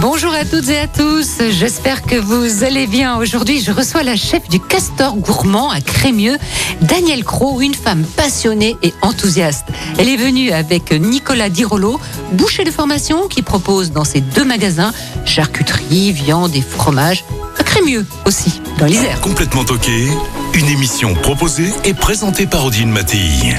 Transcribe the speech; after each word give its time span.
Bonjour 0.00 0.32
à 0.32 0.46
toutes 0.46 0.70
et 0.70 0.78
à 0.78 0.88
tous, 0.88 1.42
j'espère 1.50 2.00
que 2.00 2.16
vous 2.16 2.64
allez 2.64 2.86
bien. 2.86 3.18
Aujourd'hui, 3.18 3.60
je 3.60 3.70
reçois 3.70 4.02
la 4.02 4.16
chef 4.16 4.48
du 4.48 4.58
Castor 4.58 5.14
Gourmand 5.14 5.68
à 5.70 5.82
Crémieux, 5.82 6.38
Danielle 6.80 7.22
Cros, 7.22 7.60
une 7.60 7.74
femme 7.74 8.04
passionnée 8.16 8.78
et 8.82 8.94
enthousiaste. 9.02 9.66
Elle 9.98 10.08
est 10.08 10.16
venue 10.16 10.52
avec 10.52 10.90
Nicolas 10.90 11.50
Dirolo, 11.50 12.00
boucher 12.32 12.64
de 12.64 12.70
formation 12.70 13.28
qui 13.28 13.42
propose 13.42 13.92
dans 13.92 14.04
ses 14.04 14.22
deux 14.22 14.44
magasins 14.44 14.94
charcuterie, 15.26 16.12
viande 16.12 16.56
et 16.56 16.62
fromage, 16.62 17.22
à 17.58 17.62
Crémieux 17.62 18.06
aussi, 18.24 18.62
dans 18.78 18.86
l'Isère. 18.86 19.20
Complètement 19.20 19.64
toqué, 19.64 20.08
une 20.54 20.66
émission 20.68 21.12
proposée 21.12 21.70
et 21.84 21.92
présentée 21.92 22.46
par 22.46 22.64
Odile 22.64 22.88
Mattei. 22.88 23.54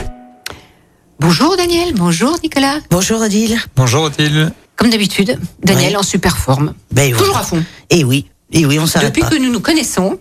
Bonjour 1.20 1.56
Daniel, 1.56 1.94
bonjour 1.94 2.36
Nicolas. 2.42 2.80
Bonjour 2.90 3.22
Odile. 3.22 3.60
Bonjour 3.76 4.06
Odile. 4.06 4.52
Comme 4.76 4.90
d'habitude, 4.90 5.38
Daniel 5.64 5.92
Ouais. 5.92 5.98
en 5.98 6.04
super 6.04 6.38
forme. 6.38 6.74
Ben, 6.92 7.12
Toujours 7.12 7.28
voilà. 7.28 7.42
à 7.42 7.44
fond. 7.44 7.64
Et 7.90 8.04
oui, 8.04 8.28
et 8.52 8.66
oui, 8.66 8.80
on 8.80 8.88
s'arrête 8.88 9.10
Depuis 9.10 9.22
pas. 9.22 9.30
que 9.30 9.36
nous 9.36 9.52
nous 9.52 9.60
connaissons, 9.60 10.18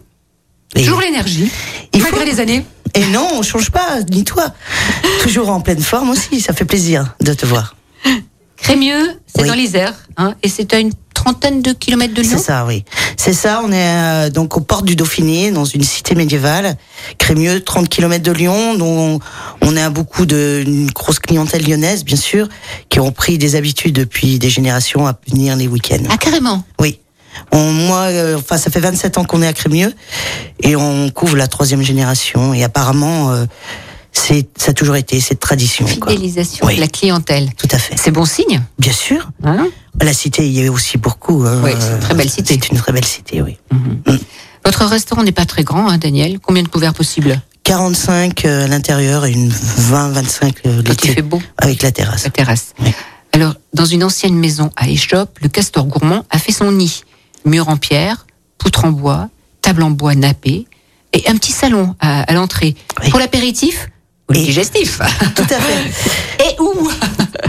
Et- 0.77 0.83
toujours 0.85 1.01
l'énergie, 1.01 1.51
Il 1.95 2.03
malgré 2.03 2.21
faut- 2.21 2.27
les 2.27 2.41
années. 2.41 2.65
Et 2.95 3.07
non, 3.07 3.27
on 3.35 3.43
change 3.43 3.71
pas, 3.71 4.01
ni 4.11 4.25
toi. 4.25 4.53
Toujours 5.23 5.49
en 5.51 5.61
pleine 5.61 5.81
forme 5.83 6.11
aussi, 6.11 6.41
ça 6.41 6.53
fait 6.53 6.65
plaisir 6.65 7.15
de 7.21 7.33
te 7.33 7.47
voir. 7.47 7.77
Crémieux, 8.57 9.13
c'est 9.27 9.43
Oui. 9.43 9.49
dans 9.49 9.55
l'Isère, 9.55 9.95
hein, 10.17 10.35
et 10.43 10.49
c'est 10.49 10.73
une 10.75 10.93
trentaine 11.31 11.63
de 11.63 11.73
kilomètres 11.73 12.15
de 12.15 12.23
Lyon. 12.23 12.37
C'est 12.37 12.45
ça, 12.45 12.65
oui. 12.67 12.85
C'est 13.17 13.33
ça, 13.33 13.63
on 13.65 13.71
est 13.71 13.77
euh, 13.77 14.31
donc 14.31 14.57
aux 14.57 14.61
portes 14.61 14.85
du 14.85 14.97
Dauphiné, 14.97 15.53
dans 15.53 15.65
une 15.65 15.85
cité 15.85 16.15
médiévale. 16.15 16.77
Crémieux, 17.19 17.63
30 17.63 17.89
km 17.89 18.23
de 18.23 18.33
Lyon, 18.33 18.75
dont 18.75 19.21
on 19.61 19.77
a 19.77 19.91
beaucoup 19.91 20.27
de, 20.27 20.63
une 20.67 20.91
grosse 20.91 21.21
clientèle 21.21 21.65
lyonnaise, 21.69 22.05
bien 22.05 22.17
sûr, 22.17 22.49
qui 22.89 22.99
ont 22.99 23.13
pris 23.13 23.39
des 23.39 23.55
habitudes 23.55 23.95
depuis 23.95 24.39
des 24.39 24.51
générations 24.51 25.07
à 25.07 25.15
venir 25.29 25.55
les 25.55 25.69
week-ends. 25.69 26.03
Ah, 26.09 26.17
carrément. 26.17 26.65
Oui. 26.81 26.99
On, 27.53 27.71
moi, 27.71 28.07
euh, 28.09 28.37
enfin, 28.37 28.57
ça 28.57 28.71
fait 28.71 28.81
27 28.81 29.19
ans 29.19 29.25
qu'on 29.25 29.41
est 29.41 29.47
à 29.47 29.53
Crémieux 29.53 29.95
et 30.63 30.75
on 30.75 31.11
couvre 31.11 31.37
la 31.37 31.47
troisième 31.47 31.83
génération. 31.83 32.53
Et 32.55 32.65
apparemment, 32.65 33.31
euh, 33.31 33.45
c'est, 34.13 34.49
ça 34.57 34.71
a 34.71 34.75
toujours 34.75 34.97
été 34.97 35.21
cette 35.21 35.41
tradition. 35.41 35.87
quoi. 36.01 36.11
Fidélisation 36.13 36.67
Oui. 36.67 36.77
de 36.77 36.81
la 36.81 36.89
clientèle. 36.89 37.51
Tout 37.57 37.69
à 37.71 37.79
fait. 37.79 37.95
C'est 37.99 38.11
bon 38.11 38.25
signe. 38.25 38.61
Bien 38.79 38.93
sûr. 38.93 39.31
Hein 39.45 39.69
La 40.01 40.13
cité, 40.13 40.47
il 40.47 40.53
y 40.53 40.61
avait 40.61 40.69
aussi 40.69 40.99
beaucoup. 40.99 41.45
hein. 41.47 41.61
Oui, 41.65 41.71
c'est 41.79 41.93
une 41.93 41.99
très 42.01 42.15
belle 42.15 42.31
cité. 42.31 42.59
C'est 42.61 42.71
une 42.71 42.79
très 42.79 42.93
belle 42.93 43.05
cité, 43.05 43.43
oui. 43.43 43.57
Votre 44.65 44.85
restaurant 44.87 45.23
n'est 45.23 45.33
pas 45.33 45.47
très 45.47 45.65
grand, 45.65 45.89
hein, 45.89 45.99
Daniel. 45.99 46.39
Combien 46.41 46.63
de 46.63 46.69
couverts 46.69 46.95
possibles? 46.95 47.41
45 47.65 48.45
euh, 48.45 48.65
à 48.65 48.69
l'intérieur 48.69 49.25
et 49.27 49.33
une 49.33 49.51
20-25 49.51 50.55
euh, 50.67 50.83
l'été, 50.83 51.09
il 51.09 51.15
fait 51.15 51.23
beau, 51.23 51.41
avec 51.57 51.83
la 51.83 51.93
terrasse. 51.93 52.25
la 52.25 52.31
terrasse. 52.31 52.75
Oui. 52.81 52.93
Alors, 53.33 53.55
dans 53.75 53.85
une 53.85 54.03
ancienne 54.03 54.35
maison 54.35 54.71
à 54.77 54.89
Échoppe, 54.89 55.39
le 55.41 55.49
castor 55.49 55.87
gourmand 55.87 56.25
a 56.31 56.39
fait 56.39 56.53
son 56.53 56.73
nid. 56.73 57.03
Mur 57.45 57.69
en 57.69 57.77
pierre, 57.77 58.27
poutre 58.59 58.85
en 58.85 58.91
bois, 58.91 59.29
table 59.63 59.83
en 59.83 59.91
bois 59.91 60.15
nappé 60.15 60.67
et 61.13 61.29
un 61.29 61.37
petit 61.37 61.53
salon 61.53 61.95
à, 62.01 62.23
à 62.23 62.33
l'entrée. 62.33 62.75
Oui. 63.03 63.11
Pour 63.11 63.19
l'apéritif 63.21 63.89
ou 64.31 64.33
le 64.33 64.39
Et- 64.39 64.45
digestif. 64.45 64.99
Tout 65.35 65.43
à 65.43 65.59
fait. 65.61 66.45
Et 66.45 66.57
où? 66.61 66.91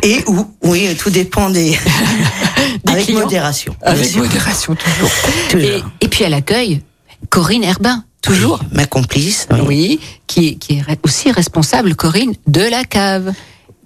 Et 0.03 0.23
où? 0.27 0.47
Oui, 0.63 0.95
tout 0.97 1.09
dépend 1.09 1.49
des. 1.49 1.71
Des 1.71 1.77
avec 2.91 3.05
clients. 3.05 3.21
modération. 3.21 3.75
Avec 3.81 4.15
modération 4.15 4.75
toujours. 4.75 5.11
Toujours. 5.49 5.69
Et, 6.01 6.05
et 6.05 6.07
puis 6.07 6.25
à 6.25 6.29
l'accueil, 6.29 6.81
Corinne 7.29 7.63
Herbin, 7.63 8.03
toujours. 8.21 8.59
Oui, 8.61 8.67
ma 8.73 8.85
complice. 8.85 9.47
oui. 9.51 9.59
Oui, 9.67 9.99
qui, 10.27 10.47
est- 10.49 10.55
qui 10.55 10.73
est 10.73 10.83
aussi 11.03 11.31
responsable, 11.31 11.95
Corinne, 11.95 12.33
de 12.47 12.61
la 12.61 12.83
cave. 12.83 13.31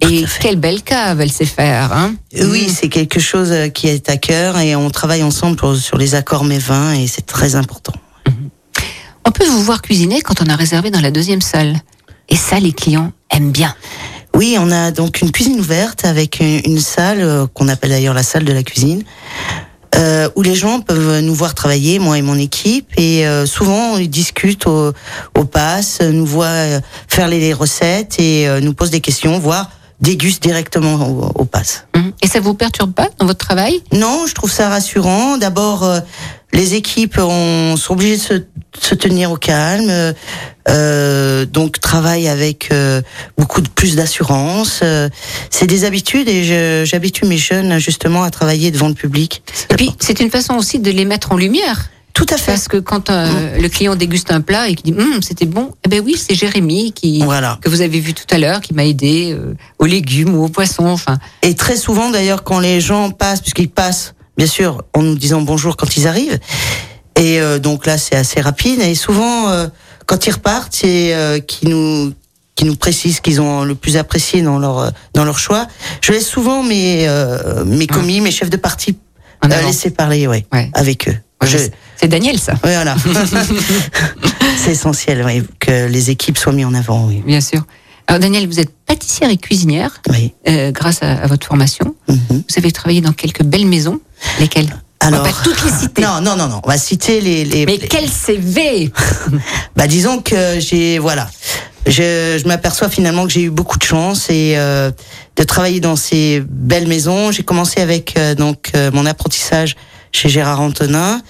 Et 0.02 0.26
quelle 0.42 0.58
belle 0.58 0.82
cave 0.82 1.22
elle 1.22 1.32
sait 1.32 1.46
faire, 1.46 1.94
hein 1.94 2.16
Oui, 2.42 2.70
c'est 2.70 2.90
quelque 2.90 3.20
chose 3.20 3.52
euh, 3.52 3.70
qui 3.70 3.88
est 3.88 4.10
à 4.10 4.18
cœur 4.18 4.58
et 4.60 4.76
on 4.76 4.90
travaille 4.90 5.24
ensemble 5.24 5.56
pour- 5.56 5.76
sur 5.78 5.98
les 5.98 6.16
accords 6.16 6.44
mes 6.44 6.58
vins 6.60 6.94
et 6.94 7.08
c'est 7.08 7.26
très 7.26 7.56
important. 7.56 7.94
On 9.26 9.32
peut 9.32 9.46
vous 9.48 9.64
voir 9.64 9.82
cuisiner 9.82 10.22
quand 10.22 10.42
on 10.42 10.50
a 10.50 10.56
réservé 10.58 10.92
dans 10.92 11.00
la 11.02 11.12
deuxième 11.12 11.42
salle. 11.42 11.80
Et 12.30 12.36
ça, 12.36 12.60
les 12.60 12.74
clients 12.74 13.12
aiment 13.32 13.52
bien. 13.52 13.74
Oui, 14.36 14.58
on 14.60 14.70
a 14.72 14.92
donc 14.92 15.22
une 15.22 15.32
cuisine 15.32 15.60
ouverte 15.60 16.04
avec 16.06 16.40
une, 16.40 16.62
une 16.66 16.80
salle 16.80 17.22
euh, 17.22 17.48
qu'on 17.54 17.68
appelle 17.70 17.92
d'ailleurs 17.92 18.14
la 18.14 18.24
salle 18.24 18.44
de 18.44 18.54
la 18.54 18.64
cuisine. 18.64 19.04
euh, 19.96 20.30
où 20.36 20.42
les 20.42 20.56
gens 20.56 20.82
peuvent 20.82 21.22
nous 21.22 21.34
voir 21.34 21.54
travailler, 21.56 22.00
moi 22.00 22.18
et 22.18 22.22
mon 22.22 22.38
équipe, 22.38 22.88
et 22.98 23.26
euh, 23.26 23.46
souvent 23.46 23.98
ils 23.98 24.10
discutent 24.10 24.68
au, 24.68 24.92
au 25.38 25.46
pass, 25.46 26.02
nous 26.02 26.26
voient 26.26 26.82
faire 27.08 27.28
les 27.30 27.54
recettes 27.54 28.20
et 28.20 28.48
nous 28.62 28.74
posent 28.74 28.92
des 28.92 29.00
questions, 29.02 29.40
voire 29.40 29.70
dégustent 30.02 30.44
directement 30.44 30.96
au, 31.08 31.32
au 31.36 31.46
pass. 31.46 31.86
Mhm. 31.96 32.12
Et 32.22 32.28
ça 32.28 32.42
vous 32.42 32.54
perturbe 32.54 32.92
pas 32.92 33.08
dans 33.18 33.26
votre 33.26 33.46
travail? 33.46 33.82
Non, 33.94 34.26
je 34.28 34.34
trouve 34.34 34.52
ça 34.52 34.68
rassurant. 34.68 35.38
D'abord, 35.38 35.90
les 36.54 36.76
équipes 36.76 37.18
ont, 37.20 37.76
sont 37.78 37.94
obligées 37.94 38.18
de 38.18 38.22
se, 38.22 38.34
de 38.34 38.46
se 38.80 38.96
tenir 38.96 39.32
au 39.32 39.38
calme, 39.38 40.14
euh, 40.70 41.46
donc 41.46 41.80
travaillent 41.80 42.28
avec 42.28 42.70
euh, 42.72 43.02
beaucoup 43.38 43.62
de 43.62 43.70
plus 43.70 43.96
d'assurance. 43.96 44.80
Euh, 44.84 45.10
c'est 45.50 45.68
des 45.68 45.84
habitudes 45.86 46.28
et 46.30 46.44
je- 46.44 46.84
j'habitue 46.86 47.26
mes 47.26 47.38
jeunes 47.38 47.78
justement 47.80 48.24
à 48.24 48.32
travailler 48.32 48.72
devant 48.72 48.88
le 48.88 48.94
public. 48.94 49.44
Et 49.70 49.76
puis, 49.76 49.92
c'est 50.00 50.20
une 50.20 50.30
façon 50.32 50.56
aussi 50.56 50.80
de 50.80 50.92
les 50.92 51.06
mettre 51.06 51.32
en 51.32 51.38
lumière. 51.38 51.90
Tout 52.14 52.26
à 52.30 52.38
fait. 52.38 52.54
Parce 52.54 52.70
que 52.70 52.78
quand 52.78 53.10
euh, 53.10 53.58
le 53.60 53.68
client 53.68 53.96
déguste 53.96 54.32
un 54.32 54.40
plat 54.40 54.70
et 54.70 54.76
qui 54.76 54.84
dit 54.90 54.98
Hum, 54.98 55.22
c'était 55.22 55.46
bon, 55.46 55.74
eh 55.86 55.90
ben 55.90 56.02
oui, 56.04 56.16
c'est 56.18 56.34
Jérémy 56.34 56.94
qui 56.94 57.22
Voilà. 57.22 57.60
que 57.62 57.68
vous 57.70 57.82
avez 57.82 58.00
vu 58.00 58.14
tout 58.14 58.24
à 58.34 58.38
l'heure, 58.38 58.62
qui 58.62 58.74
m'a 58.74 58.86
aidé 58.86 59.34
euh, 59.34 59.54
aux 59.80 59.86
légumes 59.86 60.34
ou 60.34 60.46
aux 60.46 60.50
poissons. 60.50 60.88
Enfin, 60.88 61.18
Et 61.42 61.56
très 61.56 61.76
souvent 61.76 62.10
d'ailleurs, 62.12 62.44
quand 62.44 62.60
les 62.60 62.80
gens 62.80 63.12
passent, 63.12 63.42
puisqu'ils 63.42 63.70
passent, 63.70 64.14
bien 64.38 64.48
sûr, 64.48 64.84
en 64.94 65.02
nous 65.02 65.16
disant 65.16 65.42
bonjour 65.42 65.78
quand 65.78 65.96
ils 65.98 66.08
arrivent. 66.08 66.40
Et 67.18 67.40
euh, 67.40 67.60
donc 67.60 67.86
là, 67.86 67.98
c'est 67.98 68.16
assez 68.16 68.42
rapide. 68.42 68.82
Et 68.82 68.96
souvent, 68.96 69.50
euh, 69.50 69.68
quand 70.06 70.28
ils 70.28 70.32
repartent, 70.32 70.74
c'est 70.76 71.14
euh, 71.14 71.40
qui 71.40 71.68
nous 71.68 72.14
qui 72.56 72.64
nous 72.66 72.76
précisent 72.78 73.20
qu'ils 73.20 73.42
ont 73.42 73.64
le 73.66 73.76
plus 73.76 73.98
apprécié 73.98 74.42
dans 74.42 74.60
leur 74.60 74.92
dans 75.14 75.26
leur 75.26 75.38
choix. 75.40 75.68
Je 76.02 76.12
laisse 76.14 76.28
souvent 76.28 76.64
mes 76.64 77.08
euh, 77.08 77.66
mes 77.66 77.88
commis, 77.88 78.22
mes 78.22 78.32
chefs 78.32 78.50
de 78.50 78.58
partie 78.58 78.98
En 79.44 79.52
euh, 79.52 79.62
laisser 79.62 79.90
parler, 79.92 80.28
ouais, 80.28 80.46
Ouais. 80.54 80.70
avec 80.74 81.08
eux. 81.10 81.18
Je, 81.44 81.58
c'est- 81.98 82.08
Daniel, 82.08 82.40
ça, 82.40 82.54
ouais, 82.64 82.74
voilà. 82.76 82.96
c'est 84.58 84.72
essentiel, 84.72 85.46
que 85.60 85.88
les 85.88 86.10
équipes 86.10 86.38
soient 86.38 86.54
mises 86.54 86.66
en 86.66 86.74
avant, 86.74 87.06
oui. 87.08 87.22
bien 87.26 87.42
sûr. 87.42 87.62
Alors, 88.08 88.20
Daniel, 88.20 88.48
vous 88.48 88.60
êtes 88.60 88.72
pâtissière 88.86 89.30
et 89.30 89.38
cuisinière 89.38 90.02
oui. 90.10 90.34
euh, 90.48 90.72
grâce 90.72 91.02
à, 91.04 91.12
à 91.12 91.28
votre 91.28 91.46
formation. 91.48 91.96
Mhm. 92.08 92.18
Vous 92.30 92.56
avez 92.58 92.72
travaillé 92.72 93.02
dans 93.02 93.14
quelques 93.14 93.44
belles 93.44 93.66
maisons. 93.66 94.00
Lesquelles 94.40 94.70
On 95.04 95.10
va 95.10 95.18
Alors, 95.18 95.24
pas 95.24 95.34
toutes 95.44 95.64
les 95.64 95.72
citer. 95.72 96.02
non, 96.02 96.22
non, 96.22 96.36
non, 96.36 96.48
non. 96.48 96.62
On 96.64 96.68
va 96.68 96.78
citer 96.78 97.22
les. 97.22 97.46
les 97.46 97.66
Mais 97.66 97.78
les- 97.78 97.88
quel 97.88 98.08
CV 98.10 98.92
Bah 99.76 99.88
disons 99.88 100.20
que 100.22 100.60
j'ai 100.60 101.00
voilà, 101.00 101.30
je, 101.86 102.40
je 102.42 102.48
m'aperçois 102.48 102.90
finalement 102.90 103.26
que 103.26 103.32
j'ai 103.34 103.44
eu 103.44 103.50
beaucoup 103.50 103.78
de 103.78 103.84
chance 103.84 104.30
et 104.30 104.54
euh, 104.58 104.92
de 105.36 105.44
travailler 105.44 105.80
dans 105.80 105.96
ces 105.96 106.42
belles 106.48 106.88
maisons. 106.88 107.32
J'ai 107.32 107.44
commencé 107.44 107.82
avec 107.82 108.18
euh, 108.18 108.36
donc 108.36 108.72
euh, 108.76 108.90
mon 108.92 109.06
apprentissage 109.06 109.76
chez 110.12 110.30
Gérard 110.30 110.62
Antonin 110.62 111.22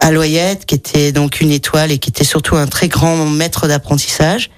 à 0.00 0.10
Loyette, 0.10 0.66
qui 0.66 0.74
était 0.74 1.12
donc 1.12 1.40
une 1.40 1.52
étoile 1.52 1.92
et 1.92 1.98
qui 1.98 2.10
était 2.10 2.24
surtout 2.24 2.56
un 2.56 2.66
très 2.66 2.88
grand 2.88 3.24
maître 3.26 3.68
d'apprentissage. 3.68 4.50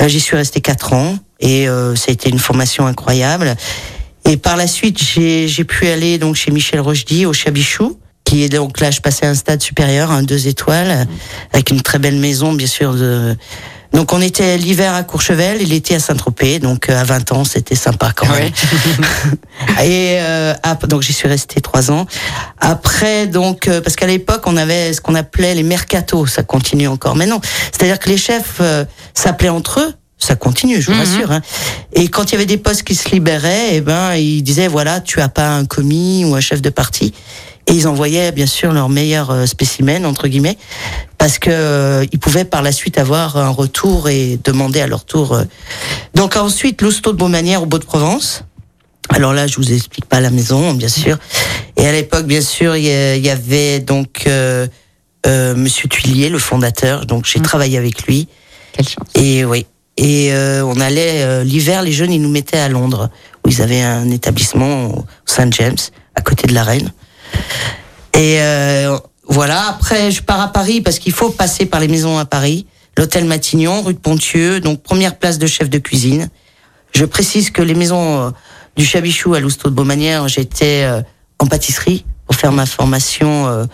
Euh, 0.00 0.08
J'y 0.08 0.20
suis 0.20 0.36
resté 0.36 0.60
quatre 0.60 0.92
ans 0.92 1.16
et 1.40 1.68
euh, 1.68 1.94
ça 1.96 2.06
a 2.08 2.12
été 2.12 2.28
une 2.28 2.38
formation 2.40 2.86
incroyable. 2.86 3.56
Et 4.28 4.36
par 4.36 4.56
la 4.56 4.66
suite, 4.66 5.02
j'ai 5.02 5.64
pu 5.64 5.88
aller 5.88 6.18
donc 6.18 6.36
chez 6.36 6.50
Michel 6.50 6.80
Rochdy 6.80 7.24
au 7.24 7.32
Chabichou, 7.32 7.98
qui 8.24 8.42
est 8.42 8.50
donc 8.50 8.78
là, 8.78 8.90
je 8.90 9.00
passais 9.00 9.24
à 9.24 9.30
un 9.30 9.34
stade 9.34 9.62
supérieur, 9.62 10.10
un 10.10 10.22
deux 10.22 10.48
étoiles, 10.48 11.06
avec 11.54 11.70
une 11.70 11.80
très 11.80 11.98
belle 11.98 12.16
maison, 12.16 12.52
bien 12.52 12.66
sûr. 12.66 12.92
De... 12.92 13.34
Donc 13.94 14.12
on 14.12 14.20
était 14.20 14.58
l'hiver 14.58 14.94
à 14.94 15.02
Courchevel 15.02 15.62
et 15.62 15.64
l'été 15.64 15.94
à 15.94 15.98
Saint-Tropez, 15.98 16.58
donc 16.58 16.90
euh, 16.90 17.00
à 17.00 17.04
20 17.04 17.32
ans, 17.32 17.44
c'était 17.44 17.74
sympa 17.74 18.12
quand 18.14 18.28
même. 18.28 18.50
Et 19.82 20.18
euh, 20.20 20.52
donc 20.88 21.00
j'y 21.00 21.14
suis 21.14 21.26
resté 21.26 21.62
trois 21.62 21.90
ans. 21.90 22.06
Après 22.60 23.26
donc 23.26 23.66
euh, 23.66 23.80
parce 23.80 23.96
qu'à 23.96 24.06
l'époque 24.06 24.42
on 24.44 24.58
avait 24.58 24.92
ce 24.92 25.00
qu'on 25.00 25.14
appelait 25.14 25.54
les 25.54 25.62
mercatos, 25.62 26.26
ça 26.26 26.42
continue 26.42 26.86
encore. 26.86 27.16
Mais 27.16 27.26
non, 27.26 27.40
c'est-à-dire 27.72 27.98
que 27.98 28.10
les 28.10 28.18
chefs 28.18 28.58
euh, 28.60 28.84
s'appelaient 29.14 29.48
entre 29.48 29.80
eux. 29.80 29.94
Ça 30.18 30.34
continue, 30.34 30.80
je 30.80 30.90
vous 30.90 30.96
Mhm. 30.96 31.04
rassure. 31.04 31.32
Hein. 31.32 31.40
Et 31.92 32.08
quand 32.08 32.24
il 32.30 32.32
y 32.32 32.34
avait 32.36 32.46
des 32.46 32.58
postes 32.58 32.82
qui 32.82 32.94
se 32.94 33.08
libéraient, 33.10 33.68
eh 33.76 33.80
ben 33.80 34.14
ils 34.14 34.42
disaient 34.42 34.68
voilà, 34.68 35.00
tu 35.00 35.20
as 35.20 35.28
pas 35.28 35.48
un 35.56 35.64
commis 35.64 36.24
ou 36.24 36.34
un 36.34 36.40
chef 36.40 36.60
de 36.62 36.70
parti. 36.70 37.12
et 37.70 37.72
ils 37.74 37.86
envoyaient 37.86 38.32
bien 38.32 38.46
sûr 38.46 38.72
leurs 38.72 38.88
meilleurs 38.88 39.30
euh, 39.30 39.44
spécimens 39.44 40.04
entre 40.06 40.26
guillemets 40.26 40.56
parce 41.18 41.38
que 41.38 41.50
euh, 41.52 42.06
ils 42.12 42.18
pouvaient 42.18 42.46
par 42.46 42.62
la 42.62 42.72
suite 42.72 42.96
avoir 42.96 43.36
un 43.36 43.50
retour 43.50 44.08
et 44.08 44.38
demander 44.42 44.80
à 44.80 44.86
leur 44.86 45.04
tour. 45.04 45.34
euh. 45.34 45.44
Donc 46.14 46.34
ensuite 46.36 46.80
l'hosto 46.80 47.12
de 47.12 47.18
Beaumanière 47.18 47.62
au 47.62 47.66
Beau 47.66 47.78
de 47.78 47.84
Provence. 47.84 48.42
Alors 49.10 49.34
là, 49.34 49.46
je 49.46 49.56
vous 49.56 49.70
explique 49.72 50.06
pas 50.06 50.20
la 50.20 50.30
maison, 50.30 50.72
bien 50.74 50.88
sûr. 50.88 51.18
Et 51.76 51.86
à 51.86 51.92
l'époque, 51.92 52.26
bien 52.26 52.40
sûr, 52.42 52.74
il 52.76 52.84
y, 52.84 53.30
avait 53.30 53.80
donc 53.80 54.24
euh, 54.26 54.66
Monsieur 55.26 55.88
Tuilier, 55.88 56.28
le 56.30 56.38
fondateur. 56.38 57.04
Donc 57.06 57.26
j'ai 57.26 57.40
travaillé 57.40 57.76
avec 57.78 58.02
lui. 58.06 58.28
Quelle 58.72 58.88
chance. 58.88 59.08
Et 59.14 59.44
oui. 59.44 59.66
Et 60.00 60.32
euh, 60.32 60.64
on 60.64 60.78
allait 60.80 61.22
euh, 61.24 61.42
l'hiver, 61.42 61.82
les 61.82 61.92
jeunes, 61.92 62.12
ils 62.12 62.22
nous 62.22 62.28
mettaient 62.28 62.58
à 62.58 62.68
Londres, 62.68 63.10
où 63.44 63.48
ils 63.50 63.60
avaient 63.60 63.82
un 63.82 64.08
établissement 64.10 64.86
au 64.94 65.04
Saint 65.26 65.50
James, 65.50 65.76
à 66.14 66.20
côté 66.20 66.46
de 66.46 66.54
la 66.54 66.62
Reine. 66.62 66.92
Et 68.14 68.36
euh, 68.40 68.96
voilà. 69.26 69.68
Après, 69.68 70.12
je 70.12 70.22
pars 70.22 70.40
à 70.40 70.52
Paris 70.52 70.80
parce 70.80 71.00
qu'il 71.00 71.12
faut 71.12 71.30
passer 71.30 71.66
par 71.66 71.80
les 71.80 71.88
maisons 71.88 72.16
à 72.16 72.24
Paris. 72.24 72.66
L'hôtel 72.96 73.24
Matignon, 73.24 73.82
rue 73.82 73.94
de 73.94 73.98
Pontieux, 73.98 74.60
donc 74.60 74.82
première 74.82 75.16
place 75.18 75.38
de 75.38 75.46
chef 75.48 75.68
de 75.68 75.78
cuisine. 75.78 76.28
Je 76.94 77.04
précise 77.04 77.50
que 77.50 77.62
les 77.62 77.74
maisons 77.74 78.26
euh, 78.26 78.30
du 78.76 78.84
Chabichou 78.84 79.34
à 79.34 79.40
Lousteau 79.40 79.68
de 79.68 79.74
Beaumanière, 79.74 80.28
j'étais 80.28 80.82
euh, 80.84 81.02
en 81.40 81.46
pâtisserie 81.46 82.04
pour 82.26 82.36
faire 82.36 82.52
ma 82.52 82.66
formation 82.66 83.48
euh, 83.48 83.64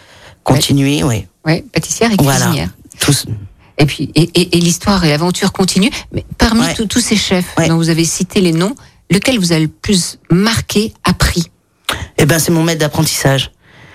continuée. 0.43 1.03
Oui. 1.05 1.26
Ouais, 1.44 1.62
pâtissière 1.73 2.11
et 2.11 2.17
Voilà. 2.19 2.47
cuisinière. 2.47 2.71
Tous. 2.99 3.26
Et 3.79 3.87
puis, 3.87 4.11
et, 4.15 4.23
et- 4.35 4.56
et 4.56 4.61
l'histoire 4.61 5.05
et 5.05 5.09
l'aventure 5.09 5.53
continue. 5.53 5.91
Mais 6.12 6.25
parmi 6.38 6.61
Ouais. 6.62 6.75
tous- 6.88 7.00
ces 7.00 7.17
chefs 7.17 7.47
Ouais. 7.59 7.69
dont 7.69 7.76
vous 7.76 7.88
avez 7.91 8.05
cité 8.05 8.41
les 8.41 8.53
noms, 8.53 8.75
lequel 9.11 9.38
vous 9.38 9.53
a 9.53 9.59
le 9.59 9.69
plus 9.69 10.19
marqué, 10.31 10.93
appris? 11.05 11.44
Eh 12.19 12.26
ben, 12.26 12.38
c'est 12.38 12.53
mon 12.53 12.62
maître 12.62 12.81
d'apprentissage. 12.81 13.50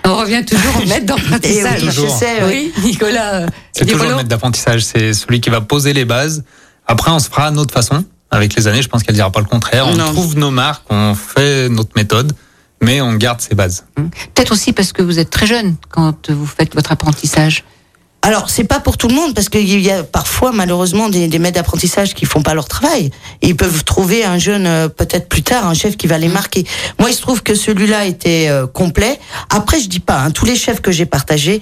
On 0.06 0.16
revient 0.16 0.44
toujours 0.46 0.82
au 0.82 0.86
maître 0.88 1.06
d'apprentissage. 1.06 1.84
oui, 1.84 1.90
je 1.92 2.08
sais. 2.08 2.44
oui. 2.46 2.74
Nicolas. 2.84 3.36
euh, 3.36 3.48
C'est 3.74 3.86
toujours 3.86 4.06
le 4.08 4.16
maître 4.16 4.30
d'apprentissage, 4.30 4.84
c'est 4.84 5.14
celui 5.14 5.40
qui 5.42 5.50
va 5.50 5.62
poser 5.62 5.94
les 5.94 6.06
bases. 6.06 6.44
Après, 6.88 7.12
on 7.12 7.20
se 7.20 7.30
fera 7.30 7.48
à 7.48 7.52
notre 7.52 7.74
façon. 7.74 8.04
Avec 8.32 8.56
les 8.56 8.68
années, 8.68 8.82
je 8.82 8.88
pense 8.90 9.04
qu'elle 9.04 9.16
dira 9.16 9.32
pas 9.32 9.40
le 9.40 9.46
contraire. 9.48 9.88
On 9.88 9.96
Non. 9.96 10.12
trouve 10.14 10.38
nos 10.38 10.52
marques, 10.52 10.86
on 10.90 11.16
fait 11.16 11.68
notre 11.70 11.92
méthode, 11.96 12.34
mais 12.82 13.02
on 13.02 13.14
garde 13.16 13.42
ses 13.42 13.56
bases. 13.56 13.86
Peut-être 13.96 14.52
aussi 14.52 14.72
parce 14.72 14.94
que 14.94 15.02
vous 15.02 15.18
êtes 15.20 15.30
très 15.32 15.48
jeune 15.48 15.76
quand 15.90 16.30
vous 16.30 16.46
faites 16.46 16.76
votre 16.76 16.92
apprentissage. 16.92 17.64
Alors, 18.22 18.50
c'est 18.50 18.66
pas 18.66 18.80
pour 18.80 18.98
tout 18.98 19.08
le 19.08 19.16
monde, 19.16 19.34
parce 19.34 19.50
qu'il 19.50 19.80
y 19.80 19.90
a 19.92 20.04
parfois, 20.04 20.52
malheureusement, 20.52 21.10
des, 21.10 21.28
des 21.28 21.40
maîtres 21.40 21.56
d'apprentissage 21.56 22.14
qui 22.14 22.26
font 22.26 22.42
pas 22.42 22.54
leur 22.54 22.68
travail. 22.68 23.12
Et 23.42 23.48
ils 23.48 23.56
peuvent 23.56 23.84
trouver 23.86 24.26
un 24.26 24.38
jeune, 24.38 24.68
euh, 24.68 24.88
peut-être 24.90 25.30
plus 25.30 25.42
tard, 25.42 25.68
un 25.68 25.74
chef 25.74 25.96
qui 25.96 26.08
va 26.08 26.18
les 26.18 26.28
marquer. 26.28 26.66
Moi, 27.00 27.10
il 27.10 27.14
se 27.14 27.22
trouve 27.22 27.44
que 27.44 27.56
celui-là 27.56 28.06
était 28.06 28.48
euh, 28.50 28.68
complet. 28.68 29.20
Après, 29.50 29.80
je 29.80 29.88
dis 29.88 30.02
pas, 30.02 30.20
hein, 30.20 30.32
tous 30.32 30.46
les 30.46 30.56
chefs 30.56 30.82
que 30.82 30.92
j'ai 30.92 31.06
partagés, 31.06 31.62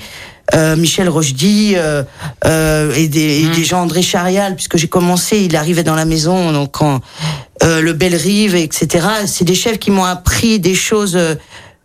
euh, 0.53 0.75
Michel 0.75 1.09
Rochdy 1.09 1.73
euh, 1.75 2.03
euh, 2.45 2.93
et, 2.95 3.07
des, 3.07 3.41
et 3.41 3.47
des 3.49 3.63
gens, 3.63 3.81
André 3.81 4.01
Charial, 4.01 4.55
puisque 4.55 4.77
j'ai 4.77 4.87
commencé, 4.87 5.39
il 5.39 5.55
arrivait 5.55 5.83
dans 5.83 5.95
la 5.95 6.05
maison, 6.05 6.51
donc 6.53 6.71
quand, 6.71 7.01
euh, 7.63 7.81
le 7.81 7.93
Bellerive, 7.93 8.55
etc. 8.55 9.07
C'est 9.25 9.45
des 9.45 9.55
chefs 9.55 9.77
qui 9.79 9.91
m'ont 9.91 10.05
appris 10.05 10.59
des 10.59 10.75
choses 10.75 11.17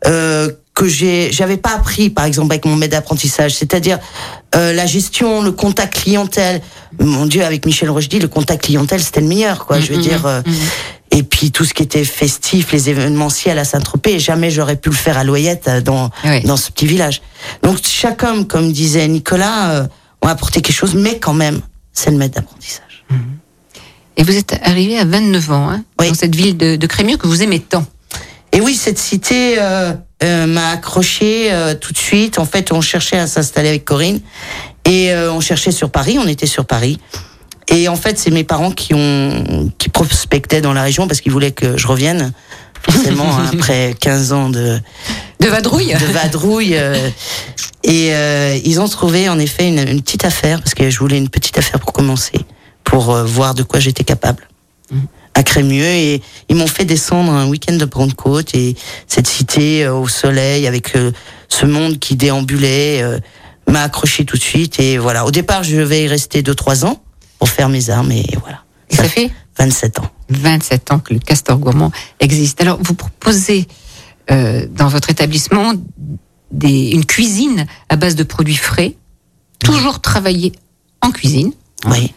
euh, 0.07 0.51
que 0.75 0.87
j'ai 0.89 1.31
j'avais 1.33 1.57
pas 1.59 1.75
appris 1.75 2.09
par 2.11 2.25
exemple 2.25 2.53
avec 2.53 2.65
mon 2.65 2.77
maître 2.77 2.93
d'apprentissage. 2.93 3.55
C'est-à-dire 3.55 3.99
euh, 4.55 4.73
la 4.73 4.87
gestion 4.87 5.43
le 5.43 5.53
contact 5.53 5.95
clientèle. 6.03 6.63
Mon 7.01 7.27
dieu 7.27 7.45
avec 7.45 7.67
Michel 7.67 7.91
Rochdy 7.91 8.19
le 8.19 8.29
contact 8.29 8.65
clientèle 8.65 9.01
c'était 9.03 9.21
le 9.21 9.27
meilleur 9.27 9.67
quoi 9.67 9.81
je 9.81 9.93
veux 9.93 10.01
dire 10.01 10.27
euh, 10.27 10.43
et 11.11 11.23
puis 11.23 11.51
tout 11.51 11.65
ce 11.65 11.73
qui 11.75 11.83
était 11.83 12.05
festif 12.05 12.73
les 12.73 12.89
événementiels 12.91 13.59
à 13.59 13.65
Saint-Tropez 13.65 14.19
jamais 14.19 14.51
j'aurais 14.51 14.77
pu 14.77 14.89
le 14.91 14.95
faire 14.95 15.17
à 15.19 15.25
Loyette 15.25 15.69
euh, 15.69 15.81
dans 15.81 16.11
Oui. 16.25 16.43
dans 16.45 16.57
ce 16.57 16.71
petit 16.71 16.87
village. 16.87 17.23
Donc 17.63 17.79
chaque 17.83 18.23
homme 18.23 18.47
comme 18.47 18.73
disait 18.73 19.09
Nicolas 19.09 19.71
euh, 19.73 19.87
ont 20.23 20.29
apporté 20.29 20.61
quelque 20.63 20.77
chose 20.77 20.95
mais 20.95 21.19
quand 21.19 21.35
même 21.35 21.61
c'est 21.93 22.11
le 22.11 22.17
maître 22.17 22.35
d'apprentissage. 22.37 23.05
Et 24.17 24.23
vous 24.25 24.37
êtes 24.37 24.59
arrivé 24.63 24.99
à 24.99 25.05
29 25.07 25.51
ans, 25.51 25.71
hein, 25.71 25.85
Oui. 26.01 26.09
dans 26.09 26.15
cette 26.15 26.35
ville 26.35 26.57
de, 26.57 26.77
de 26.77 26.87
Crémieux 26.87 27.17
que 27.17 27.27
vous 27.27 27.43
aimez 27.43 27.61
tant. 27.61 27.85
Et 28.53 28.61
oui, 28.61 28.75
cette 28.75 28.99
cité 28.99 29.57
euh, 29.59 29.95
euh, 30.23 30.47
m'a 30.47 30.71
accroché 30.71 31.53
euh, 31.53 31.75
tout 31.75 31.93
de 31.93 31.99
suite. 31.99 32.39
En 32.39 32.45
fait, 32.45 32.73
on 32.73 32.81
cherchait 32.81 33.19
à 33.19 33.27
s'installer 33.27 33.69
avec 33.69 33.85
Corinne 33.85 34.21
et 34.85 35.13
euh, 35.13 35.33
on 35.33 35.41
cherchait 35.41 35.73
sur 35.73 35.91
Paris. 35.91 36.19
On 36.19 36.29
était 36.29 36.47
sur 36.47 36.65
Paris. 36.65 36.99
Et 37.69 37.89
en 37.89 37.97
fait, 37.97 38.19
c'est 38.19 38.31
mes 38.31 38.45
parents 38.45 38.71
qui 38.73 38.95
ont 38.95 39.71
qui 39.79 39.89
prospectaient 39.89 40.61
dans 40.61 40.73
la 40.73 40.83
région 40.83 41.07
parce 41.07 41.21
qu'ils 41.21 41.33
voulaient 41.33 41.53
que 41.53 41.77
je 41.77 41.87
revienne. 41.87 42.33
Forcément, 42.83 43.39
hein, 43.39 43.51
après 43.55 43.95
15 44.01 44.33
ans 44.33 44.49
de, 44.49 44.81
De 45.41 45.47
vadrouille 45.47 45.95
de 45.95 46.13
vadrouille. 46.13 46.75
euh, 46.77 47.09
et 47.85 48.13
euh, 48.13 48.59
ils 48.65 48.81
ont 48.81 48.89
trouvé 48.89 49.29
en 49.29 49.39
effet 49.39 49.69
une, 49.69 49.79
une 49.89 50.03
petite 50.03 50.25
affaire 50.25 50.61
parce 50.61 50.75
que 50.75 50.91
je 50.91 50.99
voulais 50.99 51.19
une 51.19 51.29
petite 51.29 51.57
affaire 51.59 51.79
pour 51.79 51.93
commencer, 51.93 52.33
pour 52.83 53.15
voir 53.25 53.55
de 53.55 53.63
quoi 53.63 53.79
j'étais 53.79 54.05
capable 54.05 54.49
à 55.35 55.43
Crémieux 55.43 55.85
et 55.85 56.23
ils 56.49 56.57
m'ont 56.57 56.67
fait 56.67 56.85
descendre 56.85 57.33
un 57.33 57.49
week-end 57.49 57.77
de 57.77 57.85
Pentecôte 57.85 58.55
et 58.55 58.77
cette 59.07 59.27
cité 59.27 59.85
euh, 59.85 59.95
au 59.95 60.09
soleil 60.09 60.67
avec 60.67 60.95
euh, 60.97 61.13
ce 61.49 61.67
monde 61.67 61.99
qui 61.99 62.17
déambulait 62.17 63.03
euh, 63.03 63.19
m'a 63.69 63.83
accroché 63.83 64.25
tout 64.25 64.37
de 64.37 64.43
suite 64.43 64.79
et 64.81 64.99
voilà. 64.99 65.25
Au 65.25 65.31
départ, 65.31 65.63
je 65.63 65.77
vais 65.77 66.05
y 66.05 66.07
rester 66.09 66.43
deux 66.43 66.55
trois 66.55 66.85
ans 66.85 67.03
pour 67.39 67.49
faire 67.49 67.69
mes 67.69 67.91
armes 67.91 68.13
et 68.13 68.27
voilà. 68.43 68.63
Et 68.91 68.97
ça 68.97 69.05
fait 69.05 69.31
27 69.59 70.01
ans. 70.01 70.11
27 70.29 70.93
ans 70.93 70.99
que 70.99 71.15
le 71.15 71.21
Castor 71.21 71.59
Gourmand 71.59 71.93
existe. 72.21 72.61
Alors, 72.61 72.79
vous 72.83 72.95
proposez 72.95 73.67
euh, 74.31 74.67
dans 74.71 74.89
votre 74.89 75.11
établissement 75.11 75.73
des, 76.51 76.91
une 76.91 77.05
cuisine 77.07 77.67
à 77.89 77.97
base 77.97 78.15
de 78.15 78.23
produits 78.23 78.57
frais, 78.57 78.95
toujours 79.65 80.01
travaillée 80.01 80.53
en 81.01 81.11
cuisine, 81.11 81.53
Oui. 81.87 82.13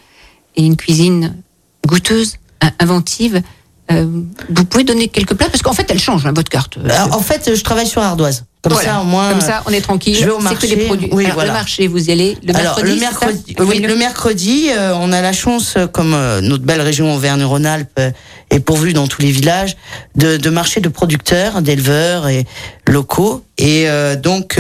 et 0.56 0.64
une 0.66 0.76
cuisine 0.78 1.36
goûteuse, 1.88 2.38
inventive. 2.80 3.42
Euh, 3.92 4.08
vous 4.50 4.66
pouvez 4.66 4.84
donner 4.84 5.08
quelques 5.10 5.36
plats 5.36 5.50
parce 5.50 5.62
qu'en 5.62 5.74
fait, 5.74 5.86
elle 5.92 6.00
change 6.00 6.26
hein, 6.26 6.34
votre 6.36 6.50
carte. 6.50 6.78
Alors, 6.90 7.16
en 7.16 7.22
fait, 7.22 7.56
je 7.56 7.62
travaille 7.64 7.86
sur 7.86 8.02
ardoise. 8.02 8.46
Comme 8.64 8.74
Voilà. 8.74 8.94
ça, 8.94 9.02
au 9.02 9.04
moins. 9.04 9.30
Comme 9.30 9.42
ça, 9.42 9.62
on 9.68 9.72
est 9.72 9.82
tranquille. 9.82 10.16
je 10.20 10.26
vais 10.26 10.32
au 10.32 10.40
C'est 10.42 10.56
que 10.56 10.62
des 10.66 10.76
marché. 10.76 10.86
produits. 10.88 11.10
Oui, 11.12 11.26
Alors, 11.26 11.36
voilà. 11.36 11.52
Le 11.52 11.58
marché, 11.60 11.88
vous 11.88 12.10
y 12.10 12.12
allez 12.12 12.36
le 12.44 12.56
Alors 12.56 12.78
mercredi. 12.78 12.94
le 12.96 13.00
mercredi, 13.00 13.56
oui, 13.60 13.80
le 13.80 13.96
mercredi, 13.96 14.70
euh, 14.72 14.94
on 15.00 15.12
a 15.12 15.22
la 15.22 15.34
chance, 15.34 15.76
euh, 15.78 15.86
comme 15.86 16.16
euh, 16.16 16.42
notre 16.42 16.64
belle 16.64 16.82
région 16.82 17.14
Auvergne-Rhône-Alpes 17.14 17.92
euh, 18.00 18.10
est 18.50 18.60
pourvue 18.60 18.94
dans 18.94 19.06
tous 19.06 19.22
les 19.22 19.30
villages, 19.30 19.78
de, 20.16 20.38
de 20.38 20.50
marchés 20.50 20.80
de 20.82 20.90
producteurs, 20.90 21.62
d'éleveurs 21.62 22.28
et 22.28 22.48
locaux. 22.88 23.44
Et 23.60 23.88
euh, 23.88 24.16
donc 24.16 24.60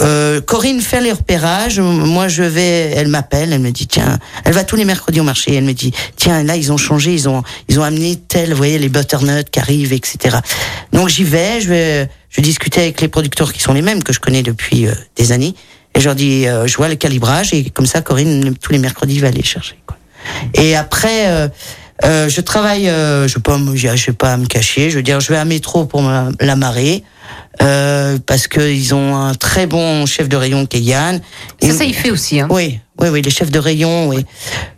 euh, 0.00 0.18
euh, 0.28 0.40
Corinne 0.40 0.80
fait 0.80 1.00
les 1.00 1.12
repérages. 1.12 1.80
Moi, 1.80 2.28
je 2.28 2.42
vais, 2.42 2.92
elle 2.94 3.08
m'appelle, 3.08 3.52
elle 3.52 3.60
me 3.60 3.70
dit 3.70 3.86
tiens, 3.86 4.18
elle 4.44 4.52
va 4.52 4.64
tous 4.64 4.76
les 4.76 4.84
mercredis 4.84 5.20
au 5.20 5.24
marché. 5.24 5.54
Elle 5.54 5.64
me 5.64 5.72
dit 5.72 5.92
tiens, 6.16 6.42
là 6.42 6.56
ils 6.56 6.72
ont 6.72 6.76
changé, 6.76 7.14
ils 7.14 7.28
ont 7.28 7.42
ils 7.68 7.78
ont 7.78 7.82
amené 7.82 8.16
tel, 8.16 8.50
vous 8.50 8.56
voyez 8.56 8.78
les 8.78 8.88
butternuts 8.88 9.44
qui 9.50 9.58
arrivent, 9.58 9.92
etc. 9.92 10.38
Donc 10.92 11.08
j'y 11.08 11.24
vais, 11.24 11.60
je 11.60 11.68
vais, 11.68 12.08
je 12.30 12.40
discutais 12.40 12.82
avec 12.82 13.00
les 13.00 13.08
producteurs 13.08 13.52
qui 13.52 13.60
sont 13.60 13.72
les 13.72 13.82
mêmes 13.82 14.02
que 14.02 14.12
je 14.12 14.20
connais 14.20 14.42
depuis 14.42 14.86
euh, 14.86 14.94
des 15.16 15.32
années. 15.32 15.54
Et 15.94 16.00
je 16.00 16.04
leur 16.04 16.14
dis, 16.14 16.46
euh, 16.46 16.66
je 16.66 16.76
vois 16.76 16.88
le 16.88 16.96
calibrage 16.96 17.54
et 17.54 17.70
comme 17.70 17.86
ça, 17.86 18.02
Corinne 18.02 18.54
tous 18.60 18.72
les 18.72 18.78
mercredis 18.78 19.20
va 19.20 19.28
aller 19.28 19.42
chercher. 19.42 19.76
Quoi. 19.86 19.96
Et 20.54 20.76
après, 20.76 21.50
euh, 22.04 22.28
je 22.28 22.40
travaille, 22.40 22.88
euh, 22.88 23.26
je 23.28 23.34
vais 23.36 23.40
pas, 23.42 23.58
me- 23.58 23.74
je 23.76 23.88
vais 23.88 24.12
pas 24.12 24.36
me 24.36 24.46
cacher. 24.46 24.90
Je 24.90 24.96
veux 24.96 25.02
dire, 25.02 25.20
je 25.20 25.28
vais 25.32 25.36
à 25.38 25.44
métro 25.44 25.84
pour 25.84 26.02
ma- 26.02 26.28
la 26.40 26.56
marée. 26.56 27.02
Euh, 27.60 28.18
parce 28.24 28.46
que 28.46 28.60
ils 28.72 28.94
ont 28.94 29.16
un 29.16 29.34
très 29.34 29.66
bon 29.66 30.06
chef 30.06 30.28
de 30.28 30.36
rayon 30.36 30.64
qui 30.64 30.76
est 30.76 30.80
Yann. 30.80 31.20
Ça, 31.60 31.68
Et- 31.68 31.72
ça 31.72 31.84
y 31.84 31.92
fait 31.92 32.10
aussi. 32.10 32.38
Hein. 32.40 32.46
oui, 32.50 32.78
oui, 33.00 33.08
oui, 33.08 33.20
les 33.20 33.30
chefs 33.30 33.50
de 33.50 33.58
rayon, 33.58 34.08
oui. 34.08 34.24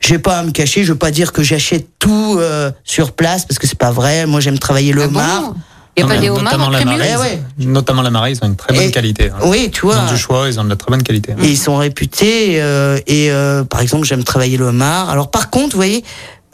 Je 0.00 0.14
vais 0.14 0.18
pas 0.18 0.38
à 0.38 0.42
me 0.42 0.50
cacher, 0.50 0.82
je 0.82 0.92
veux 0.92 0.98
pas 0.98 1.10
dire 1.10 1.32
que 1.32 1.42
j'achète 1.42 1.86
tout 1.98 2.36
euh, 2.40 2.70
sur 2.84 3.12
place 3.12 3.44
parce 3.44 3.58
que 3.58 3.66
c'est 3.66 3.78
pas 3.78 3.90
vrai. 3.92 4.24
Moi, 4.26 4.40
j'aime 4.40 4.58
travailler 4.58 4.92
le 4.92 5.02
Ah 5.02 5.08
bon 5.08 5.18
homard. 5.20 5.54
Il 5.96 6.04
n'y 6.06 6.10
a 6.10 6.14
Non, 6.14 6.14
pas 6.16 6.20
des 6.22 6.30
homards 6.30 6.42
notamment 6.44 6.66
en 6.66 6.70
la 6.70 6.84
marée, 6.84 7.08
Eh 7.12 7.16
ouais. 7.18 7.42
Notamment 7.58 8.02
la 8.02 8.10
marée, 8.10 8.30
ils 8.30 8.38
ont 8.42 8.46
une 8.46 8.56
très 8.56 8.72
bonne 8.72 8.84
Et- 8.84 8.90
qualité. 8.90 9.28
hein. 9.30 9.40
Oui, 9.44 9.70
tu 9.70 9.80
Ils 9.80 9.86
vois. 9.86 9.98
ont 9.98 10.06
du 10.10 10.16
choix, 10.16 10.48
ils 10.48 10.58
ont 10.58 10.64
de 10.64 10.70
la 10.70 10.76
très 10.76 10.90
bonne 10.90 11.02
qualité. 11.02 11.32
hein. 11.32 11.42
Et 11.42 11.48
ils 11.48 11.58
sont 11.58 11.76
réputés. 11.76 12.62
euh, 12.62 12.98
et 13.06 13.30
euh, 13.30 13.64
par 13.64 13.80
exemple, 13.82 14.06
j'aime 14.06 14.24
travailler 14.24 14.56
le 14.56 14.66
homard. 14.66 15.10
Alors 15.10 15.30
par 15.30 15.50
contre, 15.50 15.72
vous 15.72 15.78
voyez, 15.78 16.02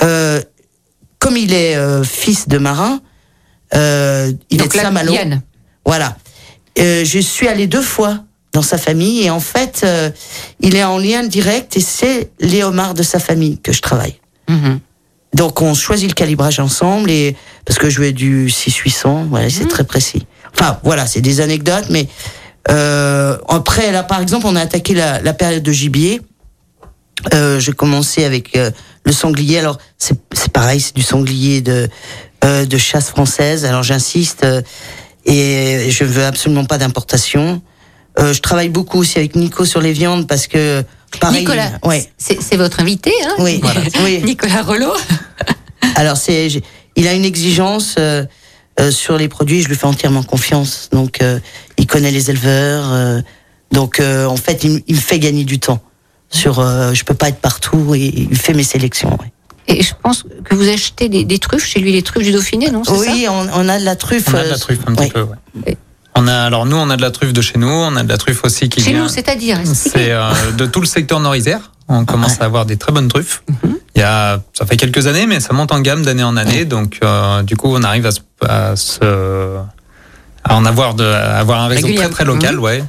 euh, 0.02 0.40
comme 1.18 1.36
il 1.36 1.52
est 1.52 1.76
euh, 1.76 2.04
fils 2.04 2.48
de 2.48 2.58
marin, 2.58 3.00
euh, 3.74 4.32
il 4.50 4.58
Donc 4.58 4.74
est 4.74 4.78
de 4.78 4.82
Saint-Malo. 4.82 5.14
Voilà. 5.84 6.16
Euh, 6.78 7.04
je 7.04 7.18
suis 7.18 7.48
allée 7.48 7.66
deux 7.66 7.82
fois 7.82 8.24
dans 8.52 8.62
sa 8.62 8.78
famille 8.78 9.22
et 9.22 9.30
en 9.30 9.40
fait, 9.40 9.82
euh, 9.84 10.10
il 10.60 10.76
est 10.76 10.84
en 10.84 10.98
lien 10.98 11.22
direct 11.24 11.76
et 11.76 11.80
c'est 11.80 12.30
les 12.40 12.62
homards 12.62 12.94
de 12.94 13.02
sa 13.02 13.18
famille 13.18 13.58
que 13.58 13.72
je 13.72 13.82
travaille. 13.82 14.18
Mhm. 14.48 14.80
Donc 15.34 15.60
on 15.60 15.74
choisit 15.74 16.08
le 16.08 16.14
calibrage 16.14 16.60
ensemble 16.60 17.10
et 17.10 17.36
parce 17.64 17.78
que 17.78 17.90
je 17.90 18.00
vais 18.00 18.12
du 18.12 18.46
6-800, 18.48 19.26
voilà, 19.28 19.50
c'est 19.50 19.68
très 19.68 19.84
précis. 19.84 20.26
Enfin 20.54 20.78
voilà, 20.82 21.06
c'est 21.06 21.20
des 21.20 21.40
anecdotes, 21.42 21.86
mais 21.90 22.08
euh, 22.70 23.36
après 23.48 23.92
là 23.92 24.02
par 24.02 24.22
exemple 24.22 24.46
on 24.46 24.56
a 24.56 24.60
attaqué 24.62 24.94
la, 24.94 25.20
la 25.20 25.34
période 25.34 25.62
de 25.62 25.72
gibier. 25.72 26.22
Euh, 27.34 27.58
j'ai 27.58 27.72
commencé 27.72 28.24
avec 28.24 28.56
euh, 28.56 28.70
le 29.06 29.12
sanglier. 29.12 29.58
Alors 29.58 29.78
c'est 29.96 30.18
c'est 30.34 30.52
pareil, 30.52 30.80
c'est 30.80 30.94
du 30.94 31.02
sanglier 31.02 31.62
de 31.62 31.88
euh, 32.44 32.66
de 32.66 32.76
chasse 32.76 33.08
française. 33.08 33.64
Alors 33.64 33.82
j'insiste. 33.82 34.44
euh, 34.44 34.60
et 35.28 35.90
je 35.90 36.04
veux 36.04 36.24
absolument 36.24 36.64
pas 36.66 36.78
d'importation. 36.78 37.60
Euh, 38.20 38.32
je 38.32 38.40
travaille 38.40 38.68
beaucoup 38.68 38.98
aussi 38.98 39.18
avec 39.18 39.34
Nico 39.34 39.64
sur 39.64 39.80
les 39.80 39.92
viandes 39.92 40.28
parce 40.28 40.46
que 40.46 40.84
pareil. 41.20 41.40
Nicolas, 41.40 41.72
Ouais. 41.84 42.08
c'est 42.16 42.40
c'est 42.40 42.56
votre 42.56 42.78
invité, 42.80 43.12
hein 43.26 43.34
Oui. 43.40 43.60
oui. 44.04 44.20
Nicolas 44.24 44.62
Rollo. 44.62 44.92
Alors 45.96 46.16
c'est, 46.16 46.48
il 46.94 47.08
a 47.08 47.12
une 47.14 47.24
exigence 47.24 47.96
euh, 47.98 48.24
euh, 48.80 48.90
sur 48.92 49.16
les 49.18 49.28
produits. 49.28 49.62
Je 49.62 49.68
lui 49.68 49.74
fais 49.76 49.86
entièrement 49.86 50.22
confiance. 50.22 50.90
Donc 50.92 51.20
euh, 51.22 51.40
il 51.76 51.86
connaît 51.86 52.10
les 52.12 52.30
éleveurs. 52.30 52.92
euh, 52.92 53.20
donc 53.72 53.98
euh, 53.98 54.26
en 54.26 54.36
fait, 54.36 54.62
il, 54.62 54.82
il 54.86 54.94
me 54.94 55.00
fait 55.00 55.18
gagner 55.18 55.42
du 55.44 55.58
temps. 55.58 55.80
Sur, 56.36 56.60
euh, 56.60 56.92
je 56.94 57.04
peux 57.04 57.14
pas 57.14 57.28
être 57.28 57.40
partout 57.40 57.94
et 57.94 58.12
il 58.14 58.36
fait 58.36 58.54
mes 58.54 58.62
sélections. 58.64 59.10
ouais. 59.10 59.32
Et 59.68 59.82
je 59.82 59.92
pense 60.00 60.24
que 60.44 60.54
vous 60.54 60.68
achetez 60.68 61.08
des, 61.08 61.24
des 61.24 61.38
truffes 61.40 61.66
chez 61.66 61.80
lui, 61.80 61.90
les 61.92 62.02
truffes 62.02 62.22
du 62.22 62.30
Dauphiné, 62.32 62.70
non 62.70 62.84
ça 62.84 62.92
Oui, 62.92 63.26
on, 63.28 63.48
on 63.52 63.68
a 63.68 63.80
de 63.80 63.84
la 63.84 63.96
truffe. 63.96 64.28
On 64.32 64.36
a 64.36 64.44
de 64.44 64.50
la 64.50 64.58
truffe 64.58 64.78
un 64.86 64.92
petit 64.94 65.02
ouais. 65.04 65.10
peu, 65.10 65.22
ouais. 65.22 65.76
On 66.14 66.28
a, 66.28 66.34
alors 66.44 66.64
nous, 66.66 66.76
on 66.76 66.88
a 66.88 66.96
de 66.96 67.02
la 67.02 67.10
truffe 67.10 67.32
de 67.32 67.40
chez 67.42 67.58
nous, 67.58 67.66
on 67.68 67.94
a 67.96 68.02
de 68.02 68.08
la 68.08 68.16
truffe 68.16 68.44
aussi 68.44 68.68
qui 68.68 68.80
Chez 68.80 68.92
vient. 68.92 69.02
nous, 69.02 69.08
c'est-à-dire. 69.08 69.58
C'est 69.64 70.12
euh, 70.12 70.30
de 70.56 70.66
tout 70.66 70.80
le 70.80 70.86
secteur 70.86 71.20
nord-isère. 71.20 71.72
On 71.88 72.04
commence 72.04 72.40
à 72.40 72.44
avoir 72.44 72.64
des 72.66 72.76
très 72.76 72.90
bonnes 72.92 73.08
truffes. 73.08 73.42
Il 73.94 74.00
y 74.00 74.02
a, 74.02 74.40
ça 74.52 74.66
fait 74.66 74.76
quelques 74.76 75.06
années, 75.08 75.26
mais 75.26 75.40
ça 75.40 75.52
monte 75.52 75.72
en 75.72 75.80
gamme 75.80 76.02
d'année 76.04 76.22
en 76.24 76.36
année. 76.36 76.64
Donc, 76.64 76.98
euh, 77.04 77.42
du 77.42 77.56
coup, 77.56 77.68
on 77.72 77.82
arrive 77.82 78.06
à 78.06 78.10
se, 78.12 78.20
à 78.48 78.76
se- 78.76 79.58
à 80.48 80.54
en 80.56 80.64
avoir 80.64 80.94
de, 80.94 81.04
à 81.04 81.38
avoir 81.38 81.60
un 81.60 81.66
réseau 81.68 81.88
très 81.94 82.08
très 82.08 82.24
local, 82.24 82.58
ouais. 82.58 82.82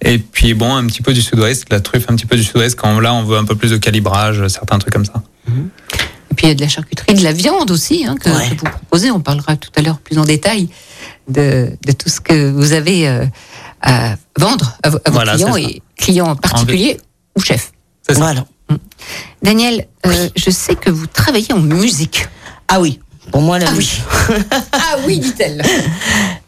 Et 0.00 0.18
puis 0.18 0.54
bon, 0.54 0.74
un 0.74 0.86
petit 0.86 1.02
peu 1.02 1.12
du 1.12 1.22
sud-ouest, 1.22 1.68
de 1.68 1.74
la 1.74 1.80
truffe 1.80 2.06
un 2.08 2.16
petit 2.16 2.26
peu 2.26 2.36
du 2.36 2.44
sud-ouest 2.44 2.76
quand 2.78 2.98
là 3.00 3.12
on 3.14 3.24
veut 3.24 3.36
un 3.38 3.44
peu 3.44 3.54
plus 3.54 3.70
de 3.70 3.76
calibrage, 3.76 4.46
certains 4.48 4.78
trucs 4.78 4.92
comme 4.92 5.04
ça. 5.04 5.22
Et 5.48 6.34
puis 6.34 6.46
il 6.46 6.48
y 6.48 6.52
a 6.52 6.54
de 6.54 6.60
la 6.60 6.68
charcuterie, 6.68 7.14
de 7.14 7.22
la 7.24 7.32
viande 7.32 7.70
aussi 7.70 8.04
hein, 8.06 8.14
que, 8.20 8.28
Ouais. 8.28 8.50
que 8.50 8.60
vous 8.60 8.70
proposez. 8.70 9.10
On 9.10 9.20
parlera 9.20 9.56
tout 9.56 9.70
à 9.76 9.82
l'heure 9.82 9.98
plus 9.98 10.18
en 10.18 10.24
détail 10.24 10.68
de, 11.28 11.70
de 11.86 11.92
tout 11.92 12.08
ce 12.08 12.20
que 12.20 12.50
vous 12.50 12.72
avez 12.72 13.08
euh, 13.08 13.24
à 13.82 14.16
vendre 14.38 14.76
à, 14.82 14.90
vos- 14.90 14.98
Voilà, 15.10 15.34
clients 15.36 15.56
et 15.56 15.82
clients 15.96 16.36
particuliers 16.36 16.98
ou 17.36 17.40
chefs. 17.40 17.72
C'est 18.06 18.14
ça. 18.14 18.20
Voilà. 18.20 18.44
Daniel, 19.42 19.86
euh, 20.06 20.28
je 20.36 20.50
sais 20.50 20.74
que 20.74 20.90
vous 20.90 21.06
travaillez 21.06 21.52
en 21.52 21.60
musique. 21.60 22.28
Ah 22.68 22.80
oui. 22.80 23.00
Pour 23.32 23.40
moi, 23.42 23.58
la 23.58 23.68
Ah 23.68 23.72
musique. 23.72 24.02
oui. 24.30 24.34
ah 24.72 24.96
oui, 25.06 25.18
dit-elle. 25.18 25.62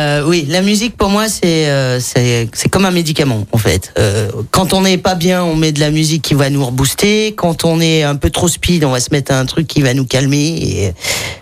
Euh, 0.00 0.22
oui, 0.26 0.46
la 0.48 0.62
musique 0.62 0.96
pour 0.96 1.10
moi 1.10 1.28
c'est 1.28 1.68
euh, 1.68 2.00
c'est 2.00 2.68
comme 2.70 2.86
un 2.86 2.90
médicament 2.90 3.46
en 3.52 3.58
fait. 3.58 3.92
Euh, 3.98 4.30
quand 4.50 4.72
on 4.72 4.80
n'est 4.80 4.96
pas 4.96 5.14
bien, 5.14 5.42
on 5.44 5.56
met 5.56 5.72
de 5.72 5.80
la 5.80 5.90
musique 5.90 6.22
qui 6.22 6.32
va 6.34 6.48
nous 6.48 6.64
rebooster. 6.64 7.34
Quand 7.36 7.64
on 7.64 7.80
est 7.82 8.02
un 8.02 8.16
peu 8.16 8.30
trop 8.30 8.48
speed, 8.48 8.82
on 8.84 8.92
va 8.92 9.00
se 9.00 9.10
mettre 9.12 9.32
un 9.32 9.44
truc 9.44 9.66
qui 9.66 9.82
va 9.82 9.92
nous 9.92 10.06
calmer. 10.06 10.46
Et 10.62 10.94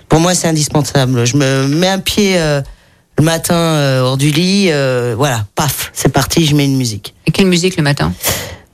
pour 0.08 0.18
moi, 0.18 0.34
c'est 0.34 0.48
indispensable. 0.48 1.24
Je 1.24 1.36
me 1.36 1.68
mets 1.68 1.86
un 1.88 2.00
pied 2.00 2.34
euh, 2.36 2.60
le 3.16 3.24
matin 3.24 4.00
hors 4.02 4.16
du 4.16 4.30
lit, 4.30 4.70
voilà, 5.16 5.44
paf, 5.56 5.90
c'est 5.92 6.08
parti, 6.12 6.46
je 6.46 6.54
mets 6.54 6.64
une 6.66 6.76
musique. 6.76 7.14
Et 7.26 7.30
quelle 7.32 7.46
musique 7.46 7.76
le 7.76 7.82
matin? 7.82 8.12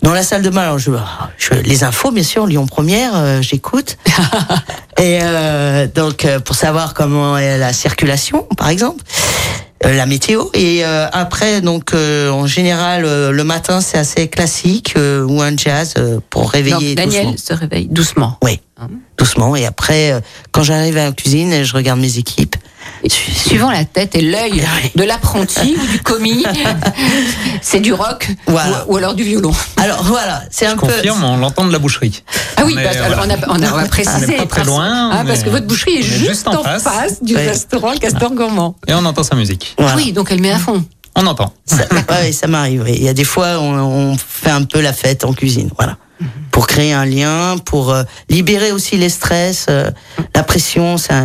Dans 0.02 0.12
la 0.12 0.22
salle 0.22 0.42
de 0.42 0.50
bain, 0.50 0.60
alors 0.62 0.78
je, 0.78 0.90
je- 1.38 1.54
les 1.54 1.82
infos, 1.82 2.10
bien 2.10 2.22
sûr, 2.22 2.46
Lyon 2.46 2.66
Première, 2.66 3.12
euh, 3.16 3.40
j'écoute. 3.40 3.96
Et 4.98 5.18
euh, 5.22 5.86
donc, 5.86 6.26
euh, 6.26 6.40
pour 6.40 6.56
savoir 6.56 6.92
comment 6.92 7.38
est 7.38 7.56
la 7.56 7.72
circulation, 7.72 8.46
par 8.58 8.68
exemple, 8.68 9.02
la 9.92 10.06
météo. 10.06 10.44
Et 10.54 10.84
euh, 10.84 11.06
après, 11.12 11.60
donc, 11.60 11.92
euh, 11.92 12.30
en 12.30 12.46
général, 12.46 13.04
euh, 13.04 13.30
le 13.30 13.44
matin, 13.44 13.80
c'est 13.80 13.98
assez 13.98 14.28
classique 14.28 14.94
euh, 14.96 15.24
ou 15.24 15.42
un 15.42 15.56
jazz 15.56 15.94
euh, 15.98 16.20
pour 16.30 16.50
réveiller 16.50 16.94
Donc, 16.94 17.04
Daniel 17.06 17.26
doucement. 17.32 17.46
se 17.46 17.52
réveille 17.54 17.86
doucement. 17.88 18.38
Oui, 18.42 18.60
doucement. 19.18 19.56
Et 19.56 19.66
après, 19.66 20.12
euh, 20.12 20.20
quand 20.52 20.62
j'arrive 20.62 20.96
à 20.96 21.04
la 21.04 21.12
cuisine, 21.12 21.62
je 21.64 21.74
regarde 21.74 22.00
mes 22.00 22.18
équipes. 22.18 22.56
Su- 23.08 23.32
Suivant 23.32 23.70
la 23.70 23.84
tête 23.84 24.14
et 24.14 24.22
l'œil 24.22 24.64
de 24.94 25.04
l'apprenti 25.04 25.76
ou 25.80 25.86
du 25.86 26.00
commis, 26.02 26.42
c'est 27.62 27.80
du 27.80 27.92
rock 27.92 28.28
Voilà. 28.46 28.84
ou, 28.88 28.94
ou 28.94 28.96
alors 28.96 29.14
du 29.14 29.22
violon. 29.24 29.52
Alors 29.76 30.02
voilà, 30.04 30.42
c'est 30.50 30.66
un 30.66 30.70
Je 30.76 30.80
peu. 30.80 30.86
confirme, 30.86 31.22
on 31.24 31.36
l'entend 31.36 31.64
de 31.66 31.72
la 31.72 31.78
boucherie. 31.78 32.22
Ah 32.56 32.62
oui, 32.64 32.74
On 32.76 32.78
est, 32.80 32.84
parce- 32.84 32.96
alors, 32.96 33.18
voilà. 33.18 33.36
on, 33.48 33.52
a, 33.52 33.58
on, 33.58 33.62
a, 33.62 33.72
on 33.72 33.76
va 33.76 33.84
préciser. 33.88 34.26
On 34.28 34.32
est 34.32 34.36
pas 34.36 34.46
très 34.46 34.64
loin, 34.64 35.10
Ah, 35.12 35.22
parce 35.26 35.40
est- 35.40 35.44
que 35.44 35.50
votre 35.50 35.66
boucherie 35.66 35.98
est, 35.98 36.02
juste, 36.02 36.26
juste 36.28 36.48
en 36.48 36.60
en 36.60 36.62
face, 36.62 36.82
face. 36.82 37.22
du 37.22 37.34
Ouais. 37.34 37.46
restaurant 37.48 37.92
Le 37.92 37.98
Castor 37.98 38.32
Gourmand. 38.32 38.76
Et 38.86 38.94
on 38.94 39.04
entend 39.04 39.22
sa 39.22 39.34
musique. 39.36 39.74
Voilà. 39.78 39.92
Ah 39.94 39.96
oui, 39.98 40.12
donc 40.12 40.28
elle 40.30 40.40
met 40.40 40.52
à 40.52 40.58
fond. 40.58 40.84
On 41.16 41.26
entend. 41.26 41.52
Ça, 41.66 41.84
ouais, 42.10 42.32
ça 42.32 42.46
m'arrive. 42.48 42.82
oui. 42.84 42.94
Il 42.96 43.02
y 43.04 43.08
a 43.08 43.14
des 43.14 43.24
fois, 43.24 43.58
on, 43.60 43.74
on 43.78 44.16
fait 44.18 44.50
un 44.50 44.64
peu 44.64 44.80
la 44.80 44.92
fête 44.92 45.24
en 45.24 45.32
cuisine, 45.32 45.70
voilà, 45.76 45.96
pour 46.50 46.66
créer 46.66 46.92
un 46.92 47.04
lien, 47.04 47.56
pour 47.64 47.92
euh, 47.92 48.02
libérer 48.28 48.72
aussi 48.72 48.96
les 48.96 49.08
stress, 49.10 49.66
euh, 49.68 49.90
la 50.34 50.42
pression. 50.42 50.96
Ça, 50.96 51.22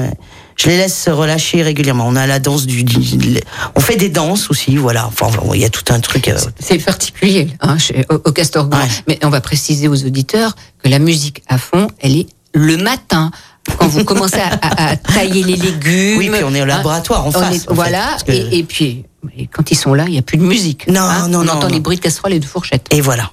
je 0.60 0.68
les 0.68 0.78
laisse 0.78 1.04
se 1.04 1.10
relâcher 1.10 1.62
régulièrement. 1.64 2.06
On 2.08 2.16
a 2.18 2.28
la 2.28 2.40
danse 2.40 2.66
du, 2.66 2.84
du- 2.84 3.40
on 3.76 3.80
fait 3.80 3.96
des 3.96 4.10
danses 4.10 4.50
aussi, 4.50 4.76
voilà. 4.76 5.08
Enfin, 5.08 5.28
il 5.54 5.62
y 5.62 5.66
a 5.66 5.70
tout 5.70 5.86
un 5.94 6.00
truc. 6.02 6.28
euh, 6.28 6.38
C'est 6.60 6.78
particulier 6.80 7.48
hein, 7.62 7.78
chez- 7.78 8.06
au, 8.10 8.16
au 8.16 8.32
Castor. 8.32 8.68
Ouais. 8.70 8.78
Mais 9.08 9.20
on 9.24 9.30
va 9.30 9.40
préciser 9.42 9.88
aux 9.88 10.04
auditeurs 10.06 10.56
que 10.84 10.90
la 10.90 11.00
musique 11.00 11.44
à 11.48 11.58
fond, 11.58 11.88
elle 12.02 12.18
est 12.18 12.28
le 12.54 12.76
matin. 12.78 13.32
Quand 13.78 13.88
vous 13.88 14.04
commencez 14.04 14.40
à, 14.40 14.50
à- 14.62 14.92
à 14.92 14.96
tailler 14.98 15.44
les 15.44 15.56
légumes. 15.56 16.18
Oui, 16.18 16.30
puis 16.30 16.44
on 16.44 16.54
est 16.56 16.60
au 16.62 16.64
hein, 16.64 16.68
laboratoire 16.68 17.26
en 17.26 17.30
on 17.30 17.32
face, 17.32 17.56
est- 17.56 17.70
en 17.72 17.74
voilà, 17.76 18.18
que- 18.26 18.32
et, 18.32 18.58
et 18.60 18.64
puis 18.64 19.06
et 19.38 19.48
quand 19.48 19.70
ils 19.72 19.76
sont 19.78 19.94
là, 19.94 20.06
il 20.08 20.12
n'y 20.12 20.18
a 20.18 20.22
plus 20.24 20.38
de 20.38 20.44
musique. 20.44 20.88
Non, 20.88 21.02
hein. 21.02 21.28
non, 21.30 21.40
on 21.40 21.44
non, 21.44 21.54
entend 21.54 21.68
non. 21.68 21.74
les 21.76 21.80
bruits 21.80 21.98
de 21.98 22.02
casserole 22.02 22.34
et 22.34 22.40
de 22.40 22.46
fourchettes. 22.46 22.88
Et 22.92 23.02
voilà. 23.02 23.32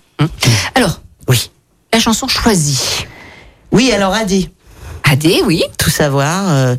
Alors, 0.75 1.00
Oui. 1.28 1.50
la 1.92 1.99
chanson 2.00 2.28
choisie. 2.28 2.78
Oui, 3.73 3.90
alors 3.92 4.12
Adi, 4.14 4.50
Adé, 5.11 5.43
oui. 5.45 5.63
tout 5.79 5.91
savoir. 5.91 6.45
euh, 6.51 6.77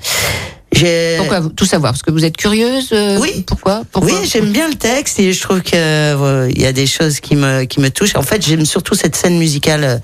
Pourquoi 1.17 1.41
tout 1.55 1.65
savoir? 1.65 1.93
Parce 1.93 2.03
que 2.03 2.11
vous 2.11 2.25
êtes 2.25 2.37
curieuse 2.37 2.89
euh, 2.91 3.17
Oui. 3.19 3.43
Pourquoi, 3.47 3.83
Pourquoi? 3.91 4.11
Oui, 4.19 4.27
j'aime 4.31 4.51
bien 4.51 4.67
le 4.67 4.75
texte 4.75 5.19
et 5.19 5.31
je 5.33 5.41
trouve 5.41 5.61
que 5.61 5.71
euh, 5.75 6.49
il 6.53 6.61
y 6.61 6.65
a 6.65 6.73
des 6.73 6.87
choses 6.87 7.19
qui 7.19 7.35
me 7.35 7.63
qui 7.63 7.79
me 7.79 7.89
touchent. 7.89 8.15
En 8.15 8.21
fait, 8.21 8.45
j'aime 8.45 8.65
surtout 8.65 8.95
cette 8.95 9.15
scène 9.15 9.37
musicale 9.37 9.83
euh, 9.83 9.97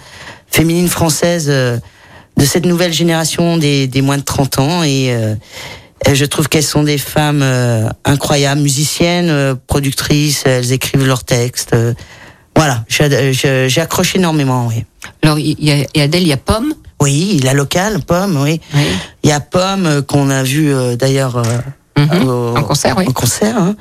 féminine 0.47 0.87
française 0.87 1.47
euh, 1.49 1.77
de 2.37 2.45
cette 2.45 2.65
nouvelle 2.65 2.93
génération 2.93 3.57
des 3.57 3.87
des 3.87 4.01
moins 4.01 4.17
de 4.17 4.23
30 4.23 4.59
ans 4.59 4.83
et 4.83 5.11
euh, 5.13 5.35
je 6.11 6.25
trouve 6.25 6.47
qu'elles 6.49 6.63
sont 6.63 6.83
des 6.83 6.97
femmes 6.97 7.41
euh, 7.43 7.87
incroyables, 8.05 8.61
musiciennes, 8.61 9.29
euh, 9.29 9.55
productrices, 9.67 10.43
elles 10.45 10.71
écrivent 10.71 11.05
leurs 11.05 11.23
textes. 11.23 11.73
euh, 11.73 11.93
voilà, 12.55 12.83
accroché 13.81 14.19
énormément, 14.19 14.67
oui. 14.67 14.85
Alors, 15.23 15.39
il 15.39 15.55
y, 15.59 15.71
a, 15.71 15.77
il 15.77 15.87
y 15.95 16.01
a 16.01 16.03
Adèle, 16.03 16.21
il 16.21 16.27
y 16.27 16.33
a 16.33 16.37
Pomme? 16.37 16.73
Oui, 17.03 17.39
la 17.43 17.53
locale, 17.53 17.99
Pomme, 17.99 18.41
oui. 18.41 18.59
Oui. 18.73 18.81
Il 19.23 19.29
y 19.29 19.33
a 19.33 19.39
Pomme 19.41 19.85
euh, 19.85 20.01
qu'on 20.01 20.29
a 20.29 20.41
vu 20.43 20.73
euh, 20.73 20.95
d'ailleurs 20.95 21.37
euh, 21.37 21.43
Mhm. 21.95 22.27
au- 22.27 22.57
En 22.57 22.63
concert, 22.63 22.95
oui. 22.97 23.05
en 23.07 23.11
concert, 23.11 23.55
hein. 23.55 23.75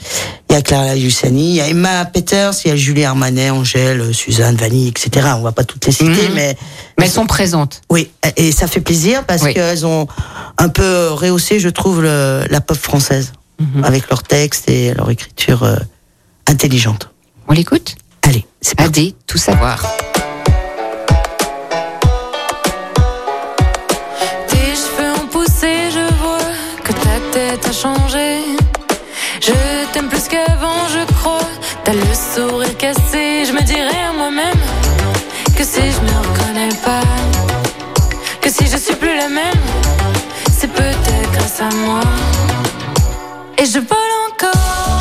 Il 0.50 0.52
y 0.52 0.56
a 0.56 0.60
Clara 0.60 0.94
Luciani, 0.94 1.48
il 1.50 1.54
y 1.56 1.60
a 1.62 1.68
Emma 1.68 2.04
Peters, 2.04 2.52
il 2.64 2.68
y 2.68 2.70
a 2.70 2.76
Julie 2.76 3.04
Armanet, 3.06 3.48
Angèle, 3.50 4.12
Suzanne, 4.14 4.54
Vanille, 4.56 4.88
etc. 4.88 5.28
On 5.38 5.40
va 5.42 5.52
pas 5.52 5.64
toutes 5.64 5.86
les 5.86 5.92
citer, 5.92 6.28
Mhm. 6.28 6.34
mais 6.34 6.56
Mais 6.98 7.06
elles 7.06 7.10
sont 7.10 7.24
présentes. 7.26 7.80
oui, 7.88 8.10
et 8.36 8.52
ça 8.52 8.66
fait 8.66 8.82
plaisir 8.82 9.24
parce 9.24 9.42
Oui. 9.42 9.54
qu'elles 9.54 9.86
ont 9.86 10.06
un 10.58 10.68
peu 10.68 11.08
rehaussé, 11.12 11.58
je 11.58 11.70
trouve, 11.70 12.02
le- 12.02 12.44
la 12.50 12.60
pop 12.60 12.76
française 12.76 13.32
Mhm. 13.60 13.82
avec 13.84 14.10
leurs 14.10 14.24
textes 14.24 14.68
et 14.68 14.92
leur 14.92 15.08
écriture 15.10 15.62
euh, 15.62 15.76
intelligente. 16.46 17.08
On 17.48 17.54
l'écoute? 17.54 17.94
Allez, 18.22 18.44
c'est 18.60 18.74
parti. 18.76 19.00
Adé, 19.00 19.14
tout 19.26 19.38
savoir. 19.38 19.82
Sourire 32.34 32.76
cassé, 32.78 33.44
je 33.44 33.52
me 33.52 33.62
dirais 33.62 34.04
à 34.08 34.12
moi-même 34.12 34.60
que 35.54 35.64
si 35.64 35.80
je 35.80 36.00
me 36.00 36.16
reconnais 36.28 36.74
pas, 36.82 37.02
que 38.40 38.48
si 38.48 38.66
je 38.66 38.76
suis 38.78 38.94
plus 38.94 39.14
la 39.16 39.28
même, 39.28 39.62
c'est 40.50 40.72
peut-être 40.72 41.32
grâce 41.32 41.60
à 41.60 41.68
moi. 41.84 42.00
Et 43.58 43.66
je 43.66 43.78
vole 43.80 44.12
encore 44.28 44.91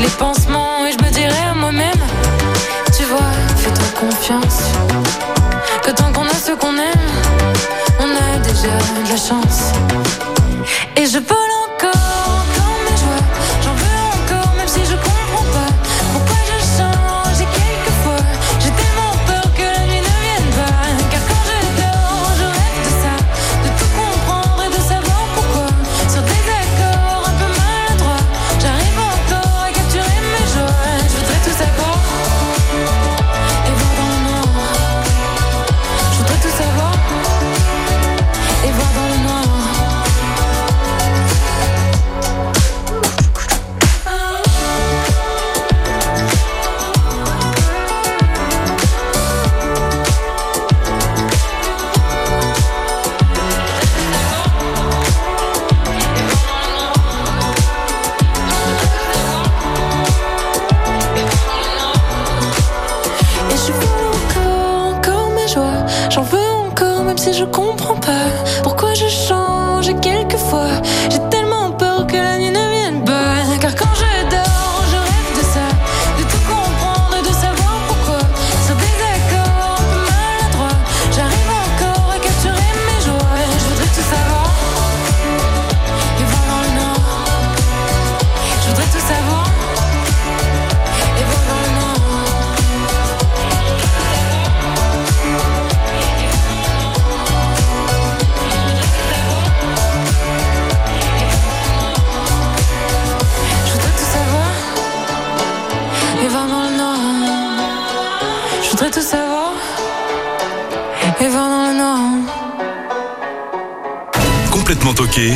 les 0.00 0.08
pansements 0.16 0.29
Complètement 114.70 114.94
toqué 114.94 115.32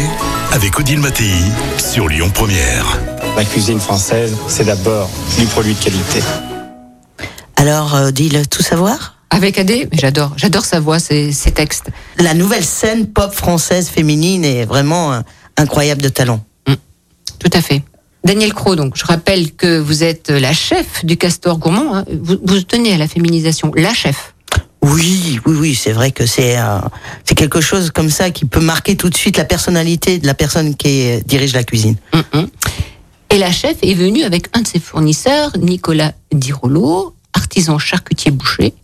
avec 0.52 0.78
Odile 0.78 1.00
Mattei 1.00 1.34
sur 1.76 2.06
Lyon 2.06 2.30
Première. 2.32 3.00
La 3.36 3.44
cuisine 3.44 3.80
française, 3.80 4.32
c'est 4.46 4.62
d'abord 4.62 5.10
du 5.36 5.44
produit 5.46 5.74
de 5.74 5.82
qualité. 5.82 6.20
Alors, 7.56 7.96
euh, 7.96 8.10
dis-le, 8.12 8.46
tout 8.46 8.62
savoir? 8.62 9.16
Avec 9.30 9.58
Adé, 9.58 9.88
j'adore, 9.90 10.34
j'adore 10.36 10.64
sa 10.64 10.78
voix, 10.78 11.00
ses, 11.00 11.32
ses 11.32 11.50
textes. 11.50 11.86
La 12.20 12.32
nouvelle 12.34 12.64
scène 12.64 13.08
pop 13.08 13.32
française 13.34 13.88
féminine 13.88 14.44
est 14.44 14.66
vraiment 14.66 15.12
euh, 15.12 15.20
incroyable 15.56 16.00
de 16.00 16.10
talent. 16.10 16.44
Tout 17.40 17.50
à 17.52 17.60
fait. 17.60 17.82
Daniel 18.22 18.54
Cros, 18.54 18.76
donc, 18.76 18.96
je 18.96 19.04
rappelle 19.04 19.50
que 19.50 19.80
vous 19.80 20.04
êtes 20.04 20.30
la 20.30 20.52
chef 20.52 21.04
du 21.04 21.16
Castor 21.16 21.58
Gourmand. 21.58 21.96
hein. 21.96 22.04
Vous, 22.22 22.36
vous 22.40 22.62
tenez 22.62 22.94
à 22.94 22.98
la 22.98 23.08
féminisation, 23.08 23.72
la 23.74 23.94
chef. 23.94 24.33
Oui, 24.86 25.40
oui, 25.46 25.56
oui, 25.58 25.74
c'est 25.74 25.92
vrai 25.92 26.10
que 26.12 26.26
c'est 26.26 26.58
euh, 26.58 26.78
c'est 27.24 27.34
quelque 27.34 27.62
chose 27.62 27.90
comme 27.90 28.10
ça 28.10 28.30
qui 28.30 28.44
peut 28.44 28.60
marquer 28.60 28.96
tout 28.96 29.08
de 29.08 29.16
suite 29.16 29.38
la 29.38 29.44
personnalité 29.46 30.18
de 30.18 30.26
la 30.26 30.34
personne 30.34 30.74
qui 30.76 31.22
dirige 31.24 31.54
la 31.54 31.64
cuisine. 31.64 31.96
Mhm. 32.12 32.48
Et 33.30 33.38
la 33.38 33.50
chef 33.50 33.76
est 33.82 33.94
venue 33.94 34.22
avec 34.24 34.48
un 34.54 34.60
de 34.60 34.66
ses 34.66 34.78
fournisseurs, 34.78 35.52
Nicolas 35.58 36.12
Dirolo, 36.32 37.14
artisan 37.32 37.78
charcutier 37.78 38.30
boucher. 38.30 38.74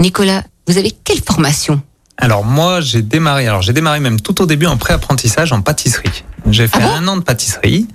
Nicolas, 0.00 0.44
vous 0.66 0.78
avez 0.78 0.92
quelle 1.04 1.20
formation? 1.22 1.82
Alors 2.16 2.42
moi, 2.42 2.80
j'ai 2.80 3.02
démarré. 3.02 3.46
Alors 3.46 3.60
j'ai 3.60 3.74
démarré 3.74 4.00
même 4.00 4.18
tout 4.20 4.40
au 4.40 4.46
début 4.46 4.66
en 4.66 4.78
pré-apprentissage 4.78 5.52
en 5.52 5.60
pâtisserie. 5.60 6.24
J'ai 6.50 6.68
fait 6.68 6.78
Ah 6.82 6.86
bon? 6.88 6.92
un 6.94 7.08
an 7.08 7.16
de 7.18 7.22
pâtisserie. 7.22 7.86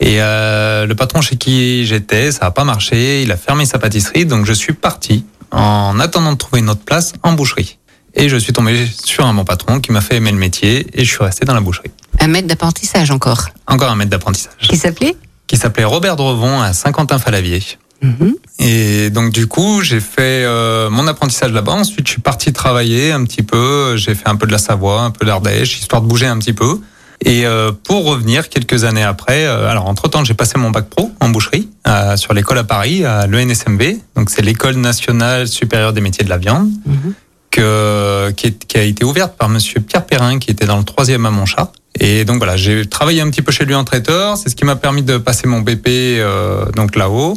Et 0.00 0.16
euh, 0.20 0.84
le 0.86 0.96
patron 0.96 1.20
chez 1.20 1.36
qui 1.36 1.86
j'étais, 1.86 2.32
ça 2.32 2.46
n'a 2.46 2.50
pas 2.50 2.64
marché. 2.64 3.22
Il 3.22 3.30
a 3.30 3.36
fermé 3.36 3.64
sa 3.64 3.78
pâtisserie, 3.78 4.26
donc 4.26 4.44
je 4.46 4.52
suis 4.52 4.72
parti 4.72 5.24
en 5.52 6.00
attendant 6.00 6.32
de 6.32 6.38
trouver 6.38 6.60
une 6.60 6.70
autre 6.70 6.84
place 6.84 7.12
en 7.22 7.32
boucherie. 7.32 7.78
Et 8.14 8.28
je 8.28 8.36
suis 8.36 8.52
tombé 8.52 8.86
sur 9.04 9.24
un 9.26 9.32
bon 9.34 9.44
patron 9.44 9.80
qui 9.80 9.92
m'a 9.92 10.00
fait 10.00 10.16
aimer 10.16 10.32
le 10.32 10.38
métier 10.38 10.86
et 10.92 11.04
je 11.04 11.10
suis 11.10 11.22
resté 11.22 11.46
dans 11.46 11.54
la 11.54 11.60
boucherie. 11.60 11.90
Un 12.20 12.26
maître 12.26 12.48
d'apprentissage 12.48 13.10
encore. 13.10 13.48
Encore 13.66 13.90
un 13.90 13.96
maître 13.96 14.10
d'apprentissage 14.10 14.68
Qui 14.68 14.76
s'appelait? 14.76 15.16
Qui 15.46 15.56
s'appelait 15.56 15.84
Robert 15.84 16.16
Drevon 16.16 16.60
à 16.60 16.72
Saint-Quentin-Falavier. 16.72 17.62
Mhm. 18.02 18.34
Et 18.58 19.10
donc 19.10 19.32
du 19.32 19.46
coup, 19.46 19.80
j'ai 19.82 20.00
fait 20.00 20.44
euh, 20.44 20.90
mon 20.90 21.06
apprentissage 21.06 21.52
là-bas. 21.52 21.72
Ensuite, 21.72 22.06
je 22.06 22.12
suis 22.12 22.20
parti 22.20 22.52
travailler 22.52 23.12
un 23.12 23.24
petit 23.24 23.42
peu. 23.42 23.96
J'ai 23.96 24.14
fait 24.14 24.28
un 24.28 24.36
peu 24.36 24.46
de 24.46 24.52
la 24.52 24.58
Savoie, 24.58 25.02
un 25.02 25.10
peu 25.10 25.24
d'Ardèche, 25.24 25.78
histoire 25.78 26.02
de 26.02 26.08
bouger 26.08 26.26
un 26.26 26.38
petit 26.38 26.52
peu. 26.52 26.80
Et 27.24 27.46
euh, 27.46 27.70
pour 27.72 28.04
revenir 28.04 28.48
quelques 28.48 28.84
années 28.84 29.02
après, 29.04 29.46
euh, 29.46 29.68
alors 29.70 29.86
entre 29.86 30.08
temps, 30.08 30.24
j'ai 30.24 30.34
passé 30.34 30.58
mon 30.58 30.70
bac 30.70 30.86
pro 30.88 31.12
en 31.20 31.28
boucherie 31.28 31.68
euh, 31.86 32.16
sur 32.16 32.34
l'école 32.34 32.58
à 32.58 32.64
Paris, 32.64 33.04
à 33.04 33.26
l'ENSMV. 33.26 33.96
Donc 34.16 34.28
c'est 34.30 34.42
l'école 34.42 34.74
nationale 34.76 35.46
supérieure 35.46 35.92
des 35.92 36.00
métiers 36.00 36.24
de 36.24 36.30
la 36.30 36.38
viande, 36.38 36.68
Mhm. 36.86 37.14
que, 37.50 38.30
qui, 38.32 38.46
est- 38.48 38.64
qui 38.66 38.78
a 38.78 38.82
été 38.82 39.04
ouverte 39.04 39.36
par 39.36 39.48
Monsieur 39.48 39.80
Pierre 39.80 40.04
Perrin, 40.06 40.38
qui 40.38 40.50
était 40.50 40.66
dans 40.66 40.78
le 40.78 40.84
troisième 40.84 41.24
à 41.26 41.30
Montchat. 41.30 41.70
Et 42.00 42.24
donc 42.24 42.38
voilà, 42.38 42.56
j'ai 42.56 42.86
travaillé 42.86 43.20
un 43.20 43.30
petit 43.30 43.42
peu 43.42 43.52
chez 43.52 43.66
lui 43.66 43.74
en 43.74 43.84
traiteur. 43.84 44.36
C'est 44.36 44.48
ce 44.48 44.56
qui 44.56 44.64
m'a 44.64 44.76
permis 44.76 45.02
de 45.02 45.18
passer 45.18 45.46
mon 45.46 45.60
BP 45.60 45.86
euh, 45.88 46.64
donc 46.72 46.96
là-haut. 46.96 47.34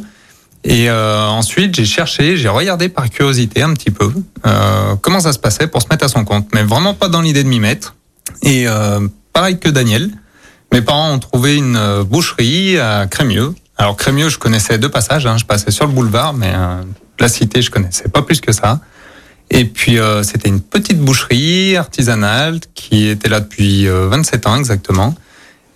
Et 0.63 0.89
euh, 0.89 1.27
ensuite, 1.27 1.75
j'ai 1.75 1.85
cherché, 1.85 2.37
j'ai 2.37 2.47
regardé 2.49 2.89
par 2.89 3.09
curiosité 3.11 3.61
un 3.61 3.73
petit 3.73 3.91
peu 3.91 4.09
euh, 4.47 4.95
comment 5.01 5.19
ça 5.19 5.31
se 5.33 5.37
passait 5.37 5.67
pour 5.67 5.81
se 5.81 5.87
mettre 5.91 6.05
à 6.05 6.07
son 6.07 6.23
compte, 6.25 6.47
mais 6.55 6.63
vraiment 6.63 6.95
pas 6.95 7.07
dans 7.09 7.21
l'idée 7.21 7.43
de 7.43 7.49
m'y 7.49 7.59
mettre. 7.59 7.93
Et 8.41 8.67
euh, 8.67 9.01
pareil 9.35 9.59
que 9.59 9.67
Daniel, 9.67 10.09
mes 10.71 10.81
parents 10.81 11.11
ont 11.11 11.19
trouvé 11.19 11.57
une 11.57 11.75
euh, 11.75 12.05
boucherie 12.05 12.79
à 12.79 13.05
Crémieux. 13.05 13.53
Alors 13.77 13.97
Crémieux, 13.97 14.29
je 14.29 14.39
connaissais 14.39 14.77
deux 14.77 14.87
passages, 14.87 15.25
hein, 15.25 15.37
je 15.37 15.43
passais 15.43 15.71
sur 15.71 15.85
le 15.85 15.91
boulevard, 15.91 16.33
mais 16.33 16.53
euh, 16.55 16.81
la 17.19 17.27
cité, 17.27 17.61
je 17.61 17.69
connaissais 17.69 18.07
pas 18.07 18.21
plus 18.21 18.39
que 18.39 18.53
ça. 18.53 18.79
Et 19.51 19.65
puis 19.65 19.99
euh, 19.99 20.23
c'était 20.23 20.47
une 20.47 20.61
petite 20.61 21.01
boucherie 21.01 21.75
artisanale 21.75 22.61
qui 22.75 23.09
était 23.09 23.27
là 23.27 23.41
depuis 23.41 23.89
euh, 23.89 24.07
27 24.07 24.47
ans 24.47 24.55
exactement. 24.55 25.13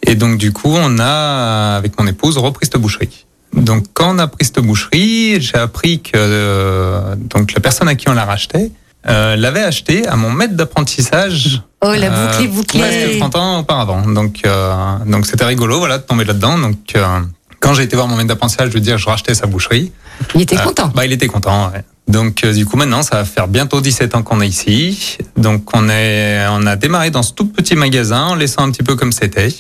Et 0.04 0.16
donc 0.16 0.38
du 0.38 0.54
coup, 0.54 0.74
on 0.74 0.98
a 0.98 1.76
avec 1.76 2.00
mon 2.00 2.08
épouse 2.08 2.38
repris 2.38 2.66
cette 2.66 2.82
boucherie. 2.82 3.26
Donc 3.52 3.88
quand 3.94 4.16
on 4.16 4.20
a 4.20 4.28
pris 4.28 4.46
cette 4.46 4.62
boucherie, 4.62 5.42
j'ai 5.42 5.58
appris 5.58 6.00
que 6.00 7.14
donc 7.16 7.52
la 7.54 7.60
personne 7.60 7.90
à 7.90 7.96
qui 7.96 8.08
on 8.08 8.14
la 8.14 8.24
rachetait 8.24 8.72
euh, 9.08 9.36
l'avait 9.36 9.64
acheté 9.64 10.08
à 10.08 10.16
mon 10.16 10.32
maître 10.32 10.56
d'apprentissage. 10.56 11.62
Oh, 11.82 11.94
la 11.94 12.12
euh, 12.12 12.28
boucle 12.28 12.44
est 12.44 12.48
bouclée. 12.48 12.80
Presque 12.80 13.20
30 13.20 13.36
ans 13.36 13.60
auparavant. 13.60 14.02
Donc 14.02 14.42
euh, 14.46 14.74
donc 15.06 15.26
c'était 15.26 15.46
rigolo 15.46 15.80
voilà 15.80 15.98
de 15.98 16.04
tomber 16.04 16.26
là-dedans. 16.26 16.58
Donc 16.58 16.78
euh, 16.96 17.20
quand 17.60 17.74
j'ai 17.74 17.84
été 17.84 17.96
voir 17.96 18.08
mon 18.08 18.16
maître 18.16 18.30
d'apprentissage, 18.30 18.70
je 18.70 18.74
veux 18.74 18.80
dire 18.80 18.98
je 18.98 19.08
rachetais 19.08 19.34
sa 19.34 19.48
boucherie. 19.48 19.92
Il 20.36 20.42
était 20.42 20.58
content. 20.58 20.92
Bah, 20.94 21.06
il 21.06 21.14
était 21.14 21.28
content. 21.28 21.72
ouais. 21.72 21.84
Donc, 22.10 22.44
euh, 22.44 22.54
du 22.54 22.66
coup, 22.66 22.76
maintenant, 22.76 23.04
ça 23.04 23.18
va 23.18 23.26
faire 23.26 23.48
bientôt 23.48 23.82
17 23.82 24.16
ans 24.16 24.24
qu'on 24.24 24.42
est 24.42 24.48
ici. 24.48 25.18
Donc, 25.38 25.70
on 25.76 25.88
est, 25.90 26.44
on 26.50 26.66
a 26.66 26.76
démarré 26.76 27.12
dans 27.12 27.22
ce 27.22 27.34
tout 27.34 27.46
petit 27.46 27.76
magasin, 27.76 28.24
en 28.24 28.36
laissant 28.36 28.64
un 28.64 28.72
petit 28.72 28.82
peu 28.82 28.96
comme 28.96 29.12
c'était. 29.12 29.54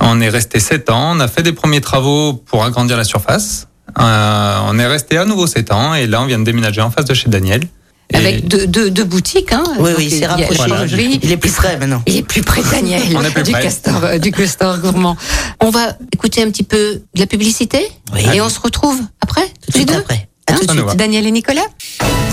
On 0.00 0.18
est 0.22 0.30
resté 0.30 0.60
7 0.60 0.88
ans. 0.90 1.12
On 1.14 1.20
a 1.20 1.28
fait 1.28 1.42
des 1.42 1.52
premiers 1.52 1.82
travaux 1.82 2.32
pour 2.32 2.64
agrandir 2.64 2.96
la 2.96 3.04
surface. 3.04 3.68
Euh, 4.00 4.58
on 4.66 4.78
est 4.78 4.86
resté 4.86 5.18
à 5.18 5.26
nouveau 5.26 5.46
7 5.46 5.72
ans. 5.72 5.94
Et 5.94 6.06
là, 6.06 6.22
on 6.22 6.26
vient 6.26 6.38
de 6.38 6.44
déménager 6.44 6.80
en 6.80 6.90
face 6.90 7.04
de 7.04 7.14
chez 7.14 7.28
Daniel. 7.28 7.62
Avec 8.12 8.46
deux, 8.46 8.66
deux, 8.66 8.90
deux 8.90 9.04
boutiques. 9.04 9.52
Hein. 9.52 9.64
Oui, 9.78 9.90
Donc, 9.90 9.98
oui, 9.98 10.10
c'est 10.10 10.26
rapproché. 10.26 10.68
l'horlogerie. 10.68 11.20
Il 11.22 11.32
est 11.32 11.36
plus 11.36 11.50
près 11.50 11.76
maintenant. 11.78 12.02
Il 12.06 12.16
est 12.16 12.22
plus 12.22 12.42
près 12.42 12.62
Daniel, 12.70 13.02
On 13.16 13.22
est 13.24 13.30
plus 13.30 13.42
du, 13.42 13.52
près. 13.52 13.62
castor, 13.62 14.04
euh, 14.04 14.18
du 14.18 14.30
castor 14.30 14.78
gourmand. 14.78 15.16
On 15.60 15.70
va 15.70 15.96
écouter 16.12 16.42
un 16.42 16.50
petit 16.50 16.62
peu 16.62 17.02
de 17.14 17.20
la 17.20 17.26
publicité 17.26 17.88
Oui. 18.12 18.20
et 18.34 18.40
on 18.40 18.48
se 18.48 18.60
retrouve 18.60 19.00
après, 19.20 19.42
Tout 19.42 19.48
de 19.48 19.72
tous 19.72 19.72
les 19.72 19.78
suite 19.78 19.88
deux. 19.88 19.94
après. 19.98 20.28
À 20.46 20.52
Hein 20.52 20.56
tout 20.60 20.66
de 20.66 20.72
suite. 20.72 20.96
Daniel 20.96 21.26
et 21.26 21.30
Nicolas 21.30 21.64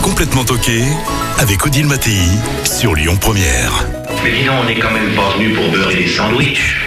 Complètement 0.02 0.44
toqué 0.44 0.84
avec 1.40 1.66
Odile 1.66 1.86
Mattei 1.88 2.18
sur 2.66 2.94
Lyon 2.94 3.16
Première. 3.20 3.86
Mais 4.24 4.32
dis 4.38 4.46
donc, 4.46 4.56
on 4.62 4.66
n'est 4.66 4.80
quand 4.80 4.92
même 4.92 5.16
pas 5.16 5.30
venu 5.38 5.54
pour 5.54 5.70
beurrer 5.72 5.96
des 5.96 6.08
sandwichs. 6.10 6.78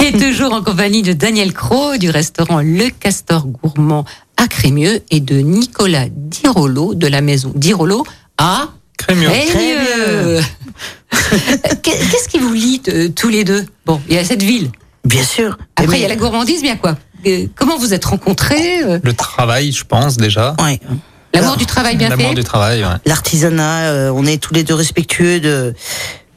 Et 0.00 0.12
toujours 0.12 0.52
en 0.52 0.62
compagnie 0.62 1.02
de 1.02 1.12
Daniel 1.14 1.52
Cros 1.54 1.96
du 1.96 2.10
restaurant 2.10 2.60
Le 2.60 2.90
Castor 2.90 3.46
Gourmand 3.46 4.04
à 4.36 4.48
Crémieux 4.48 5.00
et 5.10 5.20
de 5.20 5.36
Nicolas 5.36 6.06
Dirolo 6.10 6.94
de 6.94 7.06
la 7.06 7.20
maison 7.20 7.52
Dirolo 7.54 8.04
à 8.38 8.68
Crémieux. 8.98 9.28
Crémieux. 9.28 10.40
Qu'est- 11.82 11.98
Qu'est-ce 12.10 12.28
qui 12.28 12.38
vous 12.38 12.52
lie 12.52 12.80
euh, 12.88 13.08
tous 13.08 13.28
les 13.28 13.44
deux? 13.44 13.64
Bon, 13.86 14.00
il 14.08 14.14
y 14.14 14.18
a 14.18 14.24
cette 14.24 14.42
ville. 14.42 14.70
Bien 15.04 15.22
sûr. 15.22 15.56
Après, 15.76 15.98
il 15.98 16.02
y 16.02 16.04
a 16.04 16.08
la 16.08 16.16
gourmandise, 16.16 16.62
bien 16.62 16.76
quoi? 16.76 16.96
Euh, 17.26 17.46
Comment 17.54 17.76
vous 17.78 17.92
êtes 17.94 18.04
rencontrés 18.04 18.82
euh, 18.82 18.98
Le 19.02 19.12
travail, 19.12 19.72
je 19.72 19.84
pense, 19.84 20.16
déjà. 20.16 20.54
Ouais. 20.62 20.80
L'amour 21.32 21.56
du 21.56 21.66
travail 21.66 21.96
bien 21.96 22.08
L'amour 22.10 22.28
fait? 22.30 22.34
du 22.34 22.44
travail, 22.44 22.82
ouais. 22.84 22.90
L'artisanat, 23.06 23.82
euh, 23.90 24.12
on 24.14 24.24
est 24.24 24.38
tous 24.40 24.54
les 24.54 24.62
deux 24.62 24.74
respectueux 24.74 25.40
de. 25.40 25.74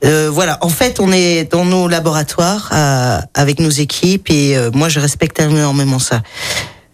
euh, 0.04 0.30
voilà, 0.32 0.58
en 0.62 0.70
fait, 0.70 1.00
on 1.00 1.12
est 1.12 1.52
dans 1.52 1.66
nos 1.66 1.88
laboratoires 1.88 2.70
euh, 2.74 3.20
avec 3.36 3.60
nos 3.60 3.70
équipes 3.70 4.30
et 4.30 4.58
euh, 4.58 4.72
moi, 4.74 4.90
je 4.90 5.00
respecte 5.00 5.40
énormément 5.40 6.00
ça. 6.00 6.24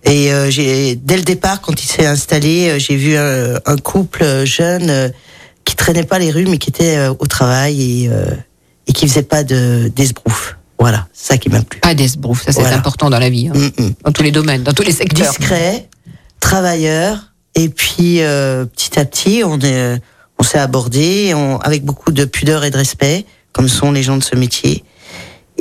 Et 0.06 0.34
euh, 0.34 0.50
j'ai 0.50 0.96
dès 0.96 1.16
le 1.16 1.24
départ, 1.24 1.62
quand 1.62 1.82
il 1.82 1.88
s'est 1.88 2.06
installé, 2.06 2.70
euh, 2.70 2.80
j'ai 2.80 2.96
vu 2.96 3.16
un, 3.18 3.60
un 3.66 3.78
couple 3.78 4.24
euh, 4.24 4.46
jeune 4.46 4.90
euh, 4.90 5.10
qui 5.64 5.76
traînait 5.76 6.04
pas 6.04 6.20
les 6.20 6.30
rues, 6.32 6.46
mais 6.46 6.58
qui 6.58 6.70
était 6.70 6.98
euh, 6.98 7.14
au 7.20 7.26
travail 7.26 8.04
et 8.04 8.10
euh, 8.10 8.26
et 8.88 8.92
qui 8.94 9.08
faisait 9.08 9.24
pas 9.24 9.44
de 9.44 9.90
d'esbrouf. 9.96 10.58
Voilà, 10.80 11.08
ça 11.14 11.38
qui 11.38 11.48
m'a 11.48 11.62
plu. 11.62 11.80
Pas 11.80 11.94
d'esbrouf, 11.96 12.44
ça 12.44 12.52
c'est 12.52 12.60
Voilà. 12.60 12.76
important 12.78 13.10
dans 13.10 13.20
la 13.20 13.30
vie, 13.30 13.48
hein. 13.48 13.54
Mm, 13.56 13.84
mm. 13.84 13.94
dans 14.04 14.12
tous 14.12 14.24
les 14.24 14.32
domaines, 14.32 14.64
dans 14.64 14.74
tous 14.74 14.84
les 14.84 14.92
secteurs. 14.92 15.30
discret, 15.30 15.88
travailleur, 16.42 17.32
et 17.56 17.70
puis 17.70 18.22
euh, 18.22 18.66
petit 18.66 19.00
à 19.00 19.06
petit, 19.06 19.44
on 19.46 19.58
est, 19.62 20.02
on 20.38 20.44
s'est 20.44 20.60
abordé 20.60 21.34
on, 21.34 21.58
avec 21.60 21.86
beaucoup 21.86 22.12
de 22.12 22.26
pudeur 22.26 22.66
et 22.66 22.72
de 22.72 22.76
respect, 22.78 23.26
comme 23.54 23.70
sont 23.70 23.94
les 23.94 24.04
gens 24.04 24.18
de 24.18 24.24
ce 24.24 24.36
métier. 24.36 24.84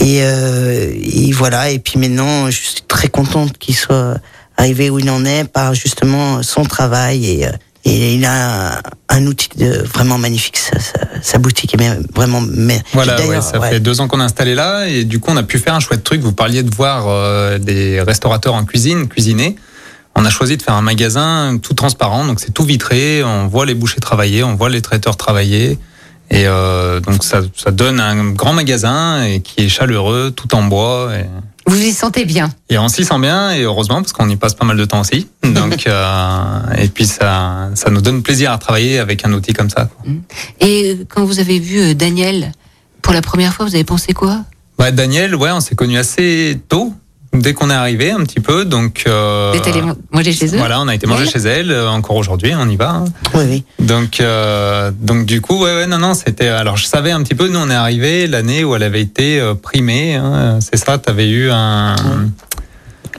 Et, 0.03 0.21
euh, 0.23 0.91
et 0.95 1.33
voilà. 1.33 1.71
Et 1.71 1.79
puis 1.79 1.99
maintenant, 1.99 2.51
je 2.51 2.57
suis 2.61 2.83
très 2.89 3.09
contente 3.09 3.57
qu'il 3.59 3.75
soit 3.77 4.17
arrivé 4.57 4.91
où 4.91 4.99
il 4.99 5.09
en 5.11 5.25
est 5.25 5.45
par 5.45 5.75
justement 5.75 6.43
son 6.43 6.65
travail 6.65 7.27
et. 7.31 7.47
euh, 7.47 7.51
et 7.85 8.15
il 8.15 8.25
a 8.27 8.81
un, 9.09 9.27
outil 9.27 9.49
de, 9.57 9.83
vraiment 9.93 10.17
magnifique. 10.17 10.57
Sa, 10.57 10.79
sa, 10.79 11.01
sa 11.21 11.39
boutique 11.39 11.75
est 11.75 11.99
vraiment. 12.15 12.41
mer- 12.41 12.81
Voilà, 12.93 13.17
ouais, 13.27 13.41
ça 13.41 13.59
ouais. 13.59 13.71
fait 13.71 13.81
deux 13.81 14.01
ans 14.01 14.07
qu'on 14.07 14.21
est 14.21 14.23
installé 14.23 14.55
là 14.55 14.87
et 14.87 15.03
du 15.03 15.19
coup 15.19 15.33
on 15.33 15.37
a 15.37 15.43
pu 15.43 15.59
faire 15.59 15.75
un 15.75 15.81
chouette 15.81 16.05
truc. 16.05 16.21
Vous 16.21 16.31
parliez 16.33 16.63
de 16.63 16.73
voir 16.73 17.07
euh, 17.09 17.59
des 17.59 18.01
restaurateurs 18.01 18.55
en 18.55 18.65
cuisine 18.65 19.09
cuisiner. 19.09 19.57
On 20.15 20.25
a 20.25 20.31
choisi 20.31 20.57
de 20.57 20.63
faire 20.63 20.75
un 20.75 20.81
magasin 20.83 21.59
tout 21.61 21.75
transparent, 21.75 22.25
donc 22.25 22.39
c'est 22.39 22.53
tout 22.55 22.63
vitré. 22.63 23.25
On 23.25 23.49
voit 23.49 23.67
les 23.67 23.75
bouchers 23.75 23.99
travailler, 24.01 24.45
on 24.45 24.55
voit 24.55 24.71
les 24.71 24.81
traiteurs 24.81 25.17
travailler. 25.17 25.77
Et 26.33 26.47
euh, 26.47 26.99
donc 27.01 27.23
ça, 27.25 27.43
ça 27.55 27.71
donne 27.71 28.01
un 28.01 28.31
grand 28.31 28.55
magasin 28.55 29.23
et 29.23 29.41
qui 29.41 29.61
est 29.67 29.69
chaleureux, 29.69 30.33
tout 30.35 30.55
en 30.55 30.63
bois. 30.65 31.11
Et, 31.15 31.27
Vous 31.67 31.79
y 31.79 31.93
sentez 31.93 32.25
bien. 32.25 32.51
et 32.71 32.79
on 32.79 32.89
s'y 32.89 33.05
sent 33.05 33.19
bien 33.21 33.53
et 33.53 33.63
heureusement 33.63 33.97
parce 33.97 34.15
qu'on 34.15 34.29
y 34.31 34.37
passe 34.37 34.55
pas 34.55 34.65
mal 34.65 34.79
de 34.79 34.85
temps 34.87 35.01
aussi. 35.01 35.29
Donc 35.45 35.87
euh, 35.87 36.61
et 36.79 36.89
puis 36.89 37.07
ça, 37.07 37.69
ça 37.75 37.91
nous 37.91 38.01
donne 38.01 38.23
plaisir 38.23 38.51
à 38.51 38.57
travailler 38.57 38.99
avec 38.99 39.27
un 39.27 39.33
outil 39.35 39.53
comme 39.53 39.69
ça. 39.69 39.85
quoi. 39.85 40.11
Et 40.61 40.93
euh, 40.93 41.05
quand 41.07 41.25
vous 41.25 41.39
avez 41.39 41.59
vu 41.59 41.95
Daniel 41.95 42.53
pour 43.03 43.13
la 43.13 43.21
première 43.21 43.53
fois, 43.53 43.67
vous 43.67 43.75
avez 43.75 43.85
pensé 43.85 44.15
quoi? 44.15 44.41
Ouais, 44.79 44.91
Daniel, 44.91 45.35
ouais, 45.37 45.51
on 45.51 45.61
s'est 45.61 45.75
connus 45.75 45.99
assez 45.99 46.59
tôt, 46.69 46.95
dès 47.33 47.55
qu'on 47.55 47.71
est 47.71 47.75
arrivé 47.75 48.11
un 48.11 48.21
petit 48.21 48.41
peu. 48.41 48.65
Donc 48.65 49.05
euh, 49.07 49.51
Vous 49.53 49.59
êtes 49.59 49.67
allé 49.69 49.83
manger 50.11 50.33
chez 50.33 50.47
eux 50.55 50.59
voilà, 50.59 50.81
on 50.81 50.89
a 50.89 50.95
été 50.95 51.07
manger 51.07 51.27
chez 51.29 51.41
elle. 51.41 51.71
euh, 51.71 51.89
Encore 51.91 52.17
aujourd'hui, 52.17 52.53
on 52.57 52.69
y 52.69 52.77
va. 52.77 52.91
hein. 52.91 53.05
Oui, 53.35 53.45
oui. 53.49 53.65
Donc 53.79 54.21
euh, 54.21 54.91
donc 55.01 55.27
du 55.27 55.41
coup, 55.41 55.59
ouais, 55.63 55.75
ouais, 55.75 55.87
non, 55.87 55.99
non, 55.99 56.15
c'était. 56.15 56.49
Alors 56.49 56.77
je 56.77 56.87
savais 56.87 57.11
un 57.11 57.23
petit 57.23 57.35
peu. 57.35 57.49
Nous, 57.49 57.59
on 57.59 57.71
est 57.71 57.75
arrivé 57.75 58.27
l'année 58.27 58.65
où 58.65 58.75
elle 58.77 58.83
avait 58.83 59.01
été 59.03 59.41
euh, 59.41 59.55
primée. 59.55 60.15
hein, 60.17 60.59
c'est 60.61 60.77
ça. 60.77 60.99
T'avais 60.99 61.29
eu 61.29 61.51
un 61.51 61.97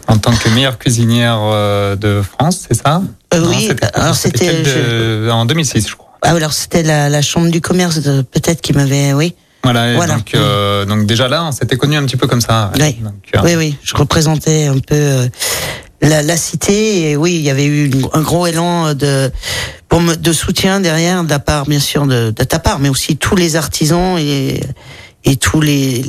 en 0.07 0.17
tant 0.17 0.31
que 0.35 0.49
meilleure 0.49 0.77
cuisinière 0.77 1.39
euh, 1.41 1.95
de 1.95 2.21
France, 2.21 2.65
c'est 2.67 2.75
ça? 2.75 3.01
Euh, 3.33 3.39
Non, 3.39 3.49
oui, 3.49 3.65
c'était- 3.67 3.87
alors 3.93 4.15
c'était 4.15 4.37
c'était- 4.45 4.63
quel 4.63 5.23
de- 5.25 5.29
en 5.31 5.45
2006, 5.45 5.87
je 5.89 5.95
crois. 5.95 6.09
Ah, 6.21 6.31
alors 6.31 6.53
c'était 6.53 6.83
la, 6.83 7.09
la 7.09 7.21
chambre 7.21 7.49
du 7.49 7.61
commerce 7.61 7.99
peut-être 8.31 8.61
qui 8.61 8.73
m'avait. 8.73 9.13
Oui. 9.13 9.33
Voilà. 9.63 10.15
Donc 10.15 10.35
euh, 10.35 10.85
donc 10.85 11.05
déjà 11.05 11.27
là, 11.27 11.43
on 11.45 11.51
s'était 11.51 11.77
connus 11.77 11.95
un 11.97 12.03
petit 12.05 12.17
peu 12.17 12.27
comme 12.27 12.41
ça. 12.41 12.71
Oui. 12.79 12.97
Donc, 13.01 13.13
euh, 13.35 13.39
Oui, 13.43 13.55
oui, 13.55 13.77
je 13.83 13.95
représentais 13.95 14.65
un 14.65 14.79
peu 14.79 14.95
euh, 14.95 15.27
la, 16.01 16.21
la 16.21 16.37
cité 16.37 17.11
et 17.11 17.15
oui, 17.15 17.35
il 17.35 17.41
y 17.41 17.49
avait 17.49 17.65
eu 17.65 17.85
une- 17.85 18.07
un 18.13 18.21
gros 18.21 18.45
élan 18.45 18.93
de 18.93 19.31
pour 19.87 20.01
me- 20.01 20.15
de 20.15 20.33
soutien 20.33 20.79
derrière 20.81 21.23
de 21.23 21.29
la 21.29 21.39
part 21.39 21.65
bien 21.65 21.79
sûr 21.79 22.05
de, 22.05 22.31
de 22.31 22.43
ta 22.43 22.59
part, 22.59 22.79
mais 22.79 22.89
aussi 22.89 23.15
tous 23.17 23.35
les 23.35 23.55
artisans 23.55 24.17
et 24.19 24.59
et 25.23 25.37
tous 25.37 25.61
les 25.61 26.03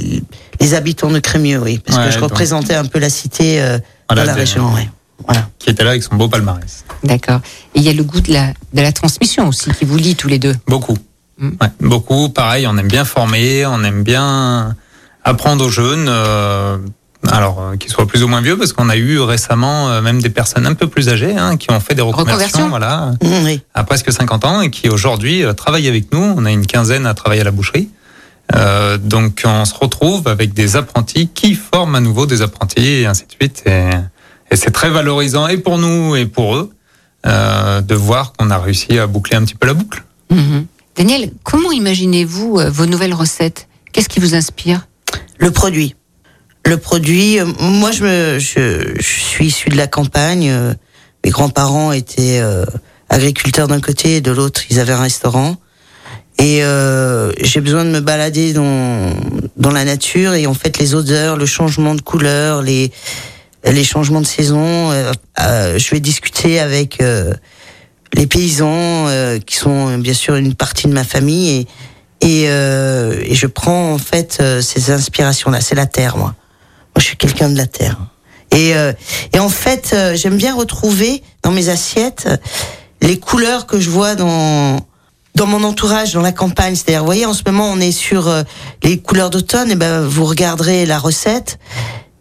les 0.60 0.74
habitants 0.74 1.10
de 1.10 1.18
Crémieux, 1.20 1.60
oui, 1.62 1.78
parce 1.78 1.98
Ouais, 1.98 2.06
que 2.06 2.10
je 2.10 2.18
donc- 2.18 2.30
représentais 2.30 2.74
un 2.74 2.84
peu 2.86 2.98
la 2.98 3.10
cité 3.10 3.60
euh, 3.62 3.78
Voilà, 4.08 4.22
dans 4.22 4.26
la 4.28 4.34
des- 4.34 4.40
région, 4.40 4.72
oui. 4.74 4.82
Voilà. 5.26 5.48
qui 5.60 5.70
était 5.70 5.84
là 5.84 5.90
avec 5.90 6.02
son 6.02 6.16
beau 6.16 6.28
palmarès. 6.28 6.84
D'accord. 7.04 7.40
Et 7.74 7.78
il 7.78 7.82
y 7.82 7.88
a 7.88 7.92
le 7.92 8.02
goût 8.02 8.20
de 8.20 8.32
la, 8.32 8.48
de 8.72 8.82
la 8.82 8.90
transmission 8.92 9.46
aussi 9.48 9.70
qui 9.70 9.84
vous 9.84 9.96
lie 9.96 10.16
tous 10.16 10.26
les 10.28 10.38
deux. 10.40 10.54
Beaucoup. 10.66 10.96
Mm. 11.38 11.48
Ouais, 11.60 11.68
beaucoup. 11.80 12.28
Pareil, 12.28 12.66
on 12.66 12.76
aime 12.76 12.88
bien 12.88 13.04
former, 13.04 13.66
on 13.66 13.82
aime 13.84 14.02
bien 14.02 14.74
apprendre 15.24 15.64
aux 15.66 15.70
jeunes. 15.70 16.06
euh, 16.08 16.78
alors, 17.32 17.58
euh, 17.60 17.76
qu'ils 17.76 17.90
soient 17.90 18.06
plus 18.06 18.22
ou 18.22 18.28
moins 18.28 18.42
vieux, 18.42 18.56
parce 18.58 18.74
qu'on 18.74 18.90
a 18.90 18.96
eu 18.96 19.18
récemment 19.18 19.88
euh, 19.88 20.02
même 20.02 20.20
des 20.20 20.28
personnes 20.28 20.66
un 20.66 20.74
peu 20.74 20.86
plus 20.88 21.08
âgées 21.08 21.34
hein, 21.36 21.56
qui 21.56 21.70
ont 21.70 21.80
fait 21.80 21.94
des 21.94 22.02
reconversions, 22.02 22.66
Reconversion. 22.66 22.68
voilà, 22.68 23.12
Mmh, 23.22 23.44
oui. 23.46 23.62
à 23.72 23.82
presque 23.84 24.12
50 24.12 24.44
ans 24.44 24.60
et 24.60 24.70
qui 24.70 24.90
aujourd'hui 24.90 25.42
euh, 25.42 25.54
travaillent 25.54 25.88
avec 25.88 26.12
nous. 26.12 26.20
On 26.36 26.44
a 26.44 26.50
une 26.50 26.66
quinzaine 26.66 27.06
à 27.06 27.14
travailler 27.14 27.40
à 27.40 27.44
la 27.44 27.50
boucherie. 27.50 27.88
Euh, 28.54 28.98
donc, 28.98 29.42
on 29.46 29.64
se 29.64 29.74
retrouve 29.74 30.28
avec 30.28 30.52
des 30.52 30.76
apprentis 30.76 31.28
qui 31.32 31.54
forment 31.54 31.94
à 31.94 32.00
nouveau 32.00 32.26
des 32.26 32.42
apprentis 32.42 32.86
et 32.86 33.06
ainsi 33.06 33.24
de 33.24 33.32
suite. 33.32 33.62
Et, 33.64 33.88
et 34.50 34.56
c'est 34.56 34.70
très 34.70 34.90
valorisant 34.90 35.48
et 35.48 35.56
pour 35.56 35.78
nous 35.78 36.14
et 36.16 36.26
pour 36.26 36.56
eux 36.56 36.70
euh, 37.26 37.80
de 37.80 37.94
voir 37.94 38.34
qu'on 38.34 38.50
a 38.50 38.58
réussi 38.58 38.98
à 38.98 39.06
boucler 39.06 39.36
un 39.38 39.44
petit 39.44 39.54
peu 39.54 39.66
la 39.66 39.72
boucle. 39.72 40.04
Mhm. 40.30 40.66
Daniel, 40.96 41.32
comment 41.42 41.72
imaginez-vous 41.72 42.58
euh, 42.58 42.70
vos 42.70 42.86
nouvelles 42.86 43.14
recettes? 43.14 43.66
Qu'est-ce 43.92 44.08
qui 44.08 44.20
vous 44.20 44.34
inspire? 44.34 44.86
Le 45.38 45.50
produit. 45.50 45.96
Le 46.64 46.76
produit, 46.76 47.40
euh, 47.40 47.46
moi 47.58 47.90
je, 47.90 48.04
me, 48.04 48.38
je, 48.38 48.94
je 48.96 49.02
suis 49.02 49.46
issu 49.46 49.70
de 49.70 49.76
la 49.76 49.88
campagne. 49.88 50.48
euh, 50.50 50.72
Mes 51.24 51.30
grands-parents 51.30 51.90
étaient 51.92 52.40
agriculteurs 53.08 53.66
d'un 53.66 53.80
côté 53.80 54.16
et 54.16 54.20
de 54.20 54.30
l'autre, 54.30 54.62
ils 54.70 54.78
avaient 54.78 54.92
un 54.92 55.00
restaurant. 55.00 55.56
Et 56.38 56.62
j'ai 57.40 57.60
besoin 57.60 57.84
de 57.84 57.90
me 57.90 58.00
balader 58.00 58.52
dans, 58.52 59.14
dans 59.56 59.70
la 59.70 59.84
nature 59.84 60.34
et 60.34 60.46
en 60.46 60.52
fait 60.54 60.78
les 60.78 60.94
odeurs, 60.94 61.36
le 61.36 61.46
changement 61.46 61.94
de 61.94 62.02
couleur, 62.02 62.60
les, 62.60 62.90
les 63.64 63.84
changements 63.84 64.20
de 64.20 64.26
saison. 64.26 64.90
je 65.38 65.90
vais 65.90 66.00
discuter 66.00 66.58
avec 66.60 66.98
les 68.14 68.26
paysans 68.26 69.06
euh, 69.08 69.38
qui 69.38 69.56
sont 69.56 69.90
euh, 69.90 69.96
bien 69.98 70.14
sûr 70.14 70.36
une 70.36 70.54
partie 70.54 70.86
de 70.86 70.92
ma 70.92 71.04
famille 71.04 71.50
et, 71.50 71.66
et, 72.20 72.44
euh, 72.48 73.20
et 73.22 73.34
je 73.34 73.46
prends 73.46 73.92
en 73.92 73.98
fait 73.98 74.38
euh, 74.40 74.62
ces 74.62 74.90
inspirations-là. 74.90 75.60
C'est 75.60 75.74
la 75.74 75.86
terre, 75.86 76.16
moi. 76.16 76.34
Moi, 76.94 77.00
je 77.00 77.04
suis 77.04 77.16
quelqu'un 77.16 77.50
de 77.50 77.56
la 77.56 77.66
terre. 77.66 77.98
Et, 78.50 78.74
euh, 78.76 78.92
et 79.32 79.38
en 79.40 79.48
fait, 79.48 79.94
j'aime 80.14 80.36
bien 80.36 80.54
retrouver 80.54 81.22
dans 81.42 81.50
mes 81.50 81.68
assiettes 81.68 82.28
les 83.02 83.18
couleurs 83.18 83.66
que 83.66 83.80
je 83.80 83.90
vois 83.90 84.14
dans 84.14 84.80
dans 85.34 85.46
mon 85.46 85.64
entourage, 85.64 86.12
dans 86.12 86.22
la 86.22 86.30
campagne. 86.30 86.76
C'est-à-dire, 86.76 87.00
vous 87.00 87.06
voyez, 87.06 87.26
en 87.26 87.34
ce 87.34 87.42
moment, 87.44 87.68
on 87.68 87.80
est 87.80 87.90
sur 87.90 88.32
les 88.84 88.98
couleurs 88.98 89.30
d'automne. 89.30 89.72
Et 89.72 89.74
ben, 89.74 90.02
vous 90.02 90.24
regarderez 90.24 90.86
la 90.86 91.00
recette. 91.00 91.58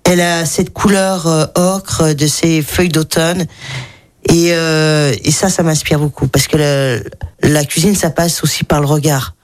Elle 0.03 0.19
a 0.19 0.47
cette 0.47 0.73
couleur 0.73 1.51
ocre 1.53 2.15
de 2.15 2.25
ces 2.25 2.63
feuilles 2.63 2.89
d'automne. 2.89 3.45
Et, 4.29 4.49
euh, 4.51 5.13
et 5.23 5.31
ça, 5.31 5.49
ça 5.49 5.63
m'inspire 5.63 5.99
beaucoup 5.99 6.27
parce 6.27 6.47
que 6.47 7.03
la 7.41 7.65
cuisine, 7.65 7.95
ça 7.95 8.09
passe 8.09 8.43
aussi 8.43 8.63
par 8.63 8.79
le 8.79 8.88
regard. 8.88 9.36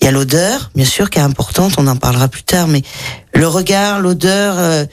Il 0.00 0.04
y 0.04 0.08
a 0.08 0.10
l'odeur, 0.10 0.70
bien 0.74 0.84
sûr, 0.84 1.10
qui 1.10 1.18
est 1.18 1.22
importante. 1.22 1.74
On 1.78 1.86
en 1.86 1.96
parlera 1.96 2.28
plus 2.28 2.42
tard, 2.42 2.68
mais 2.68 2.82
le 3.34 3.46
regard, 3.46 4.00
l'odeur, 4.00 4.58
euh, 4.58 4.84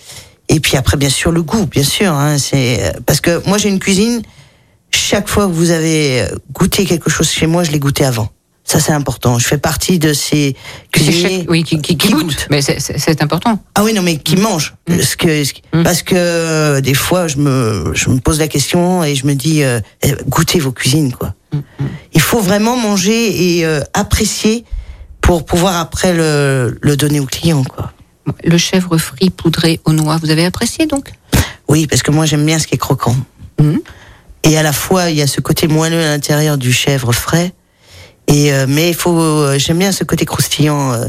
et 0.49 0.59
puis 0.59 0.77
après, 0.77 0.97
bien 0.97 1.09
sûr, 1.09 1.31
le 1.31 1.43
goût, 1.43 1.65
bien 1.65 1.83
sûr. 1.83 2.11
Hein, 2.11 2.37
c'est 2.37 2.83
euh, 2.83 2.91
parce 3.05 3.21
que 3.21 3.41
moi, 3.47 3.57
j'ai 3.57 3.69
une 3.69 3.79
cuisine. 3.79 4.21
Chaque 4.91 5.27
fois 5.27 5.47
que 5.47 5.51
vous 5.51 5.71
avez 5.71 6.25
goûté 6.53 6.85
quelque 6.85 7.09
chose 7.09 7.29
chez 7.29 7.47
moi, 7.47 7.63
je 7.63 7.71
l'ai 7.71 7.79
goûté 7.79 8.05
avant. 8.05 8.29
Ça, 8.67 8.79
c'est 8.79 8.93
important. 8.93 9.37
Je 9.37 9.45
fais 9.45 9.59
partie 9.59 9.99
de 9.99 10.11
ces 10.11 10.55
cuisiniers. 10.91 11.45
Oui, 11.47 11.63
qui, 11.63 11.79
qui, 11.81 11.95
qui 11.95 12.07
qui 12.07 12.13
goûte. 12.13 12.23
goûte. 12.25 12.47
Mais 12.49 12.61
c'est- 12.63 13.21
important. 13.21 13.59
Ah 13.75 13.83
oui, 13.83 13.93
non, 13.93 14.01
mais 14.01 14.17
qui 14.17 14.37
mange. 14.37 14.73
Ce 14.89 15.15
que, 15.15 15.43
ce 15.43 15.53
que- 15.53 15.83
Parce 15.83 16.01
que 16.01 16.15
euh, 16.17 16.81
des 16.81 16.95
fois, 16.95 17.27
je 17.27 17.37
me, 17.37 17.91
je 17.93 18.09
me 18.09 18.19
pose 18.19 18.39
la 18.39 18.47
question 18.47 19.03
et 19.03 19.13
je 19.13 19.27
me 19.27 19.35
dis, 19.35 19.61
euh, 19.63 19.79
eh, 20.01 20.13
goûtez 20.27 20.59
vos 20.59 20.71
cuisines, 20.71 21.13
quoi. 21.13 21.35
Il 22.13 22.21
faut 22.21 22.41
vraiment 22.41 22.75
manger 22.75 23.57
et 23.59 23.65
euh, 23.65 23.81
apprécier 23.93 24.65
pour 25.21 25.45
pouvoir 25.45 25.77
après 25.79 26.13
le, 26.13 26.77
le 26.81 26.97
donner 26.97 27.19
au 27.19 27.25
client, 27.27 27.63
quoi. 27.63 27.93
Le 28.43 28.57
chèvre 28.57 28.97
frit 28.97 29.29
poudré 29.29 29.79
aux 29.85 29.93
noix, 29.93 30.17
vous 30.17 30.31
avez 30.31 30.43
apprécié 30.43 30.87
donc? 30.87 31.11
Oui, 31.67 31.85
parce 31.85 32.01
que 32.01 32.09
moi, 32.09 32.25
j'aime 32.25 32.43
bien 32.45 32.57
ce 32.57 32.65
qui 32.65 32.73
est 32.73 32.79
croquant. 32.79 33.15
Et 34.43 34.57
à 34.57 34.63
la 34.63 34.73
fois, 34.73 35.11
il 35.11 35.17
y 35.17 35.21
a 35.21 35.27
ce 35.27 35.39
côté 35.41 35.67
moelleux 35.67 36.01
à 36.01 36.09
l'intérieur 36.09 36.57
du 36.57 36.73
chèvre 36.73 37.11
frais. 37.13 37.53
Et 38.27 38.51
euh, 38.53 38.65
mais 38.67 38.89
il 38.89 38.95
faut, 38.95 39.17
euh, 39.19 39.57
j'aime 39.59 39.79
bien 39.79 39.91
ce 39.91 40.03
côté 40.03 40.25
croustillant. 40.25 40.93
euh. 40.93 41.05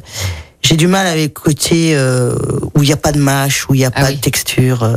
j'ai 0.62 0.76
du 0.76 0.87
mal 0.87 1.07
avec 1.07 1.35
le 1.38 1.40
côté 1.40 1.92
euh, 1.94 2.35
où 2.74 2.83
il 2.83 2.87
n'y 2.87 2.92
a 2.92 2.96
pas 2.96 3.12
de 3.12 3.18
mâche, 3.20 3.68
où 3.68 3.74
il 3.74 3.79
n'y 3.79 3.85
a 3.85 3.90
Ah 3.94 4.02
pas 4.02 4.09
oui. 4.09 4.16
de 4.16 4.20
texture. 4.20 4.83
euh. 4.83 4.90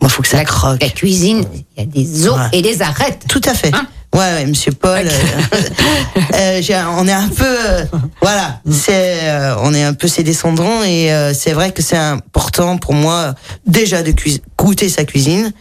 moi, 0.00 0.04
il 0.04 0.10
faut 0.10 0.22
que 0.22 0.28
ça 0.28 0.36
La, 0.36 0.44
croque. 0.44 0.80
la 0.82 0.88
cuisine, 0.90 1.44
il 1.76 1.80
y 1.80 1.82
a 1.82 1.86
des 1.86 2.28
os 2.28 2.36
Ouais. 2.36 2.48
et 2.52 2.62
des 2.62 2.80
arêtes. 2.82 3.24
Tout 3.28 3.40
à 3.44 3.54
fait. 3.54 3.74
Hein 3.74 3.86
ouais, 4.14 4.20
ouais, 4.20 4.46
Monsieur 4.46 4.72
Paul. 4.72 5.06
euh, 5.06 5.10
euh, 6.34 6.82
on 6.98 7.08
est 7.08 7.12
un 7.12 7.28
peu, 7.28 7.44
euh, 7.44 7.84
voilà, 8.22 8.60
c'est, 8.70 9.20
euh, 9.24 9.56
on 9.62 9.74
est 9.74 9.82
un 9.82 9.94
peu 9.94 10.06
ses 10.08 10.22
descendants 10.22 10.82
et 10.84 11.12
euh, 11.12 11.32
c'est 11.34 11.52
vrai 11.52 11.72
que 11.72 11.82
c'est 11.82 11.96
important 11.96 12.76
pour 12.78 12.94
moi 12.94 13.34
déjà 13.66 14.02
de 14.02 14.14
goûter 14.58 14.88
sa 14.88 15.04
cuisine. 15.04 15.52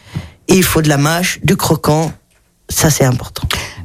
Et 0.50 0.56
il 0.56 0.64
faut 0.64 0.82
de 0.82 0.90
la 0.90 0.98
mâche, 0.98 1.40
du 1.44 1.56
croquant. 1.56 2.12
Ça, 2.70 2.90
c'est 2.90 3.06
important. 3.06 3.44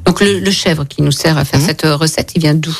Donc 0.09 0.23
le, 0.23 0.38
le 0.40 0.51
chèvre 0.51 0.87
qui 0.87 1.03
nous 1.03 1.12
sert 1.12 1.37
à 1.37 1.44
faire 1.44 1.61
Mhm. 1.61 1.66
cette 1.66 1.85
euh, 1.85 1.94
recette, 1.94 2.33
il 2.35 2.40
vient 2.40 2.55
d'où? 2.55 2.75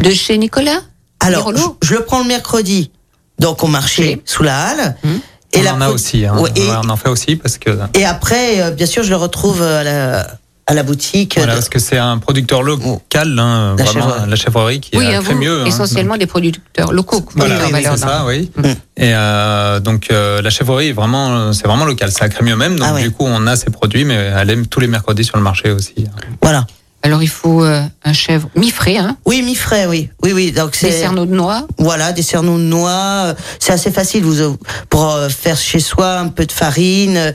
De 0.00 0.10
chez 0.10 0.36
Nicolas? 0.36 0.82
Alors, 1.18 1.50
je, 1.56 1.62
je 1.82 1.94
le 1.94 2.04
prends 2.04 2.18
le 2.20 2.28
mercredi, 2.28 2.90
donc 3.38 3.64
au 3.64 3.68
marché, 3.68 4.20
sous 4.26 4.42
la 4.42 4.60
halle. 4.66 4.96
Mhm. 5.02 5.20
on 5.56 5.62
la 5.62 5.74
en 5.74 5.80
a 5.80 5.88
aussi. 5.88 6.26
Hein. 6.26 6.36
Ouais, 6.38 6.50
et, 6.56 6.68
on 6.84 6.90
en 6.90 6.96
fait 6.96 7.08
aussi 7.08 7.36
parce 7.36 7.56
que 7.56 7.70
et 7.94 8.04
après, 8.04 8.60
euh, 8.60 8.70
bien 8.70 8.84
sûr, 8.84 9.02
je 9.02 9.08
le 9.08 9.16
retrouve 9.16 9.62
à 9.62 9.82
la, 9.82 10.26
à 10.68 10.74
la 10.74 10.82
boutique. 10.82 11.34
voilà, 11.38 11.54
de- 11.54 11.58
parce 11.58 11.68
que 11.70 11.78
c'est 11.78 11.96
un 11.98 12.18
producteur 12.18 12.62
local, 12.62 13.38
hein, 13.38 13.74
La 13.78 13.84
vraiment 13.84 14.06
chèvrerie. 14.08 14.30
la 14.30 14.36
chèvrerie 14.36 14.80
qui 14.80 14.96
Oui, 14.98 15.04
est 15.06 15.14
à 15.14 15.20
vous, 15.20 15.26
Crémieux. 15.26 15.62
hein. 15.62 15.66
essentiellement 15.66 16.16
des 16.18 16.26
producteurs 16.26 16.92
locaux. 16.92 17.24
Voilà, 17.34 17.56
oui, 17.72 17.80
c'est 17.82 17.88
dans- 17.88 17.96
ça, 17.96 18.24
oui. 18.26 18.50
Mm. 18.56 18.62
Et 18.64 19.14
euh, 19.14 19.80
donc 19.80 20.08
euh, 20.12 20.42
la 20.42 20.50
chèvrerie 20.50 20.88
est 20.88 20.92
vraiment, 20.92 21.52
c'est 21.54 21.66
vraiment 21.66 21.86
local, 21.86 22.10
c'est 22.12 22.22
à 22.22 22.28
Crémieux 22.28 22.54
même. 22.56 22.76
Donc 22.78 22.86
Ah 22.90 22.94
ouais. 22.94 23.02
du 23.02 23.10
coup, 23.10 23.24
on 23.26 23.46
a 23.46 23.56
ces 23.56 23.70
produits, 23.70 24.04
mais 24.04 24.14
elle 24.14 24.50
aime 24.50 24.66
tous 24.66 24.80
les 24.80 24.86
mercredis 24.88 25.24
sur 25.24 25.36
le 25.38 25.42
marché 25.42 25.70
aussi. 25.72 25.94
Voilà. 26.42 26.66
Alors 27.04 27.22
il 27.22 27.28
faut 27.28 27.62
euh, 27.64 27.80
un 28.04 28.12
chèvre 28.12 28.50
mi-frais, 28.56 28.96
hein, 28.96 29.16
Oui, 29.24 29.40
mi 29.42 29.54
frais, 29.54 29.86
oui. 29.86 30.10
Oui, 30.22 30.32
oui. 30.32 30.50
Donc 30.52 30.72
des 30.80 30.90
cerneaux 30.90 31.26
de 31.26 31.34
noix. 31.34 31.66
Voilà, 31.78 32.12
des 32.12 32.22
cerneaux 32.22 32.58
de 32.58 32.62
noix. 32.64 32.90
euh, 32.90 33.34
C'est 33.60 33.72
assez 33.72 33.92
facile 33.92 34.24
vous, 34.24 34.40
euh, 34.40 34.56
pour 34.90 35.08
euh, 35.12 35.28
faire 35.28 35.56
chez 35.56 35.78
soi 35.78 36.18
un 36.18 36.28
peu 36.28 36.44
de 36.44 36.50
farine. 36.52 37.16
euh, 37.16 37.32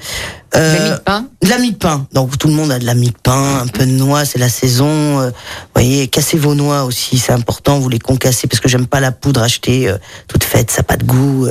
de 0.54 0.60
la 0.60 0.80
mie 0.84 0.90
de 0.92 0.96
pain. 0.98 1.26
de 1.42 1.50
la 1.50 1.58
mie 1.60 1.72
de 1.72 1.78
pain. 1.78 2.08
Donc 2.14 2.38
tout 2.38 2.50
le 2.50 2.54
monde 2.54 2.72
a 2.74 2.78
de 2.80 2.86
la 2.86 2.94
mie 2.94 3.10
de 3.12 3.18
pain, 3.24 3.62
un 3.62 3.68
peu 3.68 3.86
de 3.86 3.92
noix, 3.92 4.26
c'est 4.26 4.38
la 4.38 4.50
saison. 4.50 5.20
Vous 5.22 5.32
voyez, 5.74 6.08
cassez 6.10 6.38
vos 6.38 6.56
noix 6.56 6.84
aussi, 6.84 7.18
c'est 7.18 7.32
important. 7.34 7.80
Vous 7.80 7.90
les 7.90 8.00
concassez 8.00 8.48
parce 8.48 8.60
que 8.60 8.68
j'aime 8.68 8.86
pas 8.86 9.00
la 9.00 9.12
poudre 9.14 9.42
achetée 9.42 9.92
toute 10.28 10.44
faite, 10.44 10.72
ça 10.72 10.80
n'a 10.80 10.84
pas 10.84 10.98
de 10.98 11.06
goût. 11.06 11.48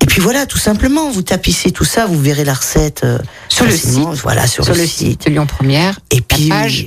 Et 0.00 0.06
puis 0.06 0.20
voilà, 0.20 0.46
tout 0.46 0.58
simplement, 0.58 1.10
vous 1.10 1.22
tapissez 1.22 1.72
tout 1.72 1.84
ça, 1.84 2.06
vous 2.06 2.20
verrez 2.20 2.44
la 2.44 2.54
recette 2.54 3.04
Sur 3.48 3.64
le 3.64 3.72
facilement. 3.72 4.12
Voilà, 4.12 4.46
sur, 4.46 4.64
Sur 4.64 4.74
le, 4.74 4.80
le 4.82 4.86
site. 4.86 5.24
site 5.24 5.26
Lyon 5.28 5.46
Première, 5.46 5.98
Et 6.12 6.20
puis 6.20 6.48
page. 6.48 6.86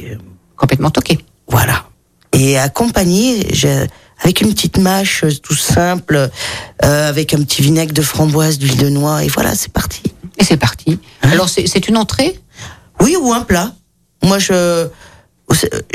Complètement 0.59 0.91
toqué. 0.91 1.17
voilà. 1.47 1.85
Et 2.33 2.59
accompagné, 2.59 3.47
j'ai- 3.51 3.87
avec 4.21 4.41
une 4.41 4.53
petite 4.53 4.77
mâche 4.77 5.23
euh, 5.23 5.31
tout 5.41 5.55
simple, 5.55 6.29
euh, 6.85 7.09
avec 7.09 7.33
un 7.33 7.41
petit 7.41 7.61
vinaigre 7.63 7.93
de 7.93 8.01
framboise, 8.03 8.59
d'huile 8.59 8.77
de 8.77 8.89
noix, 8.89 9.23
et 9.23 9.29
voilà, 9.29 9.55
c'est 9.55 9.71
parti. 9.73 10.03
Et 10.37 10.43
c'est 10.43 10.57
parti. 10.57 10.99
Hein 11.23 11.29
Alors 11.31 11.49
c'est 11.49 11.65
c'est 11.67 11.87
une 11.87 11.97
entrée? 11.97 12.39
Oui, 13.01 13.15
ou 13.19 13.33
un 13.33 13.41
plat. 13.41 13.73
Moi, 14.21 14.37
je, 14.39 14.87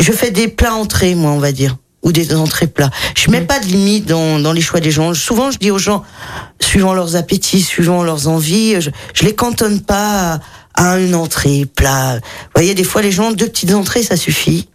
je 0.00 0.12
fais 0.12 0.30
des 0.30 0.48
plats 0.48 0.74
entrées, 0.74 1.14
moi, 1.14 1.30
on 1.32 1.38
va 1.38 1.52
dire. 1.52 1.76
Ou 2.02 2.12
des 2.12 2.34
entrées 2.34 2.66
plats. 2.66 2.90
Je 3.14 3.30
mets 3.30 3.42
pas 3.42 3.60
de 3.60 3.66
limite 3.66 4.06
dans, 4.06 4.38
dans 4.38 4.52
les 4.52 4.60
choix 4.60 4.80
des 4.80 4.90
gens. 4.90 5.14
Souvent, 5.14 5.50
je 5.50 5.58
dis 5.58 5.70
aux 5.70 5.78
gens, 5.78 6.02
suivant 6.60 6.92
leurs 6.94 7.16
appétits, 7.16 7.62
suivant 7.62 8.02
leurs 8.02 8.26
envies, 8.28 8.80
je, 8.80 8.90
je 9.14 9.24
les 9.24 9.34
cantonne 9.34 9.80
pas 9.82 10.34
à, 10.34 10.40
à 10.74 10.98
une 10.98 11.14
entrée, 11.14 11.66
plat. 11.66 12.16
Vous 12.16 12.20
voyez, 12.54 12.74
des 12.74 12.84
fois, 12.84 13.00
les 13.02 13.12
gens, 13.12 13.32
deux 13.32 13.46
petites 13.46 13.72
entrées, 13.74 14.02
ça 14.02 14.16
suffit. 14.16 14.68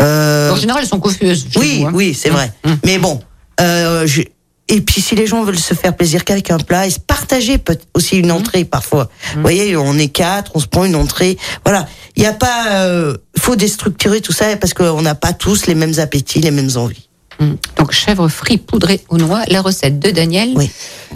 Euh, 0.00 0.50
En 0.52 0.56
général, 0.56 0.82
elles 0.82 0.88
sont 0.88 1.00
confuses. 1.00 1.46
oui, 1.56 1.78
vous, 1.80 1.86
hein. 1.86 1.92
oui, 1.94 2.14
c'est 2.14 2.30
vrai. 2.30 2.52
Mmh. 2.64 2.70
Mais 2.84 2.98
bon, 2.98 3.20
euh, 3.60 4.06
je- 4.06 4.22
et 4.68 4.80
puis 4.80 5.00
si 5.00 5.14
les 5.14 5.26
gens 5.26 5.42
veulent 5.44 5.58
se 5.58 5.74
faire 5.74 5.94
plaisir 5.96 6.24
qu'avec 6.24 6.50
un 6.50 6.58
plat 6.58 6.86
et 6.86 6.90
se 6.90 6.98
partager 6.98 7.56
peut 7.56 7.78
aussi 7.94 8.16
une 8.16 8.32
entrée 8.32 8.64
parfois. 8.64 9.08
Vous 9.34 9.40
voyez, 9.40 9.76
on 9.76 9.96
est 9.96 10.08
quatre, 10.08 10.50
on 10.54 10.60
se 10.60 10.66
prend 10.66 10.84
une 10.84 10.96
entrée. 10.96 11.38
Voilà, 11.64 11.86
il 12.16 12.22
y 12.22 12.26
a 12.26 12.32
pas, 12.32 12.72
euh, 12.72 13.16
faut 13.38 13.54
déstructurer 13.56 14.20
tout 14.20 14.32
ça 14.32 14.56
parce 14.56 14.74
qu'on 14.74 15.02
n'a 15.02 15.14
pas 15.14 15.32
tous 15.32 15.66
les 15.66 15.74
mêmes 15.76 15.98
appétits, 15.98 16.40
les 16.40 16.50
mêmes 16.50 16.70
envies. 16.76 17.08
Mm. 17.40 17.54
Donc 17.78 17.92
chèvre 17.92 18.28
frit 18.28 18.58
poudré 18.58 19.00
aux 19.08 19.18
noix, 19.18 19.42
la 19.48 19.60
recette 19.62 19.98
de 19.98 20.10
Daniel 20.10 20.52
Oui. 20.56 20.70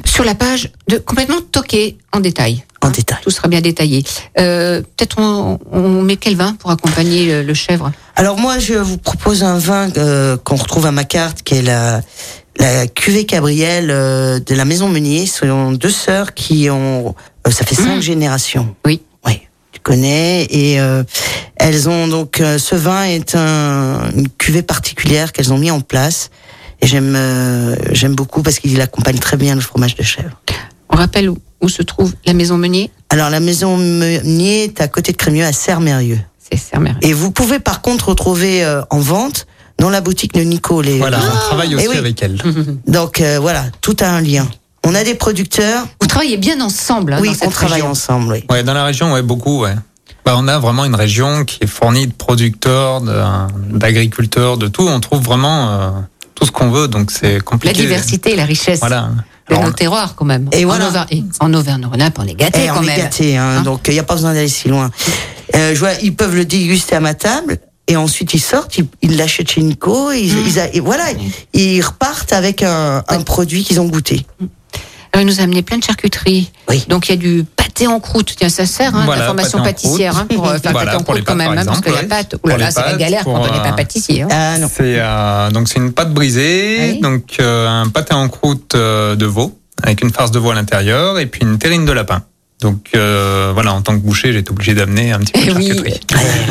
sur 0.04 0.24
la 0.24 0.34
page 0.34 0.70
de 0.88 0.98
complètement 0.98 1.40
toqué 1.52 1.96
en 2.12 2.20
détail. 2.20 2.64
En 2.82 2.88
Hein, 2.88 2.90
détail. 2.92 3.18
Tout 3.22 3.30
sera 3.30 3.48
bien 3.48 3.60
détaillé. 3.60 4.02
Euh, 4.38 4.80
Peut-être 4.96 5.18
on, 5.18 5.58
on 5.70 6.02
met 6.02 6.16
quel 6.16 6.34
vin 6.36 6.54
pour 6.54 6.70
accompagner 6.70 7.26
le, 7.26 7.42
le 7.42 7.54
chèvre? 7.54 7.92
Alors 8.16 8.38
moi, 8.38 8.58
je 8.58 8.74
vous 8.74 8.96
propose 8.98 9.42
un 9.42 9.58
vin 9.58 9.90
euh, 9.98 10.36
qu'on 10.38 10.56
retrouve 10.56 10.86
à 10.86 10.92
ma 10.92 11.04
carte, 11.04 11.42
qui 11.42 11.56
est 11.56 11.62
la, 11.62 12.00
la 12.58 12.86
cuvée 12.86 13.26
Cabriel 13.26 13.90
euh, 13.90 14.40
de 14.40 14.54
la 14.54 14.64
Maison 14.64 14.88
Meunier. 14.88 15.26
Ce 15.26 15.46
sont 15.46 15.72
deux 15.72 15.90
sœurs 15.90 16.32
qui 16.32 16.70
ont, 16.70 17.14
euh, 17.46 17.50
ça 17.50 17.66
fait 17.66 17.74
cinq 17.74 17.96
Mmh. 17.98 18.00
générations. 18.02 18.74
Oui. 18.86 19.02
Connais. 19.82 20.46
Et 20.50 20.80
euh, 20.80 21.02
elles 21.56 21.88
ont 21.88 22.08
donc, 22.08 22.40
euh, 22.40 22.58
ce 22.58 22.74
vin 22.74 23.04
est 23.04 23.34
un, 23.34 24.10
une 24.16 24.28
cuvée 24.28 24.62
particulière 24.62 25.32
qu'elles 25.32 25.52
ont 25.52 25.58
mis 25.58 25.70
en 25.70 25.80
place. 25.80 26.30
Et 26.82 26.86
j'aime, 26.86 27.14
euh, 27.16 27.76
j'aime 27.92 28.14
beaucoup 28.14 28.42
parce 28.42 28.58
qu'il 28.58 28.80
accompagne 28.80 29.18
très 29.18 29.36
bien 29.36 29.54
le 29.54 29.60
fromage 29.60 29.94
de 29.96 30.02
chèvre. 30.02 30.40
On 30.88 30.96
rappelle 30.96 31.28
où, 31.30 31.38
où 31.60 31.68
se 31.68 31.82
trouve 31.82 32.14
la 32.24 32.32
maison 32.32 32.56
Meunier? 32.56 32.90
Alors 33.10 33.28
la 33.28 33.40
Maison 33.40 33.76
Meunier 33.76 34.64
est 34.64 34.80
à 34.80 34.88
côté 34.88 35.12
de 35.12 35.16
Crémieux, 35.16 35.44
à 35.44 35.52
Sermérieux. 35.52 36.20
C'est. 36.38 36.58
Et 37.02 37.12
vous 37.12 37.30
pouvez 37.30 37.58
par 37.60 37.80
contre 37.82 38.08
retrouver 38.08 38.64
euh, 38.64 38.82
en 38.90 38.98
vente 38.98 39.46
dans 39.78 39.88
la 39.90 40.00
boutique 40.00 40.34
de 40.34 40.40
Nico 40.40 40.80
les. 40.82 40.98
Voilà, 40.98 41.18
on 41.18 41.36
travaille 41.48 41.74
aussi 41.74 41.84
Eh 41.86 41.88
oui. 41.90 41.96
avec 41.96 42.22
elle. 42.22 42.42
Donc 42.86 43.20
euh, 43.20 43.38
voilà, 43.40 43.64
tout 43.80 43.96
a 44.00 44.06
un 44.08 44.20
lien. 44.20 44.48
On 44.84 44.94
a 44.94 45.04
des 45.04 45.14
producteurs, 45.14 45.86
Vous 46.00 46.06
travaillez 46.06 46.36
bien 46.38 46.60
ensemble 46.60 47.12
hein, 47.12 47.18
oui, 47.20 47.28
dans 47.28 47.34
cette 47.34 47.48
on 47.48 47.50
travaille 47.50 47.74
région. 47.74 47.90
ensemble. 47.90 48.32
Oui. 48.32 48.44
Ouais, 48.50 48.62
dans 48.62 48.74
la 48.74 48.84
région, 48.84 49.12
ouais, 49.12 49.22
beaucoup, 49.22 49.60
ouais. 49.60 49.74
Bah, 50.24 50.34
on 50.36 50.48
a 50.48 50.58
vraiment 50.58 50.84
une 50.84 50.94
région 50.94 51.44
qui 51.44 51.58
est 51.62 51.66
fournie 51.66 52.06
de 52.06 52.12
producteurs, 52.12 53.00
d'agriculteurs, 53.70 54.56
de 54.56 54.68
tout. 54.68 54.86
On 54.88 55.00
trouve 55.00 55.22
vraiment 55.22 55.70
euh, 55.70 55.90
tout 56.34 56.44
ce 56.46 56.50
qu'on 56.50 56.70
veut, 56.70 56.88
donc 56.88 57.10
c'est 57.10 57.34
La 57.34 57.40
compliqué. 57.40 57.74
diversité 57.80 58.32
et 58.32 58.36
la 58.36 58.44
richesse 58.44 58.80
Voilà. 58.80 59.10
de 59.50 59.54
nos 59.56 59.70
terroirs 59.72 60.14
quand 60.14 60.24
même. 60.24 60.48
Et 60.52 60.64
en 60.64 60.68
voilà. 60.68 60.88
Auvergne- 60.88 61.06
et 61.10 61.24
en 61.40 61.52
Auvergne-Rhône-Alpes, 61.54 62.18
on 62.18 62.26
est 62.26 62.34
gâtés 62.34 62.60
Eh, 62.64 62.68
quand 62.68 62.78
on 62.80 62.82
est 62.82 62.86
même. 62.86 62.96
gâtés, 62.98 63.36
hein, 63.36 63.56
Hein 63.58 63.62
donc 63.62 63.82
il 63.88 63.94
n'y 63.94 64.00
a 64.00 64.02
pas 64.04 64.14
besoin 64.14 64.34
d'aller 64.34 64.48
si 64.48 64.68
loin. 64.68 64.90
Euh, 65.56 65.74
je 65.74 65.78
vois, 65.80 65.92
ils 66.02 66.14
peuvent 66.14 66.34
le 66.36 66.44
déguster 66.44 66.96
à 66.96 67.00
ma 67.00 67.14
table. 67.14 67.58
Et 67.88 67.96
ensuite 67.96 68.34
ils 68.34 68.40
sortent, 68.40 68.78
ils 69.02 69.16
l'achètent 69.16 69.50
chez 69.50 69.62
Nico, 69.62 70.12
ils, 70.12 70.32
Mmh. 70.32 70.44
ils 70.46 70.60
a- 70.60 70.74
et 70.74 70.78
voilà, 70.80 71.04
ils 71.54 71.80
repartent 71.82 72.32
avec 72.32 72.62
un, 72.62 73.02
un 73.08 73.20
produit 73.22 73.64
qu'ils 73.64 73.80
ont 73.80 73.86
goûté. 73.86 74.24
Alors, 75.12 75.22
il 75.22 75.26
nous 75.26 75.40
a 75.40 75.44
amené 75.44 75.62
plein 75.62 75.78
de 75.78 75.82
charcuteries. 75.84 76.50
Oui. 76.68 76.84
Donc 76.88 77.08
il 77.08 77.12
y 77.12 77.14
a 77.14 77.16
du 77.16 77.44
pâté 77.56 77.86
en 77.86 77.98
croûte. 78.00 78.34
Tiens, 78.36 78.48
ça 78.48 78.64
sert, 78.66 78.94
hein, 78.94 79.02
Voilà, 79.04 79.32
pâté 79.34 79.56
en 79.56 79.62
pâtissière, 79.62 80.16
hein, 80.16 80.26
pour 80.32 80.46
euh, 80.48 80.58
faire 80.58 80.72
Voilà, 80.72 80.92
pâté 80.92 81.00
en 81.02 81.04
croûte 81.04 81.24
quand 81.24 81.34
même, 81.34 81.54
par 81.54 81.58
hein, 81.58 81.64
parce 81.66 81.80
que 81.80 81.90
la 81.90 82.02
pâte, 82.04 82.36
c'est 82.44 82.80
la 82.82 82.94
galère 82.96 83.24
quand 83.24 83.32
on 83.40 83.44
n'est 83.44 83.60
pas 83.60 83.70
euh, 83.70 83.72
pâtissier. 83.72 84.22
hein. 84.22 84.28
Ah 84.30 84.58
non. 84.58 84.68
C'est 84.72 84.94
euh, 84.98 85.50
donc 85.50 85.68
c'est 85.68 85.78
une 85.78 85.92
pâte 85.92 86.12
brisée, 86.14 86.92
Oui. 86.94 87.00
donc 87.00 87.36
euh, 87.40 87.66
un 87.68 87.88
pâté 87.88 88.14
en 88.14 88.28
croûte 88.28 88.74
euh, 88.74 89.16
de 89.16 89.26
veau 89.26 89.58
avec 89.82 90.02
une 90.02 90.10
farce 90.12 90.30
de 90.30 90.38
veau 90.38 90.50
à 90.50 90.54
l'intérieur 90.54 91.18
et 91.18 91.26
puis 91.26 91.40
une 91.42 91.58
terrine 91.58 91.84
de 91.86 91.92
lapin. 91.92 92.22
Donc 92.60 92.90
euh, 92.94 93.50
voilà, 93.54 93.72
en 93.72 93.80
tant 93.82 93.94
que 93.94 94.02
boucher, 94.02 94.36
été 94.36 94.50
obligé 94.50 94.74
d'amener 94.74 95.12
un 95.12 95.18
petit 95.20 95.32
peu 95.32 95.40
Eh 95.42 95.46
de 95.48 95.54
oui. 95.54 95.66
charcuterie. 95.68 96.00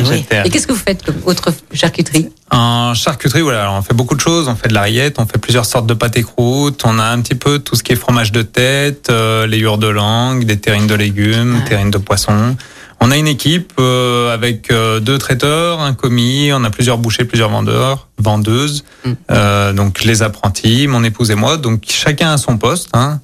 oui. 0.04 0.06
J'étais- 0.10 0.42
Et 0.44 0.50
qu'est-ce 0.50 0.66
que 0.66 0.72
vous 0.72 0.78
faites 0.78 1.04
comme 1.04 1.16
autre 1.24 1.52
charcuterie? 1.72 2.30
En 2.50 2.94
charcuterie, 2.94 3.42
voilà, 3.42 3.62
alors 3.62 3.74
on 3.74 3.82
fait 3.82 3.94
beaucoup 3.94 4.16
de 4.16 4.20
choses. 4.20 4.48
On 4.48 4.56
fait 4.56 4.68
de 4.68 4.74
la 4.74 4.82
rillette, 4.82 5.16
on 5.18 5.26
fait 5.26 5.38
plusieurs 5.38 5.64
sortes 5.66 5.86
de 5.86 5.94
pâté 5.94 6.22
croûte. 6.22 6.82
On 6.84 6.98
a 6.98 7.04
un 7.04 7.20
petit 7.20 7.36
peu 7.36 7.60
tout 7.60 7.76
ce 7.76 7.82
qui 7.84 7.92
est 7.92 7.96
fromage 7.96 8.32
de 8.32 8.42
tête, 8.42 9.08
euh, 9.10 9.46
les 9.46 9.58
hures 9.58 9.78
de 9.78 9.86
langue, 9.86 10.44
des 10.44 10.58
terrines 10.58 10.88
de 10.88 10.94
légumes, 10.96 11.60
Ah. 11.64 11.68
terrines 11.68 11.90
de 11.92 11.98
poisson. 11.98 12.56
On 13.02 13.10
a 13.12 13.16
une 13.16 13.28
équipe 13.28 13.72
euh, 13.78 14.34
avec 14.34 14.70
euh, 14.70 15.00
deux 15.00 15.16
traiteurs, 15.16 15.80
un 15.80 15.94
commis. 15.94 16.50
On 16.52 16.64
a 16.64 16.70
plusieurs 16.70 16.98
bouchers, 16.98 17.24
plusieurs 17.24 17.48
vendeurs, 17.50 18.08
vendeuses. 18.18 18.84
Mm. 19.04 19.12
Euh, 19.30 19.72
donc 19.72 20.02
les 20.04 20.22
apprentis, 20.22 20.86
mon 20.88 21.02
épouse 21.04 21.30
et 21.30 21.34
moi. 21.36 21.56
Donc 21.56 21.84
chacun 21.88 22.32
à 22.32 22.36
son 22.36 22.58
poste. 22.58 22.88
Hein, 22.92 23.20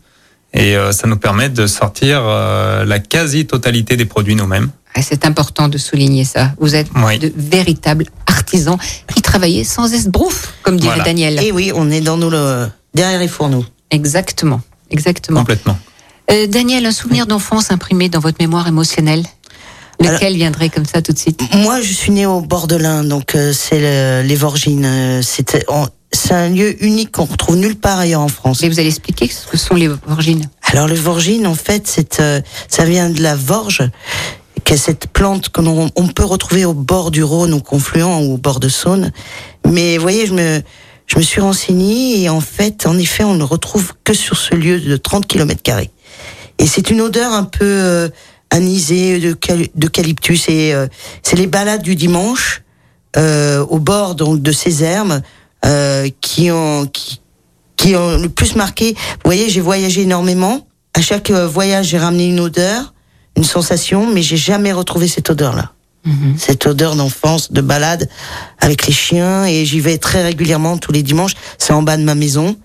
et 0.52 0.76
euh, 0.76 0.92
ça 0.92 1.06
nous 1.06 1.16
permet 1.16 1.48
de 1.48 1.66
sortir 1.66 2.20
euh, 2.24 2.85
la 2.85 2.98
quasi-totalité 2.98 3.96
des 3.96 4.04
produits 4.06 4.35
nous-mêmes. 4.37 4.70
C'est 5.02 5.26
important 5.26 5.68
de 5.68 5.76
souligner 5.76 6.24
ça. 6.24 6.52
Vous 6.59 6.74
êtes 6.74 6.88
Oui. 7.04 7.18
de 7.18 7.30
véritables 7.37 8.06
artisans 8.26 8.78
qui 9.14 9.20
travaillez 9.20 9.62
sans 9.64 9.92
esbrouf, 9.92 10.54
comme 10.62 10.78
dirait 10.78 10.94
Voilà. 10.94 11.04
Daniel. 11.04 11.42
Et 11.44 11.52
oui, 11.52 11.70
on 11.74 11.90
est 11.90 12.00
dans 12.00 12.16
nos 12.16 12.30
le, 12.30 12.66
derrière 12.94 13.20
les 13.20 13.28
fourneaux. 13.28 13.64
Exactement. 13.90 14.62
Exactement. 14.90 15.40
Complètement. 15.40 15.78
Euh, 16.30 16.46
Daniel, 16.46 16.87
un 16.87 16.92
souvenir 16.92 17.26
d'enfance 17.26 17.70
imprimé 17.70 18.09
dans 18.09 18.20
votre 18.20 18.38
mémoire 18.40 18.66
émotionnelle? 18.68 19.22
Lequel 20.00 20.35
viendrait 20.35 20.68
comme 20.68 20.85
ça 20.85 21.00
tout 21.02 21.12
de 21.12 21.18
suite? 21.18 21.40
Moi, 21.54 21.80
je 21.80 21.92
suis 21.92 22.11
née 22.12 22.26
au 22.26 22.40
bord 22.42 22.66
de 22.66 22.76
l'Ain, 22.76 23.02
donc 23.04 23.35
euh, 23.35 23.52
c'est 23.54 23.80
le- 23.80 24.26
les 24.26 24.35
Vorgines. 24.37 24.85
euh, 24.85 25.22
C'était, 25.22 25.64
on- 25.68 25.88
c'est 26.27 26.35
un 26.35 26.49
lieu 26.49 26.83
unique 26.85 27.12
qu'on 27.12 27.25
retrouve 27.25 27.57
nulle 27.57 27.77
part 27.77 27.99
ailleurs 28.01 28.21
en 28.21 28.29
France. 28.29 28.62
Et 28.62 28.69
vous 28.69 28.79
allez 28.81 28.89
expliquer 28.89 29.29
ce 29.29 29.47
que 29.47 29.57
sont 29.57 29.75
les 29.75 29.89
Vorgines 29.89 30.49
Alors 30.62 30.89
le 30.89 30.95
Vorgine, 30.97 31.47
en 31.47 31.55
fait, 31.55 31.87
c'est, 31.87 32.19
euh, 32.21 32.41
ça 32.69 32.85
vient 32.85 33.11
de 33.11 33.23
la 33.23 33.37
Vorge, 33.37 33.83
qui 34.65 34.75
est 34.75 34.77
cette 34.77 35.07
plante 35.09 35.51
que 35.51 35.61
l'on 35.61 35.89
on 35.95 36.09
peut 36.09 36.25
retrouver 36.25 36.65
au 36.65 36.75
bord 36.75 37.11
du 37.12 37.23
Rhône, 37.23 37.55
au 37.55 37.61
confluent 37.61 38.03
ou 38.03 38.35
au 38.35 38.39
bord 38.39 38.59
de 38.59 38.69
Saône. 38.69 39.12
Mais 39.65 39.97
vous 39.97 40.03
voyez, 40.03 40.27
je 40.27 40.35
me, 40.35 40.62
je 41.07 41.17
me 41.17 41.23
suis 41.23 41.41
renseignée 41.41 42.23
et 42.23 42.29
en 42.29 42.41
fait, 42.41 42.87
en 42.87 42.99
effet, 42.99 43.23
on 43.23 43.35
ne 43.35 43.45
retrouve 43.45 43.93
que 44.03 44.12
sur 44.12 44.37
ce 44.37 44.55
lieu 44.57 44.81
de 44.81 44.97
30 44.97 45.27
km 45.27 45.62
carrés. 45.62 45.91
Et 46.59 46.67
c'est 46.67 46.91
une 46.91 47.03
odeur 47.03 47.33
un 47.33 47.45
peu 47.45 47.65
euh, 47.65 48.09
anisée 48.51 49.21
de 49.21 49.33
cal- 49.35 49.69
d'eucalyptus 49.77 50.49
et 50.49 50.73
euh, 50.75 50.89
c'est 51.23 51.37
les 51.37 51.47
balades 51.47 51.83
du 51.83 51.95
dimanche 51.95 52.62
euh, 53.17 53.65
au 53.67 53.79
bord 53.79 54.15
donc 54.15 54.43
de 54.43 54.53
ces 54.53 54.83
herbes 54.83 55.21
euh, 55.64 56.09
qui 56.21 56.51
ont 56.51 56.87
qui, 56.87 57.21
qui 57.77 57.97
ont 57.97 58.19
le 58.19 58.29
plus 58.29 58.57
marqué. 58.57 58.95
Vous 58.95 59.21
voyez, 59.25 59.49
j'ai 59.49 59.61
voyagé 59.61 60.03
énormément. 60.03 60.66
À 60.95 61.01
chaque 61.01 61.31
euh, 61.31 61.47
voyage, 61.47 61.88
j'ai 61.88 61.99
ramené 61.99 62.29
une 62.29 62.40
odeur, 62.40 62.95
une 63.37 63.45
sensation, 63.45 64.11
mais 64.12 64.23
j'ai 64.23 64.37
jamais 64.37 64.73
retrouvé 64.73 65.09
cette 65.09 65.31
odeur-là. 65.31 65.73
Cette 66.38 66.66
odeur 66.66 66.95
d'enfance, 66.95 67.51
de 67.51 67.61
balade 67.61 68.09
avec 68.61 68.87
les 68.87 68.92
chiens, 68.92 69.45
et 69.45 69.64
j'y 69.64 69.81
vais 69.81 69.99
très 69.99 70.23
régulièrement 70.23 70.79
tous 70.79 70.92
les 70.92 71.03
dimanches. 71.03 71.35
C'est 71.59 71.73
en 71.73 71.83
bas 71.83 71.97
de 71.97 72.05
ma 72.05 72.14
maison, 72.14 72.57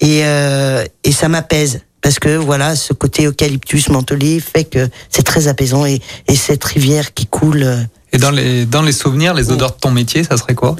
et 0.00 0.24
euh, 0.24 0.84
et 1.04 1.12
ça 1.12 1.28
m'apaise 1.28 1.82
parce 2.02 2.18
que 2.18 2.36
voilà, 2.36 2.74
ce 2.74 2.92
côté 2.92 3.26
eucalyptus 3.26 3.90
mentholé 3.90 4.40
fait 4.40 4.64
que 4.64 4.88
c'est 5.08 5.22
très 5.22 5.46
apaisant 5.46 5.86
et 5.86 6.00
et 6.26 6.34
cette 6.34 6.64
rivière 6.64 7.14
qui 7.14 7.26
coule. 7.26 7.62
euh, 7.62 7.84
Et 8.12 8.18
dans 8.18 8.32
les, 8.32 8.66
dans 8.66 8.82
les 8.82 8.90
souvenirs, 8.92 9.34
les 9.34 9.52
odeurs 9.52 9.70
de 9.70 9.78
ton 9.78 9.92
métier, 9.92 10.24
ça 10.24 10.36
serait 10.36 10.56
quoi? 10.56 10.74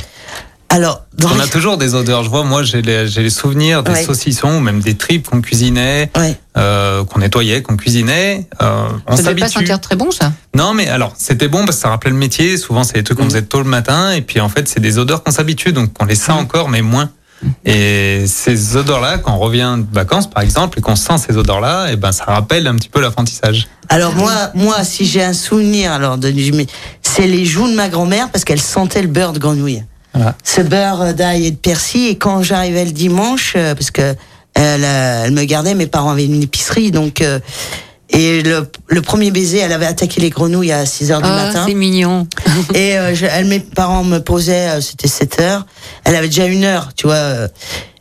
Alors, 0.73 1.05
dans 1.19 1.31
On 1.33 1.35
les- 1.35 1.41
a 1.43 1.47
toujours 1.49 1.77
des 1.79 1.95
odeurs. 1.97 2.23
Je 2.23 2.31
vois, 2.31 2.45
moi, 2.45 2.63
j'ai 2.63 2.81
les, 2.81 3.09
j'ai 3.09 3.23
les 3.25 3.31
souvenirs 3.31 3.83
des 3.83 3.91
Ouais. 3.91 4.05
saucissons 4.05 4.55
ou 4.57 4.61
même 4.61 4.79
des 4.81 4.95
tripes 4.97 5.29
qu'on 5.29 5.41
cuisinait, 5.41 6.11
Ouais. 6.17 6.37
euh, 6.57 7.05
qu'on 7.05 7.19
nettoyait, 7.19 7.61
qu'on 7.63 7.77
cuisinait. 7.77 8.47
Euh, 8.63 8.87
on 9.09 9.17
Ça 9.17 9.23
devait 9.25 9.41
pas 9.41 9.49
sentir 9.49 9.81
très 9.81 9.97
bon, 9.97 10.13
ça. 10.13 10.33
Non, 10.55 10.73
mais 10.73 10.87
alors, 10.89 11.13
c'était 11.19 11.49
bon 11.49 11.65
parce 11.65 11.77
que 11.79 11.83
ça 11.83 11.89
rappelait 11.89 12.13
le 12.13 12.17
métier. 12.17 12.57
Souvent, 12.57 12.85
c'est 12.85 12.95
des 12.95 13.03
trucs 13.03 13.19
qu'on 13.19 13.25
Mm. 13.25 13.31
faisait 13.31 13.43
tôt 13.43 13.59
le 13.59 13.69
matin. 13.69 14.13
Et 14.13 14.23
puis, 14.23 14.39
en 14.41 14.49
fait, 14.49 14.69
c'est 14.69 14.79
des 14.81 14.99
odeurs 14.99 15.25
qu'on 15.25 15.33
s'habitue. 15.33 15.73
Donc, 15.73 15.91
on 15.99 16.05
les 16.05 16.15
sent 16.15 16.33
encore, 16.33 16.69
mais 16.69 16.83
moins. 16.83 17.11
Et 17.65 18.25
ces 18.27 18.77
odeurs-là, 18.77 19.19
quand 19.19 19.33
on 19.35 19.39
revient 19.39 19.77
de 19.79 19.95
vacances, 19.95 20.29
par 20.31 20.43
exemple, 20.43 20.79
et 20.79 20.83
qu'on 20.83 20.95
sent 20.95 21.15
ces 21.27 21.37
odeurs-là, 21.37 21.91
et 21.91 21.97
ben, 21.97 22.13
ça 22.13 22.25
rappelle 22.27 22.67
un 22.67 22.77
petit 22.77 22.91
peu 22.91 23.01
l'apprentissage. 23.01 23.67
Alors 23.89 24.15
moi, 24.15 24.51
moi, 24.55 24.85
si 24.85 25.05
j'ai 25.07 25.25
un 25.25 25.33
souvenir, 25.33 25.91
alors 25.91 26.17
c'est 27.03 27.27
les 27.27 27.45
joues 27.47 27.67
de 27.69 27.75
ma 27.75 27.89
grand-mère 27.89 28.31
parce 28.31 28.45
qu'elle 28.45 28.61
sentait 28.61 29.03
le 29.03 29.09
beurre 29.09 29.33
de 29.33 29.39
grenouille. 29.39 29.83
Voilà. 30.15 30.35
Ce 30.45 30.61
beurre 30.61 31.15
d'ail 31.15 31.47
et 31.47 31.51
de 31.51 31.57
persil. 31.57 32.09
Et 32.09 32.19
quand 32.19 32.43
j'arrivais 32.43 32.85
le 32.85 32.91
dimanche, 32.93 33.55
euh, 33.57 33.75
parce 33.75 33.91
que 33.91 34.15
elle, 34.55 34.85
euh, 34.85 35.23
elle 35.27 35.33
me 35.33 35.45
gardait, 35.45 35.75
mes 35.75 35.87
parents 35.87 36.11
avaient 36.11 36.25
une 36.27 36.43
épicerie, 36.43 36.91
donc 36.91 37.21
euh, 37.21 37.39
et 38.13 38.43
le, 38.43 38.69
le 38.89 39.03
premier 39.03 39.31
baiser, 39.31 39.59
elle 39.59 39.73
avait 39.73 39.87
attaqué 39.87 40.21
les 40.21 40.31
grenouilles 40.31 40.73
à 40.73 40.85
6 40.85 41.13
heures 41.13 41.23
du 41.23 41.29
Ah, 41.31 41.47
matin. 41.47 41.65
c'est 41.65 41.75
mignon. 41.75 42.27
Et 42.75 42.99
euh, 42.99 43.15
je- 43.15 43.27
elle, 43.27 43.45
mes 43.45 43.61
parents 43.61 44.03
me 44.03 44.19
posaient, 44.19 44.69
euh, 44.71 44.81
c'était 44.81 45.07
7 45.07 45.41
heures. 45.41 45.65
Elle 46.05 46.17
avait 46.17 46.27
déjà 46.27 46.47
une 46.47 46.65
heure, 46.65 46.89
tu 46.97 47.07
vois. 47.07 47.15
euh, 47.15 47.49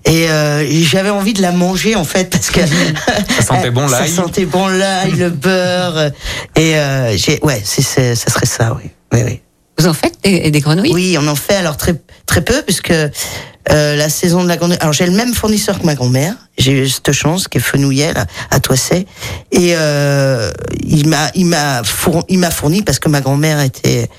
Et, 0.06 0.28
euh, 0.32 0.66
j'avais 0.82 1.12
envie 1.12 1.34
de 1.34 1.44
la 1.44 1.52
manger 1.52 1.96
en 1.96 2.06
fait 2.06 2.32
parce 2.32 2.50
que 2.50 2.62
Ça 3.38 3.44
sentait 3.44 3.70
bon 3.70 3.88
ça 3.88 4.00
l'ail. 4.00 4.10
sentait 4.10 4.46
bon 4.46 4.68
l'ail, 4.68 5.12
le 5.12 5.30
beurre. 5.30 6.10
Et 6.56 6.76
euh, 6.76 7.16
j'ai, 7.16 7.40
ouais, 7.44 7.62
c'est, 7.64 7.84
c'est, 7.84 8.16
ça 8.16 8.32
serait 8.32 8.48
ça, 8.48 8.76
oui, 8.82 8.90
oui, 9.14 9.20
oui. 9.24 9.42
Vous 9.80 9.88
en 9.88 9.94
faites 9.94 10.18
des, 10.24 10.52
des 10.52 10.60
grenouilles 10.60 10.92
Oui, 10.94 11.18
on 11.20 11.28
en 11.28 11.36
fait 11.36 11.56
alors 11.56 11.78
très 11.78 11.96
très 12.26 12.42
peu 12.44 12.62
puisque 12.64 12.92
euh, 12.92 13.96
la 13.96 14.10
saison 14.10 14.44
de 14.44 14.48
la 14.50 14.58
grenouille. 14.58 14.78
Alors 14.82 14.94
j'ai 14.94 15.06
le 15.06 15.14
même 15.14 15.34
fournisseur 15.34 15.80
que 15.80 15.86
ma 15.86 15.96
grand-mère. 15.96 16.34
J'ai 16.58 16.74
eu 16.84 16.90
cette 16.90 17.12
chance 17.14 17.48
qui 17.48 17.60
est 17.60 17.62
Fenouillet 17.62 18.14
là, 18.14 18.26
à 18.52 18.60
Toisset 18.60 19.06
et 19.52 19.74
euh, 19.76 20.52
il 20.86 21.08
m'a 21.08 21.32
il 21.36 21.46
m'a 21.46 21.84
fourni, 21.84 22.24
il 22.30 22.40
m'a 22.40 22.52
fourni 22.52 22.82
parce 22.82 23.00
que 23.00 23.08
ma 23.10 23.22
grand-mère 23.22 23.62
était 23.62 24.10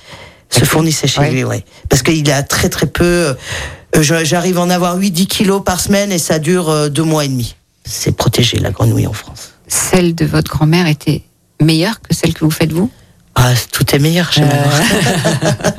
se 0.49 0.65
fournissait 0.65 1.07
chez 1.07 1.19
Ouais. 1.21 1.31
lui, 1.31 1.43
ouais. 1.43 1.63
Parce 1.89 2.01
qu'il 2.01 2.29
a 2.31 2.43
très 2.43 2.67
très 2.69 2.87
peu. 2.87 3.35
euh, 3.95 4.01
J'arrive 4.23 4.57
à 4.57 4.61
en 4.61 4.69
avoir 4.69 4.97
8-10 4.97 5.27
kilos 5.27 5.61
par 5.63 5.79
semaine 5.79 6.11
et 6.11 6.17
ça 6.17 6.39
dure 6.39 6.69
euh, 6.69 6.89
deux 6.89 7.03
mois 7.03 7.23
et 7.25 7.27
demi. 7.29 7.55
C'est 7.85 8.15
protégé 8.15 8.57
la 8.59 8.71
grenouille 8.71 9.07
en 9.07 9.13
France. 9.13 9.51
Celle 9.67 10.15
de 10.15 10.25
votre 10.25 10.49
grand-mère 10.51 10.87
était 10.87 11.21
meilleure 11.61 12.01
que 12.01 12.13
celle 12.15 12.33
que 12.33 12.43
vous 12.43 12.51
faites 12.51 12.71
vous? 12.73 12.89
Ah, 13.35 13.53
tout 13.71 13.95
est 13.95 13.99
meilleur 13.99 14.31
chez 14.31 14.41
grand-mère. 14.41 14.81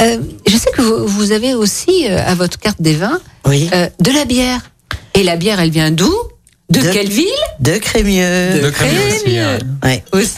Euh, 0.00 0.16
Je 0.46 0.56
sais 0.56 0.70
que 0.70 0.80
vous, 0.80 1.06
vous 1.06 1.32
avez 1.32 1.54
aussi 1.54 2.06
euh, 2.08 2.18
à 2.26 2.34
votre 2.34 2.58
carte 2.58 2.80
des 2.80 2.94
vins 2.94 3.20
Oui. 3.46 3.68
euh, 3.74 3.88
de 4.00 4.10
la 4.12 4.24
bière. 4.24 4.60
Et 5.14 5.22
la 5.22 5.36
bière, 5.36 5.60
elle 5.60 5.70
vient 5.70 5.90
d'où? 5.90 6.12
De, 6.70 6.80
De- 6.80 6.90
quelle 6.90 7.10
ville? 7.10 7.26
De 7.58 7.72
Crémieux. 7.76 8.60
De 8.62 8.70
Crémieux 8.70 8.98
aussi, 9.08 9.22
Crémieux. 9.24 9.46
ouais. 9.46 9.58
Ouais. 9.84 10.04
aussi 10.12 10.36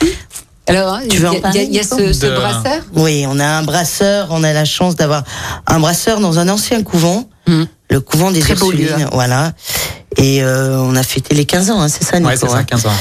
Alors, 0.66 0.94
hein, 0.94 1.00
Tu 1.08 1.16
il 1.16 1.22
veux 1.22 1.34
y 1.34 1.38
en 1.38 1.50
a- 1.50 1.56
y 1.56 1.84
ce, 1.84 2.12
ce 2.12 2.26
De- 2.26 2.34
brasseur? 2.34 2.82
Oui, 2.94 3.24
on 3.28 3.38
a 3.38 3.46
un 3.46 3.62
brasseur, 3.62 4.28
on 4.30 4.42
a 4.42 4.52
la 4.52 4.64
chance 4.64 4.96
d'avoir 4.96 5.22
un 5.66 5.78
brasseur 5.78 6.18
dans 6.20 6.38
un 6.40 6.48
ancien 6.48 6.82
couvent, 6.82 7.28
Mhm. 7.46 7.66
le 7.90 8.00
couvent 8.00 8.30
des 8.32 8.40
Très 8.40 8.54
beau 8.54 8.72
lieu, 8.72 8.82
Ursulines, 8.84 9.06
hein. 9.06 9.10
voilà. 9.12 9.52
Et 10.16 10.42
euh, 10.42 10.76
on 10.78 10.96
a 10.96 11.02
fêté 11.02 11.34
les 11.34 11.44
15 11.44 11.70
ans, 11.70 11.80
hein, 11.80 11.88
c'est 11.88 12.04
ça, 12.04 12.18
Nico 12.18 12.30
Ouais, 12.30 12.36
c'est 12.36 12.48
ça, 12.48 12.56
hein 12.58 12.64
15 12.64 12.86
ans. 12.86 12.92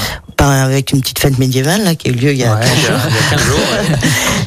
Avec 0.50 0.92
une 0.92 1.00
petite 1.00 1.18
fête 1.18 1.38
médiévale 1.38 1.84
là, 1.84 1.94
qui 1.94 2.08
a 2.08 2.12
eu 2.12 2.14
lieu 2.14 2.32
il 2.32 2.38
y 2.38 2.44
a 2.44 2.54
Ouais, 2.54 2.60
15 2.60 2.70
il 2.76 2.82
y 2.82 2.86
jours. 2.86 2.96
a, 2.96 3.08
il 3.08 3.14
y 3.14 3.18
a 3.18 3.30
15 3.36 3.46
jours. 3.46 3.58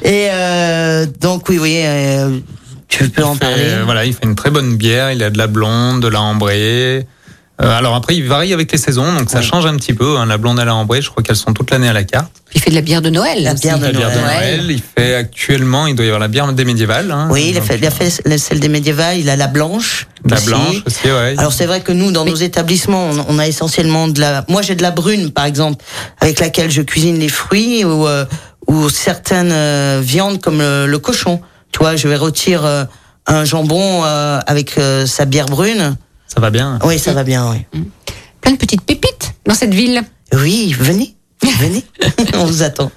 ouais. 0.04 0.10
Et 0.12 0.28
euh, 0.32 1.06
donc 1.22 1.50
oui, 1.50 1.58
oui, 1.60 1.80
euh, 1.84 2.40
tu 2.88 3.10
peux 3.10 3.24
en 3.24 3.34
fait, 3.34 3.40
parler. 3.40 3.64
voilà, 3.86 4.06
il 4.06 4.14
fait 4.14 4.26
une 4.26 4.36
très 4.36 4.52
bonne 4.52 4.76
bière. 4.78 5.12
Il 5.12 5.24
a 5.24 5.30
de 5.30 5.38
la 5.38 5.48
blonde, 5.48 6.02
de 6.02 6.08
la 6.08 6.22
ambrée. 6.22 7.08
Euh, 7.62 7.78
alors 7.78 7.96
après, 7.96 8.16
il 8.18 8.28
varie 8.28 8.52
avec 8.52 8.70
les 8.72 8.78
saisons, 8.78 9.14
donc 9.14 9.30
ça 9.30 9.40
Oui. 9.40 9.46
change 9.46 9.66
un 9.66 9.76
petit 9.78 9.94
peu. 9.94 10.18
hein. 10.18 10.26
La 10.26 10.38
blonde 10.38 10.60
et 10.60 10.66
la 10.66 10.76
ambrée, 10.76 11.02
je 11.02 11.10
crois 11.10 11.24
qu'elles 11.24 11.38
sont 11.38 11.54
toute 11.54 11.72
l'année 11.72 11.88
à 11.88 11.94
la 11.94 12.04
carte. 12.04 12.30
Il 12.54 12.60
fait 12.60 12.70
de 12.70 12.76
la 12.76 12.82
bière 12.82 13.02
de 13.02 13.10
Noël. 13.10 13.44
La 13.44 13.54
bière 13.54 13.80
de 13.80 13.86
La 13.86 13.92
bière 13.94 14.10
de 14.12 14.16
Noël. 14.20 14.58
Noël, 14.58 14.72
il 14.72 14.82
fait 14.82 15.16
actuellement, 15.16 15.88
il 15.88 15.96
doit 15.96 16.04
y 16.06 16.10
avoir 16.10 16.20
la 16.20 16.28
bière 16.28 16.52
des 16.52 16.66
médiévales. 16.66 17.12
hein. 17.12 17.30
Oui, 17.32 17.48
il 17.52 17.56
a 17.58 17.60
Donc, 17.62 17.70
fait, 17.70 17.78
il 17.78 17.86
a 17.86 17.92
fait 17.92 18.22
la- 18.26 18.38
celle 18.38 18.60
des 18.60 18.68
médiévales, 18.68 19.18
il 19.20 19.30
a 19.30 19.38
la 19.38 19.48
blanche. 19.48 20.08
La 20.30 20.36
aussi. 20.36 20.46
blanche 20.48 20.76
aussi, 20.86 21.06
ouais. 21.06 21.36
Alors 21.38 21.54
c'est 21.54 21.66
vrai 21.66 21.80
que 21.80 21.94
nous, 21.94 22.12
dans 22.12 22.26
nos 22.26 22.36
établissements, 22.36 23.10
on, 23.12 23.26
on 23.30 23.40
a 23.40 23.48
essentiellement 23.48 24.10
de 24.10 24.20
la. 24.20 24.44
Moi, 24.50 24.62
j'ai 24.62 24.76
de 24.76 24.82
la 24.82 24.92
brune, 24.92 25.32
par 25.32 25.46
exemple, 25.46 25.84
avec 26.20 26.42
laquelle 26.42 26.72
je 26.72 26.82
cuisine 26.82 27.20
les 27.20 27.30
fruits 27.30 27.86
ou 27.86 28.06
euh, 28.06 28.26
ou 28.68 28.90
certaines 28.90 29.52
euh, 29.54 30.02
viandes 30.04 30.42
comme 30.42 30.58
le, 30.60 30.88
le 30.88 31.00
cochon. 31.00 31.40
Tu 31.72 31.80
vois, 31.80 31.96
je 31.96 32.08
vais 32.10 32.16
retirer 32.18 32.66
euh, 32.66 32.86
un 33.28 33.46
jambon 33.46 34.02
euh, 34.04 34.40
avec 34.46 34.78
euh, 34.78 35.06
sa 35.06 35.24
bière 35.26 35.46
brune. 35.46 35.96
Ça 36.28 36.40
va 36.42 36.50
bien. 36.50 36.80
Oui, 36.84 37.00
ça 37.00 37.14
va 37.14 37.24
bien. 37.24 37.52
Oui. 37.52 37.82
Plein 38.42 38.52
de 38.52 38.58
petites 38.58 38.82
pépites 38.82 39.34
dans 39.46 39.54
cette 39.56 39.74
ville. 39.74 40.02
Oui, 40.34 40.76
venez, 40.78 41.16
venez, 41.60 41.84
on 42.36 42.46
vous 42.46 42.64
attend. 42.64 42.92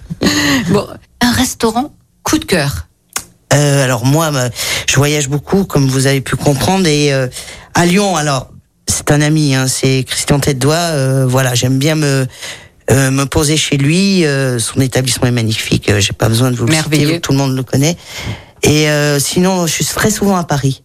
Bon, 0.70 0.86
un 1.20 1.32
restaurant 1.32 1.92
coup 2.22 2.38
de 2.38 2.44
cœur. 2.44 2.86
Euh, 3.54 3.84
alors 3.84 4.04
moi, 4.04 4.30
je 4.86 4.96
voyage 4.96 5.28
beaucoup, 5.28 5.64
comme 5.64 5.86
vous 5.88 6.06
avez 6.06 6.20
pu 6.20 6.36
comprendre, 6.36 6.86
et 6.86 7.12
euh, 7.12 7.28
à 7.74 7.86
Lyon, 7.86 8.16
alors 8.16 8.50
c'est 8.86 9.10
un 9.10 9.20
ami, 9.20 9.54
hein, 9.54 9.66
c'est 9.68 10.04
Christian 10.06 10.40
Tête 10.40 10.58
d'Oie. 10.58 10.74
euh, 10.74 11.26
voilà, 11.26 11.54
j'aime 11.54 11.78
bien 11.78 11.94
me 11.94 12.26
euh, 12.90 13.10
me 13.10 13.24
poser 13.24 13.56
chez 13.56 13.76
lui. 13.76 14.24
euh, 14.24 14.58
son 14.58 14.80
établissement 14.80 15.28
est 15.28 15.32
magnifique. 15.32 15.88
euh, 15.90 16.00
J'ai 16.00 16.12
pas 16.14 16.28
besoin 16.28 16.50
de 16.50 16.56
vous 16.56 16.64
le 16.66 16.72
Merveilleux. 16.72 17.06
citer, 17.08 17.20
tout 17.20 17.32
le 17.32 17.38
monde 17.38 17.54
le 17.54 17.62
connaît. 17.62 17.96
Et 18.62 18.88
euh, 18.90 19.18
sinon, 19.20 19.66
je 19.66 19.72
suis 19.72 19.84
très 19.84 20.10
souvent 20.10 20.36
à 20.36 20.44
Paris 20.44 20.82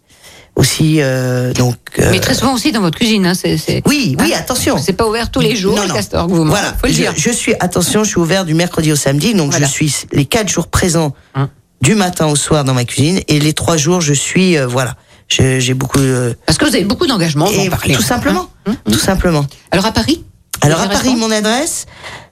aussi. 0.55 0.97
euh, 1.01 1.53
donc. 1.53 1.77
euh, 1.99 2.09
Mais 2.11 2.19
très 2.19 2.33
souvent 2.35 2.53
aussi 2.53 2.71
dans 2.71 2.81
votre 2.81 2.97
cuisine. 2.97 3.25
Hein, 3.25 3.33
c'est, 3.35 3.57
oui, 3.85 4.15
oui, 4.19 4.33
Hein 4.33 4.37
attention. 4.39 4.77
C'est 4.77 4.93
pas 4.93 5.07
ouvert 5.07 5.31
tous 5.31 5.41
les 5.41 5.55
jours, 5.55 5.75
Non, 5.75 5.87
non. 5.87 5.93
castor 5.93 6.27
que 6.27 6.31
vous 6.31 6.43
mangez. 6.43 6.49
Voilà, 6.61 6.73
faut 6.79 6.87
le 6.87 6.93
je, 6.93 6.97
dire. 6.97 7.13
je 7.15 7.29
suis, 7.29 7.53
attention, 7.59 8.03
je 8.03 8.09
suis 8.09 8.19
ouvert 8.19 8.45
du 8.45 8.53
mercredi 8.53 8.91
au 8.91 8.95
samedi, 8.95 9.33
donc 9.33 9.51
Voilà. 9.51 9.65
je 9.67 9.71
suis 9.71 9.95
les 10.11 10.25
quatre 10.25 10.49
jours 10.49 10.67
présents 10.67 11.13
Hein. 11.35 11.49
du 11.81 11.95
matin 11.95 12.27
au 12.27 12.35
soir 12.35 12.63
dans 12.63 12.73
ma 12.73 12.85
cuisine, 12.85 13.19
et 13.27 13.39
les 13.39 13.53
trois 13.53 13.77
jours, 13.77 14.01
je 14.01 14.13
suis, 14.13 14.57
euh, 14.57 14.67
voilà, 14.67 14.95
j'ai 15.29 15.73
beaucoup. 15.73 15.99
euh, 15.99 16.33
Parce 16.45 16.57
que 16.57 16.65
vous 16.65 16.75
avez 16.75 16.85
beaucoup 16.85 17.07
d'engagement, 17.07 17.47
et 17.51 17.69
tout 17.93 18.01
simplement, 18.01 18.49
Hein, 18.65 18.73
hein. 18.85 18.91
tout 18.91 18.99
simplement. 18.99 19.45
Alors 19.71 19.85
à 19.85 19.91
Paris 19.91 20.23
Alors 20.61 20.79
à 20.81 20.87
Paris, 20.87 21.15
mon 21.17 21.31
adresse, 21.31 21.85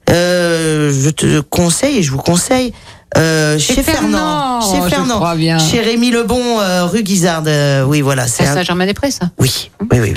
euh, 0.10 0.92
je 0.94 1.10
te 1.10 1.40
conseille 1.42 1.98
et 1.98 2.04
je 2.04 2.12
vous 2.12 2.18
conseille. 2.18 2.74
Euh, 3.18 3.60
Chez 3.60 3.84
Fernand, 3.84 4.62
Fernand, 4.62 4.62
chez 4.62 4.82
je 4.84 4.90
Fernand, 4.96 5.16
crois 5.18 5.36
bien. 5.36 5.60
chez 5.60 5.82
Rémi 5.82 6.12
Lebon, 6.12 6.60
euh, 6.62 6.86
rue 6.86 7.04
Guizarde. 7.04 7.48
euh, 7.48 7.84
oui, 7.84 8.02
voilà, 8.02 8.28
c'est 8.28 8.44
C'est 8.44 8.50
un... 8.50 8.54
Saint-Germain-des-Prés, 8.56 9.12
ça 9.12 9.30
Oui, 9.38 9.70
oui, 9.92 10.00
oui. 10.00 10.14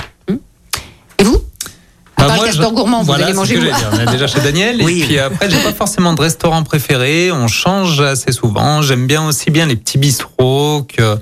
Et 1.19 1.23
vous 1.23 1.35
À 1.35 2.21
Bah, 2.21 2.27
part 2.27 2.35
moi, 2.37 2.45
le 2.45 2.51
castor 2.51 2.69
je- 2.69 2.75
gourmand, 2.75 2.99
vous 2.99 3.05
voilà, 3.07 3.25
allez 3.25 3.33
c'est 3.33 3.37
manger 3.39 3.55
ce 3.55 3.61
que. 3.61 3.95
On 3.95 3.99
est 4.07 4.11
déjà 4.11 4.27
chez 4.27 4.39
Daniel. 4.39 4.81
Oui. 4.81 5.01
Et 5.01 5.05
puis 5.05 5.19
après, 5.19 5.49
j'ai 5.49 5.57
pas 5.61 5.73
forcément 5.73 6.13
de 6.13 6.21
restaurant 6.21 6.63
préféré. 6.63 7.31
On 7.31 7.47
change 7.47 7.99
assez 8.01 8.31
souvent. 8.31 8.81
J'aime 8.81 9.07
bien 9.07 9.25
aussi 9.27 9.51
bien 9.51 9.65
les 9.65 9.75
petits 9.75 9.97
bistrots 9.97 10.83
que 10.87 11.17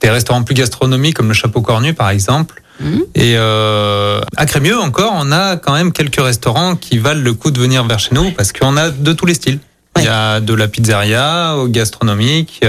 des 0.00 0.08
restaurants 0.10 0.42
plus 0.42 0.54
gastronomiques 0.54 1.16
comme 1.16 1.28
le 1.28 1.34
Chapeau 1.34 1.60
Cornu, 1.60 1.92
par 1.94 2.08
exemple. 2.10 2.62
Mhm. 2.80 3.02
Et 3.14 3.34
euh, 3.36 4.22
à 4.38 4.46
Crémieux 4.46 4.78
encore, 4.78 5.12
on 5.14 5.30
a 5.32 5.56
quand 5.56 5.74
même 5.74 5.92
quelques 5.92 6.20
restaurants 6.22 6.76
qui 6.76 6.96
valent 6.96 7.20
le 7.20 7.34
coup 7.34 7.50
de 7.50 7.60
venir 7.60 7.84
vers 7.84 7.98
chez 7.98 8.14
nous 8.14 8.30
parce 8.30 8.52
qu'on 8.52 8.78
a 8.78 8.88
de 8.88 9.12
tous 9.12 9.26
les 9.26 9.34
styles. 9.34 9.58
Il 9.98 10.04
y 10.04 10.08
a 10.08 10.40
de 10.40 10.54
la 10.54 10.68
pizzeria 10.68 11.56
au 11.56 11.66
gastronomique. 11.68 12.64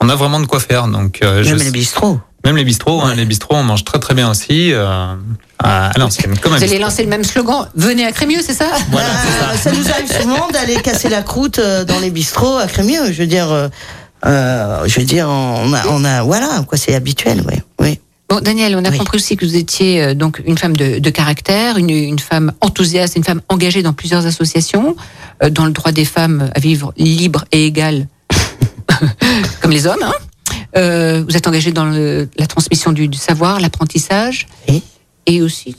On 0.00 0.08
a 0.08 0.14
vraiment 0.14 0.40
de 0.40 0.46
quoi 0.46 0.60
faire. 0.60 0.86
Donc, 0.88 1.20
euh, 1.22 1.42
je- 1.42 1.50
Même 1.54 1.64
les 1.64 1.70
bistrots. 1.70 2.20
même 2.44 2.56
les 2.56 2.64
bistrots, 2.64 3.00
hein, 3.02 3.14
les 3.16 3.24
bistrots, 3.24 3.56
on 3.56 3.62
mange 3.64 3.84
très 3.84 3.98
très 3.98 4.14
bien 4.14 4.30
aussi 4.30 4.72
euh, 4.72 5.14
à, 5.58 5.90
l'ancienne. 5.98 6.34
Vous 6.44 6.54
allez 6.54 6.78
lancer 6.78 7.02
le 7.02 7.08
même 7.08 7.24
slogan 7.24 7.68
Venez 7.74 8.04
à 8.06 8.12
Crémieux, 8.12 8.40
c'est 8.42 8.54
ça? 8.54 8.66
Voilà, 8.90 9.08
c'est 9.22 9.56
ça. 9.56 9.70
ça 9.70 9.76
nous 9.76 9.90
arrive 9.90 10.20
souvent 10.22 10.48
d'aller 10.52 10.76
casser 10.76 11.08
la 11.08 11.22
croûte 11.22 11.58
euh, 11.58 11.84
dans 11.84 11.98
les 12.00 12.10
bistrots 12.10 12.58
à 12.58 12.66
Crémieux. 12.66 13.12
Je 13.12 13.20
veux 13.22 13.26
dire, 13.26 13.50
euh, 13.50 13.68
Euh, 14.26 14.82
je 14.86 14.98
veux 14.98 15.06
dire, 15.06 15.28
on 15.28 15.72
a, 15.72 15.86
on 15.90 16.04
a 16.04 16.22
voilà, 16.24 16.64
quoi, 16.66 16.76
c'est 16.76 16.92
habituel, 16.92 17.40
oui. 17.46 17.54
Bon, 18.28 18.40
Daniel, 18.40 18.76
on 18.76 18.84
a 18.84 18.90
Oui. 18.90 18.98
compris 18.98 19.16
aussi 19.16 19.36
que 19.36 19.46
vous 19.46 19.56
étiez 19.56 20.02
euh, 20.02 20.14
donc 20.14 20.42
une 20.44 20.58
femme 20.58 20.76
de, 20.76 20.98
de 20.98 21.10
caractère, 21.10 21.78
une, 21.78 21.88
une 21.88 22.18
femme 22.18 22.52
enthousiaste, 22.60 23.16
une 23.16 23.24
femme 23.24 23.40
engagée 23.48 23.82
dans 23.82 23.94
plusieurs 23.94 24.26
associations, 24.26 24.96
euh, 25.42 25.48
dans 25.48 25.64
le 25.64 25.70
droit 25.72 25.92
des 25.92 26.04
femmes 26.04 26.50
à 26.54 26.60
vivre 26.60 26.92
libre 26.98 27.46
et 27.52 27.64
égal, 27.64 28.06
comme 29.62 29.70
les 29.70 29.86
hommes. 29.86 30.02
Hein. 30.02 30.12
Euh, 30.76 31.24
vous 31.26 31.36
êtes 31.38 31.46
engagée 31.46 31.72
dans 31.72 31.86
le- 31.86 32.28
la 32.36 32.46
transmission 32.46 32.92
du, 32.92 33.08
du 33.08 33.16
savoir, 33.18 33.60
l'apprentissage, 33.60 34.46
Oui. 34.68 34.82
et 35.24 35.40
aussi 35.40 35.74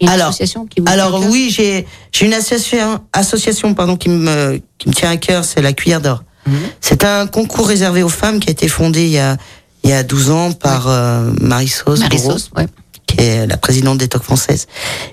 une 0.00 0.08
Alors- 0.08 0.28
association 0.28 0.66
qui 0.66 0.80
vous 0.80 0.86
Alors 0.88 1.20
oui, 1.28 1.50
j'ai 1.50 1.84
j'ai 2.12 2.26
une 2.26 2.34
association, 2.34 3.00
association 3.12 3.74
pardon, 3.74 3.96
qui, 3.96 4.08
me, 4.08 4.60
qui 4.78 4.88
me 4.88 4.94
tient 4.94 5.10
à 5.10 5.16
cœur, 5.16 5.44
c'est 5.44 5.60
la 5.62 5.72
Cuillère 5.72 6.00
d'Or. 6.00 6.22
Mhm. 6.46 6.54
C'est 6.80 7.04
un 7.04 7.26
concours 7.26 7.66
réservé 7.66 8.04
aux 8.04 8.08
femmes 8.08 8.38
qui 8.38 8.48
a 8.48 8.52
été 8.52 8.68
fondé 8.68 9.02
il 9.02 9.10
y 9.10 9.18
a, 9.18 9.36
il 9.84 9.90
y 9.90 9.92
a 9.92 10.02
12 10.02 10.30
ans 10.30 10.52
par 10.52 10.88
euh, 10.88 11.30
Marie-Sauce 11.40 12.00
Marie-Sauce, 12.00 12.50
ouais. 12.56 12.66
qui 13.06 13.20
est 13.20 13.46
la 13.46 13.56
présidente 13.56 13.98
des 13.98 14.08
TOC 14.08 14.22
françaises, 14.22 14.66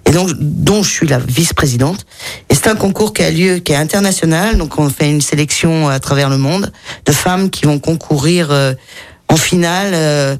et 0.05 0.11
donc 0.11 0.29
dont 0.39 0.83
je 0.83 0.89
suis 0.89 1.07
la 1.07 1.19
vice-présidente. 1.19 2.05
Et 2.49 2.55
c'est 2.55 2.67
un 2.67 2.75
concours 2.75 3.13
qui 3.13 3.23
a 3.23 3.31
lieu, 3.31 3.57
qui 3.59 3.71
est 3.71 3.75
international, 3.77 4.57
donc 4.57 4.77
on 4.79 4.89
fait 4.89 5.09
une 5.09 5.21
sélection 5.21 5.87
à 5.87 5.99
travers 5.99 6.29
le 6.29 6.37
monde 6.37 6.71
de 7.05 7.11
femmes 7.11 7.49
qui 7.49 7.65
vont 7.65 7.79
concourir 7.79 8.51
euh, 8.51 8.73
en 9.29 9.37
finale, 9.37 9.91
euh, 9.93 10.35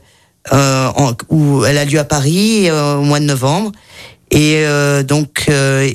euh, 0.54 0.88
en- 0.96 1.14
où 1.30 1.64
elle 1.66 1.78
a 1.78 1.86
lieu 1.86 2.00
à 2.00 2.04
Paris 2.04 2.70
euh, 2.70 2.96
au 2.98 3.02
mois 3.04 3.20
de 3.20 3.26
novembre. 3.26 3.72
Et 4.32 4.64
euh, 4.66 5.02
donc, 5.04 5.46
euh, 5.50 5.90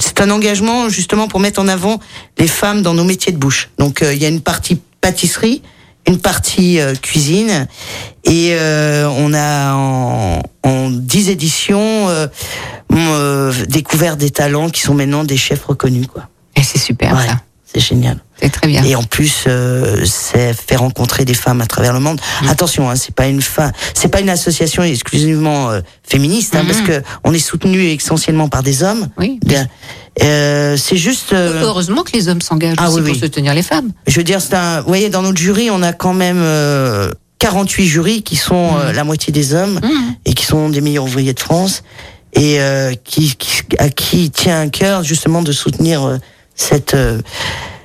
c'est 0.00 0.20
un 0.20 0.30
engagement 0.30 0.88
justement 0.88 1.28
pour 1.28 1.40
mettre 1.40 1.60
en 1.60 1.68
avant 1.68 1.98
les 2.38 2.46
femmes 2.48 2.80
dans 2.82 2.94
nos 2.94 3.04
métiers 3.04 3.32
de 3.32 3.38
bouche. 3.38 3.70
Donc, 3.78 4.02
il 4.02 4.18
y 4.18 4.24
a 4.24 4.28
une 4.28 4.40
partie 4.40 4.80
pâtisserie, 5.00 5.62
une 6.06 6.18
partie 6.18 6.80
euh, 6.80 6.94
cuisine, 6.94 7.66
et 8.24 8.50
euh, 8.52 9.08
on 9.08 9.34
a 9.34 9.74
en, 9.74 10.42
en 10.62 10.90
10 10.90 11.30
éditions 11.30 12.08
euh, 12.92 13.52
découvert 13.68 14.16
des 14.16 14.30
talents 14.30 14.70
qui 14.70 14.80
sont 14.82 14.94
maintenant 14.94 15.24
des 15.24 15.36
chefs 15.36 15.64
reconnus. 15.64 16.06
Quoi. 16.06 16.28
Et 16.56 16.62
c'est 16.62 16.78
super, 16.78 17.14
Ouais, 17.14 17.26
ça. 17.26 17.40
C'est 17.72 17.80
génial. 17.80 18.18
C'est 18.40 18.50
très 18.50 18.66
bien. 18.68 18.84
Et 18.84 18.94
en 18.94 19.02
plus, 19.02 19.44
euh, 19.46 20.04
c'est 20.04 20.52
fait 20.54 20.76
rencontrer 20.76 21.24
des 21.24 21.34
femmes 21.34 21.60
à 21.60 21.66
travers 21.66 21.92
le 21.92 22.00
monde. 22.00 22.20
Mm. 22.42 22.48
Attention, 22.48 22.90
hein, 22.90 22.94
c'est 22.96 23.14
pas 23.14 23.26
une 23.26 23.42
fin, 23.42 23.72
c'est 23.94 24.08
pas 24.08 24.20
une 24.20 24.28
association 24.30 24.82
exclusivement 24.82 25.70
euh, 25.70 25.80
féministe, 26.06 26.54
hein, 26.54 26.64
parce 26.66 26.80
que 26.82 27.02
on 27.24 27.32
est 27.32 27.38
soutenu 27.38 27.82
essentiellement 27.86 28.48
par 28.48 28.62
des 28.62 28.82
hommes. 28.82 29.08
Oui. 29.18 29.38
Bien. 29.44 29.66
Euh, 30.22 30.76
c'est 30.76 30.96
juste, 30.96 31.32
euh, 31.32 31.62
Heureusement 31.62 32.02
que 32.02 32.12
les 32.12 32.28
hommes 32.28 32.40
s'engagent 32.40 32.76
Ah 32.78 32.88
aussi 32.88 32.96
oui, 33.00 33.02
pour 33.04 33.12
oui. 33.14 33.20
soutenir 33.20 33.52
les 33.54 33.62
femmes. 33.62 33.90
je 34.06 34.16
veux 34.16 34.24
dire, 34.24 34.40
c'est 34.40 34.54
un, 34.54 34.80
vous 34.80 34.88
voyez, 34.88 35.08
dans 35.10 35.22
notre 35.22 35.38
jury, 35.38 35.70
on 35.70 35.82
a 35.82 35.92
quand 35.92 36.14
même 36.14 36.38
euh, 36.40 37.10
48 37.38 37.86
jurys 37.86 38.22
qui 38.22 38.36
sont 38.36 38.72
Mm. 38.72 38.76
euh, 38.80 38.92
la 38.92 39.04
moitié 39.04 39.32
des 39.32 39.54
hommes 39.54 39.80
Mhm. 39.82 40.14
et 40.24 40.34
qui 40.34 40.44
sont 40.44 40.68
des 40.70 40.80
meilleurs 40.80 41.04
ouvriers 41.04 41.34
de 41.34 41.40
France 41.40 41.82
et 42.34 42.60
euh, 42.60 42.92
qui, 43.04 43.34
qui- 43.36 43.62
à 43.78 43.88
qui 43.88 44.30
tient 44.30 44.60
un 44.60 44.68
cœur 44.68 45.02
justement 45.02 45.42
de 45.42 45.52
soutenir 45.52 46.04
euh, 46.06 46.18
cette. 46.56 46.94
euh, 46.94 47.20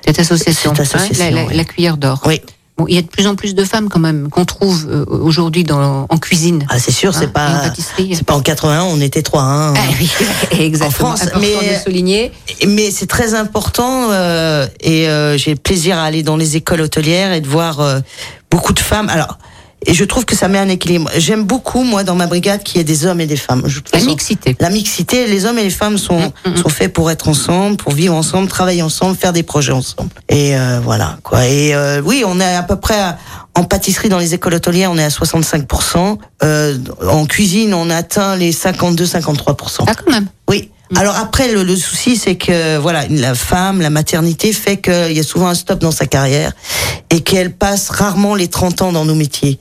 Cette 0.04 0.18
association, 0.18 0.74
Cette 0.74 0.80
association, 0.94 1.24
hein, 1.26 1.30
la, 1.30 1.42
la- 1.42 1.46
oui. 1.46 1.54
la 1.56 1.64
cuillère 1.64 1.96
d'or. 1.96 2.20
oui, 2.26 2.40
Bon, 2.78 2.86
il 2.88 2.94
y 2.94 2.98
a 2.98 3.02
de 3.02 3.06
plus 3.06 3.26
en 3.26 3.34
plus 3.36 3.54
de 3.54 3.64
femmes 3.64 3.90
quand 3.90 4.00
même 4.00 4.30
qu'on 4.30 4.46
trouve 4.46 4.88
euh, 4.90 5.04
aujourd'hui 5.06 5.62
dans 5.62 6.06
en 6.08 6.16
cuisine. 6.18 6.64
ah, 6.70 6.78
c'est 6.78 6.90
sûr, 6.90 7.10
Hein, 7.10 7.16
c'est 7.20 7.26
en 7.26 7.30
pas. 7.30 7.62
C'est 7.94 8.24
pas 8.24 8.34
en 8.34 8.40
81, 8.40 8.84
on 8.84 8.98
était 9.00 9.20
trois. 9.22 9.42
Hein. 9.42 9.74
Ah 9.76 9.80
oui, 10.00 10.10
exactement. 10.58 10.88
En 10.88 10.90
France, 10.90 11.22
Important 11.22 11.40
mais- 11.62 11.74
de 11.78 11.82
souligner. 11.82 12.32
Mais 12.66 12.90
c'est 12.90 13.06
très 13.06 13.34
important 13.34 14.08
euh, 14.10 14.66
et 14.80 15.06
euh, 15.08 15.36
j'ai 15.36 15.54
plaisir 15.54 15.98
à 15.98 16.04
aller 16.04 16.22
dans 16.22 16.36
les 16.38 16.56
écoles 16.56 16.80
hôtelières 16.80 17.32
et 17.34 17.42
de 17.42 17.46
voir 17.48 17.80
euh, 17.80 18.00
beaucoup 18.50 18.72
de 18.72 18.80
femmes. 18.80 19.10
Alors, 19.10 19.38
et 19.86 19.94
je 19.94 20.04
trouve 20.04 20.24
que 20.24 20.36
ça 20.36 20.48
met 20.48 20.58
un 20.58 20.68
équilibre. 20.68 21.10
J'aime 21.16 21.44
beaucoup, 21.44 21.82
moi, 21.82 22.04
dans 22.04 22.14
ma 22.14 22.26
brigade, 22.26 22.62
qu'il 22.62 22.78
y 22.78 22.80
ait 22.80 22.84
des 22.84 23.06
hommes 23.06 23.20
et 23.20 23.26
des 23.26 23.36
femmes. 23.36 23.62
Je- 23.66 23.80
La 23.92 24.00
mixité. 24.00 24.56
La 24.60 24.70
mixité, 24.70 25.26
les 25.26 25.44
hommes 25.46 25.58
et 25.58 25.64
les 25.64 25.70
femmes 25.70 25.98
sont, 25.98 26.18
Mm, 26.20 26.32
mm, 26.46 26.50
mm. 26.52 26.56
sont 26.56 26.68
faits 26.68 26.92
pour 26.92 27.10
être 27.10 27.28
ensemble, 27.28 27.76
pour 27.76 27.92
vivre 27.92 28.14
ensemble, 28.14 28.48
travailler 28.48 28.82
ensemble, 28.82 29.16
faire 29.16 29.32
des 29.32 29.42
projets 29.42 29.72
ensemble. 29.72 30.10
Et 30.28 30.56
euh, 30.56 30.80
voilà, 30.82 31.18
quoi. 31.22 31.46
Et 31.46 31.74
euh, 31.74 32.00
oui, 32.04 32.22
on 32.26 32.38
est 32.40 32.54
à 32.54 32.62
peu 32.62 32.76
près 32.76 32.98
à- 33.00 33.18
en 33.54 33.64
pâtisserie 33.64 34.08
dans 34.08 34.18
les 34.18 34.32
écoles 34.32 34.54
hôtelières, 34.54 34.90
on 34.90 34.96
est 34.98 35.04
à 35.04 35.10
65%. 35.10 36.18
Euh, 36.42 36.78
en 37.06 37.26
cuisine, 37.26 37.74
on 37.74 37.90
atteint 37.90 38.34
les 38.36 38.50
52-53%. 38.52 39.84
Ah, 39.86 39.92
quand 39.94 40.10
même. 40.10 40.26
Oui. 40.92 40.98
Alors 41.00 41.16
après, 41.16 41.50
le, 41.52 41.62
le 41.64 41.74
souci, 41.76 42.16
c'est 42.16 42.36
que 42.36 42.78
voilà, 42.78 43.04
la 43.08 43.34
femme, 43.34 43.80
la 43.80 43.90
maternité 43.90 44.52
fait 44.52 44.76
qu'il 44.78 45.12
y 45.12 45.18
a 45.20 45.22
souvent 45.24 45.48
un 45.48 45.54
stop 45.54 45.80
dans 45.80 45.90
sa 45.90 46.06
carrière 46.06 46.52
et 47.10 47.20
qu'elle 47.20 47.52
passe 47.52 47.88
rarement 47.90 48.34
les 48.34 48.48
30 48.48 48.82
ans 48.82 48.92
dans 48.92 49.04
nos 49.04 49.14
métiers. 49.14 49.58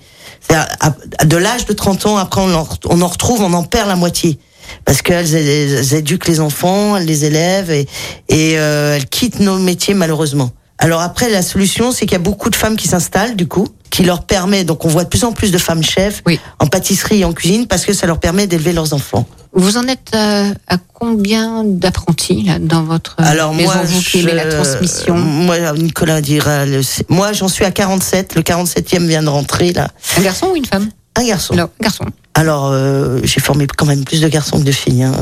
De 1.26 1.38
l'âge 1.38 1.66
de 1.66 1.74
30 1.74 2.06
ans, 2.06 2.18
après, 2.18 2.42
on 2.42 2.54
en, 2.54 2.68
on 2.86 3.02
en 3.02 3.08
retrouve, 3.08 3.42
on 3.42 3.54
en 3.54 3.64
perd 3.64 3.88
la 3.88 3.96
moitié. 3.96 4.38
Parce 4.86 5.02
qu'elles 5.02 5.34
elles- 5.36 5.74
elles 5.74 5.94
éduquent 5.96 6.28
les 6.28 6.40
enfants, 6.40 6.96
elles 6.96 7.06
les 7.06 7.26
élèvent 7.26 7.72
et, 7.72 7.88
et 8.30 8.58
euh, 8.58 8.96
elles 8.96 9.08
quittent 9.08 9.40
nos 9.40 9.58
métiers 9.58 9.94
malheureusement. 9.94 10.52
Alors 10.78 11.02
après, 11.02 11.30
la 11.30 11.42
solution, 11.42 11.92
c'est 11.92 12.06
qu'il 12.06 12.14
y 12.14 12.16
a 12.16 12.20
beaucoup 12.20 12.50
de 12.50 12.56
femmes 12.56 12.76
qui 12.78 12.88
s'installent 12.88 13.36
du 13.36 13.48
coup, 13.48 13.68
qui 13.90 14.04
leur 14.04 14.24
permet, 14.26 14.64
donc 14.64 14.86
on 14.86 14.88
voit 14.88 15.04
de 15.04 15.10
plus 15.10 15.24
en 15.26 15.32
plus 15.34 15.52
de 15.52 15.58
femmes 15.58 15.84
chefs 15.84 16.22
Oui. 16.26 16.40
en 16.60 16.68
pâtisserie 16.68 17.20
et 17.22 17.26
en 17.26 17.34
cuisine 17.34 17.68
parce 17.68 17.86
que 17.86 17.94
ça 17.94 18.08
leur 18.08 18.20
permet 18.20 18.48
d'élever 18.48 18.72
leurs 18.74 18.94
enfants. 18.94 19.26
Vous 19.54 19.78
en 19.78 19.86
êtes 19.88 20.12
euh, 20.16 20.54
à 20.68 20.78
combien 20.94 21.64
d'apprentis 21.66 22.44
là 22.44 22.58
dans 22.60 22.84
votre 22.84 23.18
euh, 23.20 23.24
Alors 23.26 23.54
maison 23.54 23.74
moi, 23.74 23.84
vous 23.84 24.00
qui 24.02 24.22
aimez 24.22 24.34
la 24.34 24.50
je- 24.50 24.56
transmission 24.56 25.18
Moi, 25.18 25.58
Nicolas 25.74 26.22
dira. 26.22 26.66
le- 26.66 26.82
moi, 27.10 27.34
j'en 27.34 27.50
suis 27.50 27.66
à 27.66 27.72
47. 27.72 28.36
Le 28.36 28.42
47e 28.44 29.06
vient 29.08 29.24
de 29.24 29.28
rentrer 29.30 29.74
là. 29.74 29.90
Un 30.18 30.22
garçon 30.22 30.48
ou 30.54 30.56
une 30.56 30.66
femme? 30.66 30.90
Un 31.18 31.26
garçon. 31.26 31.54
Non, 31.56 31.64
un 31.64 31.84
garçon. 31.84 32.06
Alors, 32.34 32.70
euh, 32.72 33.20
j'ai 33.24 33.42
formé 33.42 33.68
quand 33.68 33.86
même 33.86 34.06
plus 34.06 34.22
de 34.22 34.28
garçons 34.30 34.58
que 34.60 34.64
de 34.64 34.72
filles. 34.72 35.04
Hein. 35.04 35.14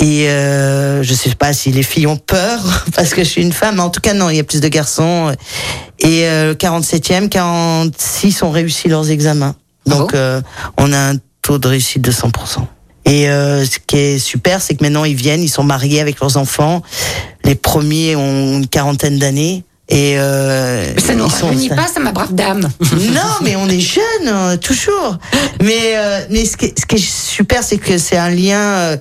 Et 0.00 0.28
euh, 0.28 1.02
je 1.02 1.14
sais 1.14 1.34
pas 1.34 1.52
si 1.54 1.72
les 1.72 1.82
filles 1.82 2.06
ont 2.06 2.18
peur 2.18 2.84
parce 2.94 3.14
que 3.14 3.24
je 3.24 3.28
suis 3.28 3.42
une 3.42 3.52
femme. 3.54 3.76
mais 3.76 3.80
En 3.82 3.90
tout 3.90 4.02
cas, 4.02 4.12
non, 4.12 4.28
il 4.28 4.36
y 4.36 4.40
a 4.40 4.44
plus 4.44 4.60
de 4.60 4.68
garçons. 4.68 5.34
Et 6.00 6.26
euh, 6.28 6.48
le 6.48 6.54
47e, 6.54 7.30
46 7.30 8.42
ont 8.42 8.50
réussi 8.50 8.88
leurs 8.88 9.10
examens. 9.10 9.54
Donc, 9.86 10.10
Ah 10.12 10.12
bon? 10.12 10.18
euh, 10.18 10.40
on 10.76 10.92
a 10.92 10.98
un 10.98 11.14
taux 11.40 11.58
de 11.58 11.66
réussite 11.68 12.02
de 12.02 12.12
100%. 12.12 12.66
Et 13.08 13.28
euh, 13.28 13.64
ce 13.64 13.78
qui 13.84 13.96
est 13.96 14.18
super, 14.18 14.60
c'est 14.60 14.74
que 14.74 14.84
maintenant 14.84 15.04
ils 15.04 15.14
viennent, 15.14 15.42
ils 15.42 15.48
sont 15.48 15.64
mariés 15.64 16.00
avec 16.00 16.20
leurs 16.20 16.36
enfants. 16.36 16.82
Les 17.44 17.54
premiers 17.54 18.16
ont 18.16 18.58
une 18.58 18.68
quarantaine 18.68 19.18
d'années. 19.18 19.64
Et 19.90 20.18
euh, 20.18 20.94
ça 20.98 21.14
ne 21.14 21.20
nous 21.20 21.28
rajeunit 21.28 21.70
pas, 21.70 21.86
ça, 21.86 21.98
ma 21.98 22.12
brave 22.12 22.34
dame. 22.34 22.68
non, 22.92 23.22
mais 23.42 23.56
on 23.56 23.66
est 23.68 23.80
jeunes, 23.80 24.02
euh, 24.26 24.56
toujours. 24.58 25.16
Mais, 25.62 25.96
euh, 25.96 26.26
mais 26.28 26.44
ce, 26.44 26.58
qui 26.58 26.66
est, 26.66 26.78
ce 26.78 26.84
qui 26.84 26.96
est 26.96 27.10
super, 27.10 27.62
c'est 27.62 27.78
que 27.78 27.96
c'est 27.96 28.18
un 28.18 28.28
lien 28.28 28.60
euh, 28.60 28.96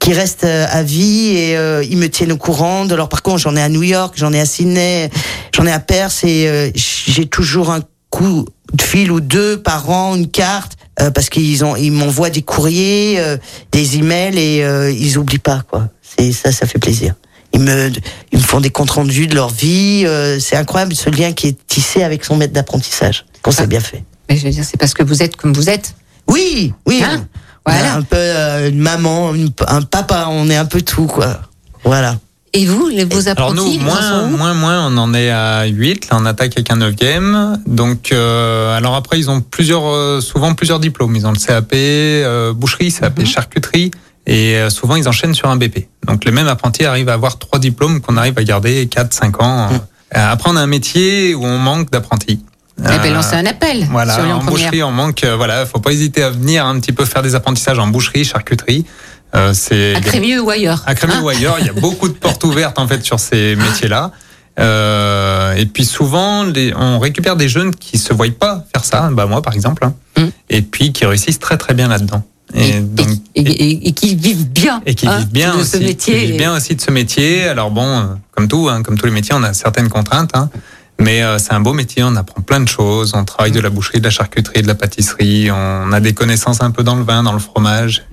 qui 0.00 0.14
reste 0.14 0.44
euh, 0.44 0.66
à 0.70 0.82
vie 0.82 1.36
et 1.36 1.56
euh, 1.56 1.84
ils 1.84 1.98
me 1.98 2.08
tiennent 2.08 2.32
au 2.32 2.38
courant 2.38 2.86
de 2.86 2.94
leur 2.94 3.08
parcours. 3.08 3.38
J'en 3.38 3.54
ai 3.54 3.62
à 3.62 3.68
New 3.68 3.82
York, 3.82 4.14
j'en 4.16 4.32
ai 4.32 4.40
à 4.40 4.46
Sydney, 4.46 5.10
j'en 5.54 5.66
ai 5.66 5.72
à 5.72 5.78
Perth 5.78 6.24
et 6.24 6.48
euh, 6.48 6.70
j'ai 6.74 7.26
toujours 7.26 7.70
un 7.70 7.80
coup 8.08 8.46
de 8.72 8.82
fil 8.82 9.12
ou 9.12 9.20
deux 9.20 9.60
par 9.60 9.90
an, 9.90 10.16
une 10.16 10.28
carte, 10.28 10.72
euh, 11.00 11.10
parce 11.10 11.28
qu'ils 11.30 11.64
ont, 11.64 11.76
ils 11.76 11.90
m'envoient 11.92 12.30
des 12.30 12.42
courriers, 12.42 13.16
euh, 13.18 13.36
des 13.72 13.96
emails 13.96 14.36
et 14.38 14.64
euh, 14.64 14.90
ils 14.90 15.18
oublient 15.18 15.38
pas 15.38 15.62
quoi. 15.70 15.88
C'est 16.02 16.32
ça, 16.32 16.50
ça 16.52 16.66
fait 16.66 16.78
plaisir. 16.78 17.14
Ils 17.52 17.60
me, 17.60 17.90
ils 18.32 18.38
me 18.38 18.42
font 18.44 18.60
des 18.60 18.70
comptes 18.70 18.90
rendus 18.90 19.26
de 19.26 19.34
leur 19.34 19.48
vie. 19.50 20.04
euh, 20.06 20.38
c'est 20.40 20.56
incroyable 20.56 20.94
ce 20.94 21.10
lien 21.10 21.32
qui 21.32 21.48
est 21.48 21.56
tissé 21.66 22.02
avec 22.02 22.24
son 22.24 22.36
maître 22.36 22.52
d'apprentissage. 22.52 23.24
Qu'on 23.42 23.50
s'est 23.52 23.66
bien 23.66 23.80
fait. 23.80 24.04
Mais 24.28 24.36
je 24.36 24.44
veux 24.44 24.50
dire, 24.50 24.64
c'est 24.64 24.76
parce 24.76 24.94
que 24.94 25.02
vous 25.02 25.22
êtes 25.22 25.36
comme 25.36 25.52
vous 25.52 25.68
êtes. 25.70 25.94
Oui, 26.28 26.72
oui. 26.86 27.02
Hein 27.04 27.26
On 27.66 27.72
est 27.72 27.74
Voilà. 27.78 27.94
Un 27.94 28.02
peu 28.02 28.16
euh, 28.16 28.68
une 28.70 28.78
maman, 28.78 29.34
une- 29.34 29.52
un 29.66 29.82
papa, 29.82 30.26
on 30.30 30.48
est 30.48 30.56
un 30.56 30.64
peu 30.66 30.82
tout 30.82 31.06
quoi. 31.06 31.40
Voilà. 31.84 32.18
Et 32.52 32.66
vous, 32.66 32.88
les, 32.88 33.04
vos 33.04 33.28
Alors 33.28 33.50
apprentis, 33.50 33.56
nous, 33.56 33.72
ils 33.74 33.80
en 33.80 33.84
moins, 33.84 34.26
moins, 34.26 34.54
moins, 34.54 34.86
on 34.92 34.96
en 34.98 35.14
est 35.14 35.30
à 35.30 35.66
8. 35.66 36.10
Là, 36.10 36.16
on 36.20 36.26
attaque 36.26 36.52
avec 36.56 36.70
un 36.72 36.76
neuvième. 36.76 37.58
Donc, 37.66 38.10
euh, 38.12 38.76
alors 38.76 38.96
après, 38.96 39.18
ils 39.20 39.30
ont 39.30 39.40
plusieurs, 39.40 39.86
euh, 39.86 40.20
souvent 40.20 40.54
plusieurs 40.54 40.80
diplômes. 40.80 41.14
Ils 41.14 41.26
ont 41.28 41.32
le 41.32 41.38
CAP 41.38 41.72
euh, 41.74 42.52
boucherie, 42.52 42.92
CAP 42.92 43.20
Mhm. 43.20 43.26
charcuterie, 43.26 43.90
et 44.26 44.56
euh, 44.56 44.68
souvent 44.68 44.96
ils 44.96 45.08
enchaînent 45.08 45.34
sur 45.34 45.48
un 45.48 45.56
BP. 45.56 45.86
Donc, 46.08 46.24
le 46.24 46.32
même 46.32 46.48
apprenti 46.48 46.84
arrive 46.84 47.08
à 47.08 47.12
avoir 47.14 47.38
trois 47.38 47.60
diplômes 47.60 48.00
qu'on 48.00 48.16
arrive 48.16 48.36
à 48.36 48.42
garder 48.42 48.86
4, 48.88 49.12
5 49.14 49.40
ans. 49.42 49.68
Après, 50.12 50.50
on 50.50 50.56
a 50.56 50.60
un 50.60 50.66
métier 50.66 51.36
où 51.36 51.44
on 51.44 51.58
manque 51.58 51.90
d'apprentis. 51.92 52.42
Eh 52.78 52.82
ben, 52.82 52.98
Euh, 53.04 53.14
lancez 53.14 53.36
un 53.36 53.44
appel 53.46 53.86
voilà, 53.90 54.14
sur 54.14 54.24
en 54.24 54.38
boucherie, 54.42 54.82
on 54.82 54.90
manque. 54.90 55.22
euh, 55.22 55.36
voilà, 55.36 55.66
faut 55.66 55.80
pas 55.80 55.92
hésiter 55.92 56.22
à 56.22 56.30
venir 56.30 56.64
un 56.66 56.80
petit 56.80 56.92
peu 56.92 57.04
faire 57.04 57.20
des 57.22 57.34
apprentissages 57.34 57.78
en 57.78 57.86
boucherie, 57.88 58.24
charcuterie. 58.24 58.86
Euh, 59.34 59.52
c'est 59.54 59.94
À 59.94 60.00
Crémieux 60.00 60.40
ou 60.40 60.50
ailleurs. 60.50 60.82
à 60.86 60.94
Crémieux 60.94 61.16
Hein 61.16 61.22
ou 61.22 61.28
ailleurs, 61.28 61.56
il 61.60 61.66
y 61.66 61.68
a 61.68 61.72
beaucoup 61.72 62.08
de 62.08 62.14
portes 62.14 62.42
ouvertes 62.44 62.78
en 62.78 62.88
fait 62.88 63.04
sur 63.04 63.20
ces 63.20 63.54
métiers-là. 63.56 64.10
Euh, 64.58 65.54
et 65.54 65.66
puis 65.66 65.84
souvent, 65.84 66.44
les- 66.44 66.74
on 66.76 66.98
récupère 66.98 67.36
des 67.36 67.48
jeunes 67.48 67.74
qui 67.74 67.96
se 67.98 68.12
voient 68.12 68.26
pas 68.38 68.64
faire 68.74 68.84
ça, 68.84 69.08
bah 69.12 69.26
moi 69.26 69.40
par 69.42 69.54
exemple, 69.54 69.84
hein, 69.84 69.94
Mm. 70.18 70.24
et 70.50 70.62
puis 70.62 70.92
qui 70.92 71.06
réussissent 71.06 71.38
très 71.38 71.56
très 71.56 71.74
bien 71.74 71.88
là-dedans. 71.88 72.22
Et, 72.52 72.70
Et, 72.70 72.80
donc 72.80 73.06
et- 73.36 73.92
qui 73.92 74.16
vivent 74.16 74.48
bien. 74.48 74.82
et 74.84 74.94
qui 74.96 75.06
hein, 75.06 75.18
vivent 75.18 75.28
bien 75.30 75.54
de 75.54 75.60
aussi, 75.60 75.70
ce 75.70 75.76
métier. 75.78 76.14
qui 76.20 76.26
vivent 76.26 76.36
bien 76.36 76.56
aussi 76.56 76.74
de 76.74 76.80
ce 76.80 76.90
métier. 76.90 77.44
Alors 77.44 77.70
bon, 77.70 77.86
euh, 77.86 78.02
comme 78.32 78.48
tout, 78.48 78.68
hein, 78.68 78.82
comme 78.82 78.98
tous 78.98 79.06
les 79.06 79.12
métiers, 79.12 79.34
on 79.38 79.42
a 79.44 79.52
certaines 79.54 79.88
contraintes, 79.88 80.30
hein, 80.34 80.50
Mais 80.98 81.22
euh, 81.22 81.38
c'est 81.38 81.54
un 81.54 81.60
beau 81.60 81.72
métier, 81.72 82.02
on 82.02 82.14
apprend 82.16 82.42
plein 82.42 82.60
de 82.60 82.68
choses. 82.68 83.12
On 83.14 83.24
travaille 83.24 83.52
de 83.52 83.60
la 83.60 83.70
boucherie, 83.70 84.00
de 84.00 84.04
la 84.04 84.10
charcuterie, 84.10 84.60
de 84.60 84.66
la 84.66 84.74
pâtisserie. 84.74 85.48
On 85.50 85.92
a 85.92 86.00
des 86.00 86.12
connaissances 86.12 86.60
un 86.60 86.72
peu 86.72 86.82
dans 86.82 86.94
le 86.96 87.04
vin, 87.04 87.22
dans 87.22 87.32
le 87.32 87.38
fromage. 87.38 88.04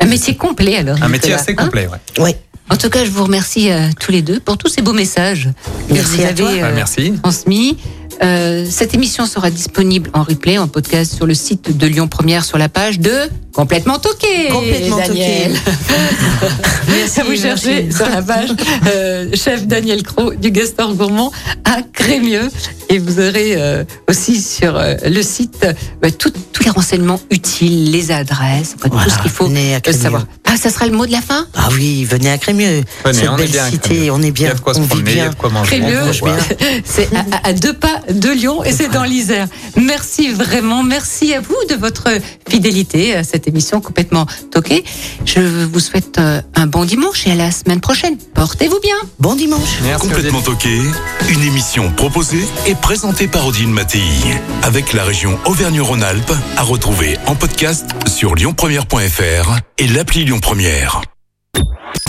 Un 0.00 0.06
métier 0.06 0.36
complet 0.36 0.76
alors. 0.76 1.02
Un 1.02 1.08
métier 1.08 1.32
assez 1.34 1.52
hein 1.52 1.64
complet, 1.64 1.86
ouais. 1.86 1.98
Oui. 2.18 2.34
En 2.70 2.76
tout 2.76 2.90
cas, 2.90 3.04
je 3.04 3.10
vous 3.10 3.24
remercie 3.24 3.70
euh, 3.70 3.88
tous 3.98 4.12
les 4.12 4.20
deux 4.22 4.40
pour 4.40 4.58
tous 4.58 4.68
ces 4.68 4.82
beaux 4.82 4.92
messages 4.92 5.48
que 5.88 5.94
Merci 5.94 6.16
vous 6.18 6.22
à 6.22 6.26
avez 6.26 6.34
toi. 6.34 6.50
Bah, 6.52 6.66
euh, 6.66 6.74
merci. 6.74 7.12
transmis. 7.22 7.78
Euh, 8.22 8.66
cette 8.68 8.94
émission 8.94 9.26
sera 9.26 9.50
disponible 9.50 10.10
en 10.12 10.22
replay, 10.24 10.58
en 10.58 10.66
podcast 10.68 11.14
sur 11.14 11.26
le 11.26 11.34
site 11.34 11.76
de 11.76 11.86
Lyon 11.86 12.08
Première 12.08 12.44
sur 12.44 12.58
la 12.58 12.68
page 12.68 12.98
de 12.98 13.12
Complètement 13.52 13.98
Toqué. 13.98 14.48
Complètement 14.50 14.96
Daniel. 14.98 15.52
Merci, 16.88 17.20
Vous 17.26 17.36
cherchez 17.40 17.82
merci. 17.84 17.96
sur 17.96 18.08
la 18.08 18.22
page 18.22 18.50
euh, 18.86 19.28
chef 19.34 19.66
Daniel 19.66 20.02
Cros 20.02 20.32
du 20.34 20.50
Gastor 20.50 20.94
Gourmand 20.94 21.32
à 21.64 21.82
Crémieux. 21.92 22.48
Et 22.88 22.98
vous 22.98 23.18
aurez 23.18 23.54
euh, 23.56 23.84
aussi 24.08 24.40
sur 24.40 24.76
euh, 24.76 24.94
le 25.04 25.22
site 25.22 25.64
euh, 26.04 26.10
tout- 26.10 26.32
tous 26.52 26.62
les 26.64 26.70
renseignements 26.70 27.20
utiles, 27.30 27.90
les 27.90 28.10
adresses, 28.10 28.76
tout 28.80 28.90
ce 29.10 29.18
qu'il 29.22 29.30
faut 29.30 29.46
venez 29.46 29.74
à 29.74 29.80
Crémieux. 29.80 30.00
savoir. 30.00 30.26
Ah, 30.44 30.56
ça 30.56 30.70
sera 30.70 30.86
le 30.86 30.92
mot 30.96 31.04
de 31.06 31.12
la 31.12 31.20
fin? 31.20 31.46
Ah 31.54 31.68
oui, 31.72 32.04
venez 32.04 32.30
à 32.30 32.38
Crémieux. 32.38 32.82
Venez, 33.04 33.18
Cette 33.18 33.28
on 33.28 33.34
est 33.34 33.42
belle 33.42 33.50
bien 33.50 33.64
à 33.64 33.70
cité, 33.70 34.10
on 34.10 34.18
est 34.22 34.22
Il 34.22 34.28
y 34.28 34.32
bien. 34.32 34.50
a 34.50 34.54
de 34.54 34.60
quoi 34.60 34.72
se 34.74 34.78
on 34.78 34.82
vit 34.82 34.88
promener, 34.88 35.10
il 35.12 35.16
y 35.16 35.20
a 35.20 35.24
bien. 35.24 35.30
de 35.30 35.36
quoi 35.36 35.50
manger. 35.50 35.70
Crémieux, 35.80 36.00
bien. 36.22 36.36
c'est 36.84 37.08
à, 37.14 37.24
à 37.48 37.52
deux 37.52 37.74
pas 37.74 38.00
de 38.08 38.30
Lyon 38.30 38.64
et 38.64 38.72
c'est 38.72 38.88
dans 38.88 39.04
l'Isère. 39.04 39.48
Merci 39.76 40.32
vraiment, 40.32 40.82
merci 40.82 41.34
à 41.34 41.40
vous 41.40 41.56
de 41.68 41.74
votre 41.74 42.08
fidélité 42.48 43.14
à 43.14 43.24
cette 43.24 43.48
émission 43.48 43.80
complètement 43.80 44.26
toquée. 44.50 44.84
Je 45.24 45.64
vous 45.64 45.80
souhaite 45.80 46.18
euh, 46.18 46.40
un 46.54 46.66
bon 46.66 46.84
dimanche 46.84 47.26
et 47.26 47.32
à 47.32 47.34
la 47.34 47.50
semaine 47.50 47.80
prochaine. 47.80 48.16
Portez-vous 48.34 48.80
bien. 48.80 48.96
Bon 49.18 49.34
dimanche. 49.34 49.78
Merci. 49.82 50.08
Complètement 50.08 50.42
toqué, 50.42 50.78
une 51.28 51.42
émission 51.42 51.90
proposée 51.92 52.44
et 52.66 52.74
présentée 52.74 53.28
par 53.28 53.46
Odile 53.46 53.68
Mattei. 53.68 54.02
Avec 54.62 54.92
la 54.92 55.04
région 55.04 55.38
Auvergne-Rhône-Alpes, 55.46 56.32
à 56.56 56.62
retrouver 56.62 57.18
en 57.26 57.34
podcast 57.34 57.86
sur 58.06 58.34
lyonpremière.fr 58.34 59.58
et 59.78 59.86
l'appli 59.88 60.24
Lyon 60.24 60.40
Première. 60.40 61.02